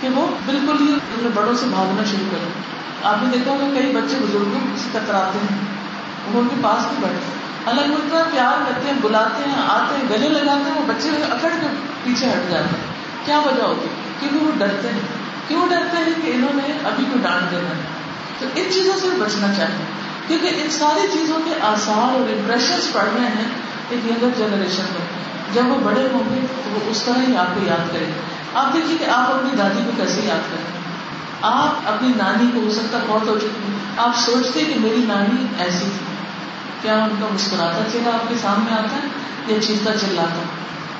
کہ 0.02 0.10
وہ 0.16 0.28
بالکل 0.46 0.76
ہی 0.80 0.94
اپنے 0.94 1.30
بڑوں 1.34 1.56
سے 1.56 1.66
بھاگنا 1.66 2.04
شروع 2.12 2.26
کر 2.32 2.38
دیں 2.42 2.62
آپ 3.04 3.16
نے 3.22 3.30
دیکھا 3.34 3.52
ہوگا، 3.52 3.80
کئی 3.80 3.92
بچے 3.96 4.18
بزرگوں 4.22 4.60
سے 4.78 4.90
ٹکراتے 4.92 5.40
ہیں۔ 5.40 5.71
وہ 6.28 6.42
ان 6.42 6.48
کے 6.48 6.56
پاس 6.62 6.92
نہیں 6.92 7.02
بیٹھتے 7.02 7.42
الگ 7.66 7.82
اتنا 7.82 8.24
پیار 8.32 8.64
کرتے 8.68 8.88
ہیں، 8.88 8.98
بلاتے 9.02 9.50
ہیں، 9.50 9.56
آتے 9.68 9.96
ہیں، 9.96 10.04
گلے 10.10 10.30
لگاتے 10.30 10.72
ہیں، 10.72 10.82
وہ 10.82 10.86
بچے 10.88 11.10
اکڑ 11.10 11.50
کے 11.62 11.68
پیچھے 12.04 12.30
ہٹ 12.30 12.52
جاتے 12.52 12.76
ہیں۔ 12.78 12.94
کیا 13.26 13.40
وجہ 13.40 13.64
ہوتی؟ 13.64 13.88
ہے 13.88 14.14
کیونکہ 14.20 14.46
وہ 14.46 14.52
ڈرتے 14.58 14.90
ہیں۔ 14.90 15.00
کیوں 15.48 15.68
ڈرتے 15.70 15.98
ہیں 15.98 16.26
کہ 16.26 16.32
انہوں 16.32 16.54
نے 16.54 16.74
ابھی 16.84 17.04
کوئی 17.04 17.24
ڈانٹ 17.24 17.52
دینا 17.52 17.70
ہے؟ 17.70 17.84
تو 18.40 18.46
ان 18.56 18.64
چیزوں 18.74 18.94
سے 19.02 19.08
بچنا 19.20 19.54
چاہیے۔ 19.54 19.86
کیونکہ 20.28 20.62
ان 20.64 20.70
ساری 20.70 21.08
چیزوں 21.14 21.38
کے 21.46 21.54
آسار 21.62 22.14
اور 22.14 22.30
امپریشن 22.30 22.80
پڑ 22.92 23.04
رہے 23.04 23.28
ہیں 23.28 23.48
ایک 23.90 24.06
ینگر 24.06 24.30
جنریشن 24.38 24.84
میں۔ 24.84 25.08
جب 25.54 25.68
وہ 25.68 25.76
بڑے 25.84 26.08
ہوں 26.14 26.36
گے 26.36 26.40
تو 26.64 26.70
وہ 26.70 26.90
اس 26.90 27.04
طرح 27.04 27.22
ہی 27.28 27.38
آپ 27.38 27.56
کو 27.56 27.66
یاد 27.66 27.94
کریں 27.94 28.08
گے۔ 28.08 28.22
آپ 28.54 28.74
دیکھیے 28.74 28.98
کہ 28.98 29.06
آپ 29.06 29.32
اپنی 29.32 29.50
دادی 29.58 29.82
کو 29.86 29.92
کیسے 29.98 30.22
یاد 30.24 30.52
کریں 30.52 30.82
آپ 31.42 31.82
اپنی 31.86 32.08
نانی 32.18 32.52
کو 32.54 32.60
ہو 32.60 32.72
سکتا 32.72 32.98
بہت 33.08 33.28
ہو 33.28 33.38
چکی 33.38 33.74
آپ 33.98 34.12
سوچتے 34.18 34.66
کہ 34.66 34.80
میری 34.80 35.02
نانی 35.08 35.46
ایسی 35.60 35.86
تھی۔ 35.98 36.16
کیا 36.82 36.94
ان 36.94 37.16
کا 37.20 37.28
مسکراتا 37.34 37.84
چہرہ 37.94 38.14
آپ 38.14 38.30
کے 38.30 38.36
سامنے 38.42 38.74
آتا 38.74 38.96
ہے 38.96 39.08
یا 39.48 39.62
چیختا 39.62 39.92
چلاتا 39.98 40.42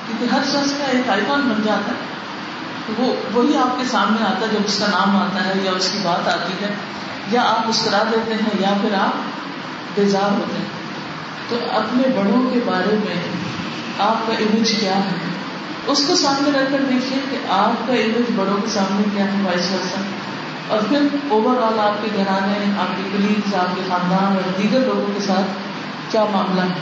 کیونکہ 0.06 0.34
ہر 0.34 0.42
شخص 0.42 0.72
کا 0.78 0.84
ایک 0.84 1.10
آئیکن 1.10 1.40
بن 1.40 1.62
جاتا 1.64 1.92
ہے۔ 1.92 2.12
وہ 2.98 3.14
وہی 3.32 3.56
آپ 3.56 3.78
کے 3.78 3.84
سامنے 3.90 4.24
آتا 4.26 4.40
ہے 4.40 4.52
جب 4.52 4.60
اس 4.64 4.78
کا 4.78 4.86
نام 4.86 5.16
آتا 5.16 5.44
ہے 5.44 5.52
یا 5.62 5.72
اس 5.72 5.90
کی 5.92 5.98
بات 6.02 6.28
آتی 6.28 6.64
ہے۔ 6.64 6.70
یا 7.30 7.42
آپ 7.42 7.68
مسکرا 7.68 8.02
دیتے 8.12 8.34
ہیں 8.34 8.60
یا 8.60 8.72
پھر 8.80 8.94
آپ 8.94 9.12
بیزار 9.94 10.30
ہوتے 10.30 10.58
ہیں۔ 10.58 10.82
تو 11.48 11.58
اپنے 11.70 12.02
بڑوں 12.08 12.50
کے 12.50 12.60
بارے 12.64 12.96
میں 13.04 13.16
آپ 13.98 14.26
کا 14.26 14.32
امیج 14.32 14.72
کیا 14.80 14.96
ہے؟ 14.96 15.14
اس 15.86 16.04
کو 16.06 16.16
سامنے 16.16 16.58
رکھ 16.58 16.72
کر 16.72 16.82
دیکھیے 16.90 17.18
کہ 17.30 17.36
آپ 17.52 17.86
کا 17.86 17.92
امیج 17.92 18.30
بڑوں 18.36 18.62
کے 18.62 18.68
سامنے 18.68 19.02
کیا 19.14 19.24
ہے 19.24 19.42
وائس 19.42 19.70
ورثہ 19.70 19.96
اور 20.72 20.80
پھر 20.88 20.98
اوور 21.28 21.62
آل 21.62 21.80
آپ 21.80 22.02
کے 22.02 22.08
گھرانے، 22.16 22.80
آپ 22.80 22.96
کے 22.96 23.02
کلیگس 23.12 23.54
آپ 23.54 23.76
کے 23.76 23.82
خاندان 23.88 24.24
اور 24.24 24.62
دیگر 24.62 24.80
لوگوں 24.80 25.14
کے 25.14 25.20
ساتھ 25.20 25.50
کیا 26.12 26.24
معاملہ 26.32 26.60
ہے؟ 26.60 26.80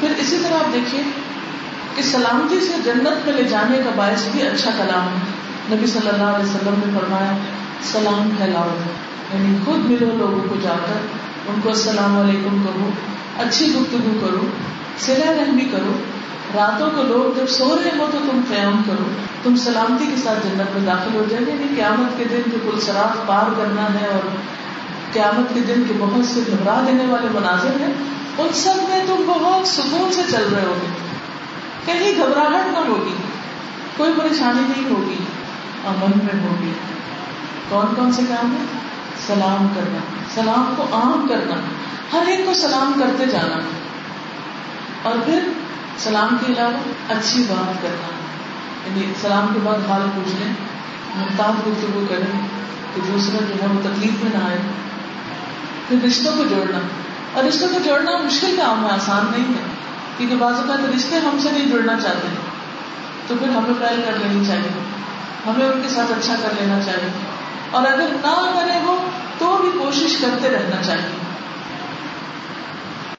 پھر 0.00 0.08
اسی 0.18 0.38
طرح 0.42 0.54
آپ 0.54 0.72
دیکھیے 0.72 1.02
کہ 1.96 2.02
سلامتی 2.02 2.60
سے 2.60 2.72
جنت 2.84 3.26
میں 3.26 3.34
لے 3.34 3.44
جانے 3.44 3.78
کا 3.78 3.90
باعث 3.96 4.28
بھی 4.32 4.42
اچھا 4.42 4.70
کلام 4.78 5.02
ہے۔ 5.02 5.76
نبی 5.76 5.86
صلی 5.86 6.08
اللہ 6.08 6.22
علیہ 6.22 6.44
وسلم 6.44 6.74
نے 6.86 6.98
فرمایا، 7.00 7.36
سلام 7.82 8.30
پھیلاؤ۔ 8.38 8.68
یعنی 9.34 9.58
خود 9.64 9.90
ملو 9.90 10.16
لوگوں 10.16 10.48
کو 10.48 10.56
جا 10.62 10.74
کر، 10.86 11.06
ان 11.48 11.60
کو 11.62 11.68
السلام 11.68 12.18
علیکم 12.18 12.62
کہو، 12.62 12.90
اچھی 13.38 13.74
گفتگو 13.74 14.26
کرو 14.26 14.46
سلا 14.98 15.32
رحمی 15.32 15.64
کرو۔ 15.64 15.92
راتوں 16.54 16.90
کو 16.90 17.02
لوگ 17.02 17.38
جب 17.38 17.46
سو 17.46 17.76
رہے 17.76 17.90
ہو 17.98 18.06
تو 18.12 18.18
تم 18.18 18.40
قیام 18.48 18.82
کرو۔ 18.86 19.04
تم 19.42 19.56
سلامتی 19.56 20.06
کے 20.06 20.16
ساتھ 20.16 20.46
جنت 20.46 20.76
میں 20.76 20.86
داخل 20.86 21.14
ہو 21.14 21.24
جائیں 21.30 21.46
گے۔ 21.46 21.52
یعنی 21.52 21.74
قیامت 21.76 22.18
کے 22.18 22.24
دن 22.24 22.50
جو 22.50 22.70
پل 22.70 22.80
سراف 22.80 23.26
پار 23.26 23.46
کرنا 23.56 24.00
ہے 24.00 24.06
اور 24.06 24.28
قیامت 25.12 25.54
کے 25.54 25.60
دن 25.60 25.82
کے 25.88 25.94
بہت 25.98 26.24
سے 26.24 26.40
گھبرا 26.46 26.84
دینے 26.86 27.04
والے 27.06 27.28
مناظر 27.34 27.80
ہیں، 27.80 27.92
ان 28.38 28.48
سب 28.52 28.74
میں 28.88 29.06
تم 29.06 29.22
بہت 29.26 29.68
سکون 29.68 30.12
سے 30.12 30.22
چل 30.30 30.48
رہے 30.52 30.64
ہوگے۔ 30.64 30.86
کہیں 31.84 32.14
گھبراہٹ 32.14 32.72
نہ 32.72 32.78
ہوگی۔ 32.88 33.14
کوئی 33.96 34.12
پریشانی 34.18 34.72
نہیں 34.76 34.90
ہوگی۔ 34.90 35.24
امن 35.86 36.12
میں 36.24 36.42
ہوگی۔ 36.42 36.72
کون 37.68 37.94
کون 37.94 38.12
سے 38.12 38.22
کام 38.28 38.52
ہے 38.52 38.64
سلام 39.26 39.68
کرنا۔ 39.74 39.98
سلام 40.34 40.74
کو 40.76 40.82
عام 40.82 41.26
کرنا۔ 41.28 41.54
ہر 42.12 42.26
ایک 42.26 42.46
کو 42.46 42.54
سلام 42.54 42.92
کرتے 43.00 43.26
جانا۔ 43.26 43.56
اور 45.02 45.14
پھر 45.24 45.38
سلام 45.98 46.36
کے 46.46 46.52
علاوہ 46.52 47.12
اچھی 47.12 47.42
بات 47.48 47.82
کرنا۔ 47.82 48.08
یعنی 48.86 49.12
سلام 49.22 49.46
کے 49.54 49.60
بعد 49.62 49.90
حال 49.90 50.02
پوچھ 50.14 50.42
لیں، 50.42 50.54
محتاط 51.16 51.68
گفتگو 51.68 52.06
کریں 52.08 52.48
کہ 52.94 53.00
دوسرا 53.12 53.44
جو 53.48 53.54
ہے 53.62 53.66
وہ 53.66 53.80
تکلیف 53.82 54.24
میں 54.24 54.38
نہ 54.38 54.44
آئے۔ 54.44 54.58
پھر 55.88 55.96
رشتوں 56.06 56.36
کو 56.36 56.44
جوڑنا۔ 56.44 56.78
اور 57.32 57.44
رشتوں 57.44 57.68
کو 57.68 57.80
جوڑنا 57.84 58.10
مشکل 58.16 58.56
کام 58.56 58.86
ہے، 58.86 58.90
آسان 58.90 59.26
نہیں 59.36 59.48
ہے۔ 59.48 59.62
کیونکہ 60.16 60.36
بعض 60.36 60.54
اوقات 60.54 60.94
رشتے 60.96 61.16
ہم 61.16 61.38
سے 61.42 61.50
نہیں 61.50 61.66
جڑنا 61.66 62.00
چاہتے۔ 62.02 62.28
ہیں 62.28 62.36
تو 63.26 63.34
پھر 63.38 63.48
ہمیں 63.48 63.74
پہل 63.80 64.02
کر 64.04 64.12
لینی 64.12 64.46
چاہیے۔ 64.46 64.80
ہمیں 65.46 65.66
ان 65.66 65.82
کے 65.82 65.88
ساتھ 65.88 66.12
اچھا 66.12 66.34
کر 66.42 66.48
لینا 66.60 66.80
چاہیے۔ 66.86 67.10
اور 67.70 67.86
اگر 67.86 68.08
نہ 68.12 68.52
کرے 68.54 68.80
وہ، 68.84 68.96
تو 69.38 69.58
بھی 69.60 69.78
کوشش 69.78 70.16
کرتے 70.20 70.50
رہنا 70.50 70.82
چاہیے۔ 70.82 71.25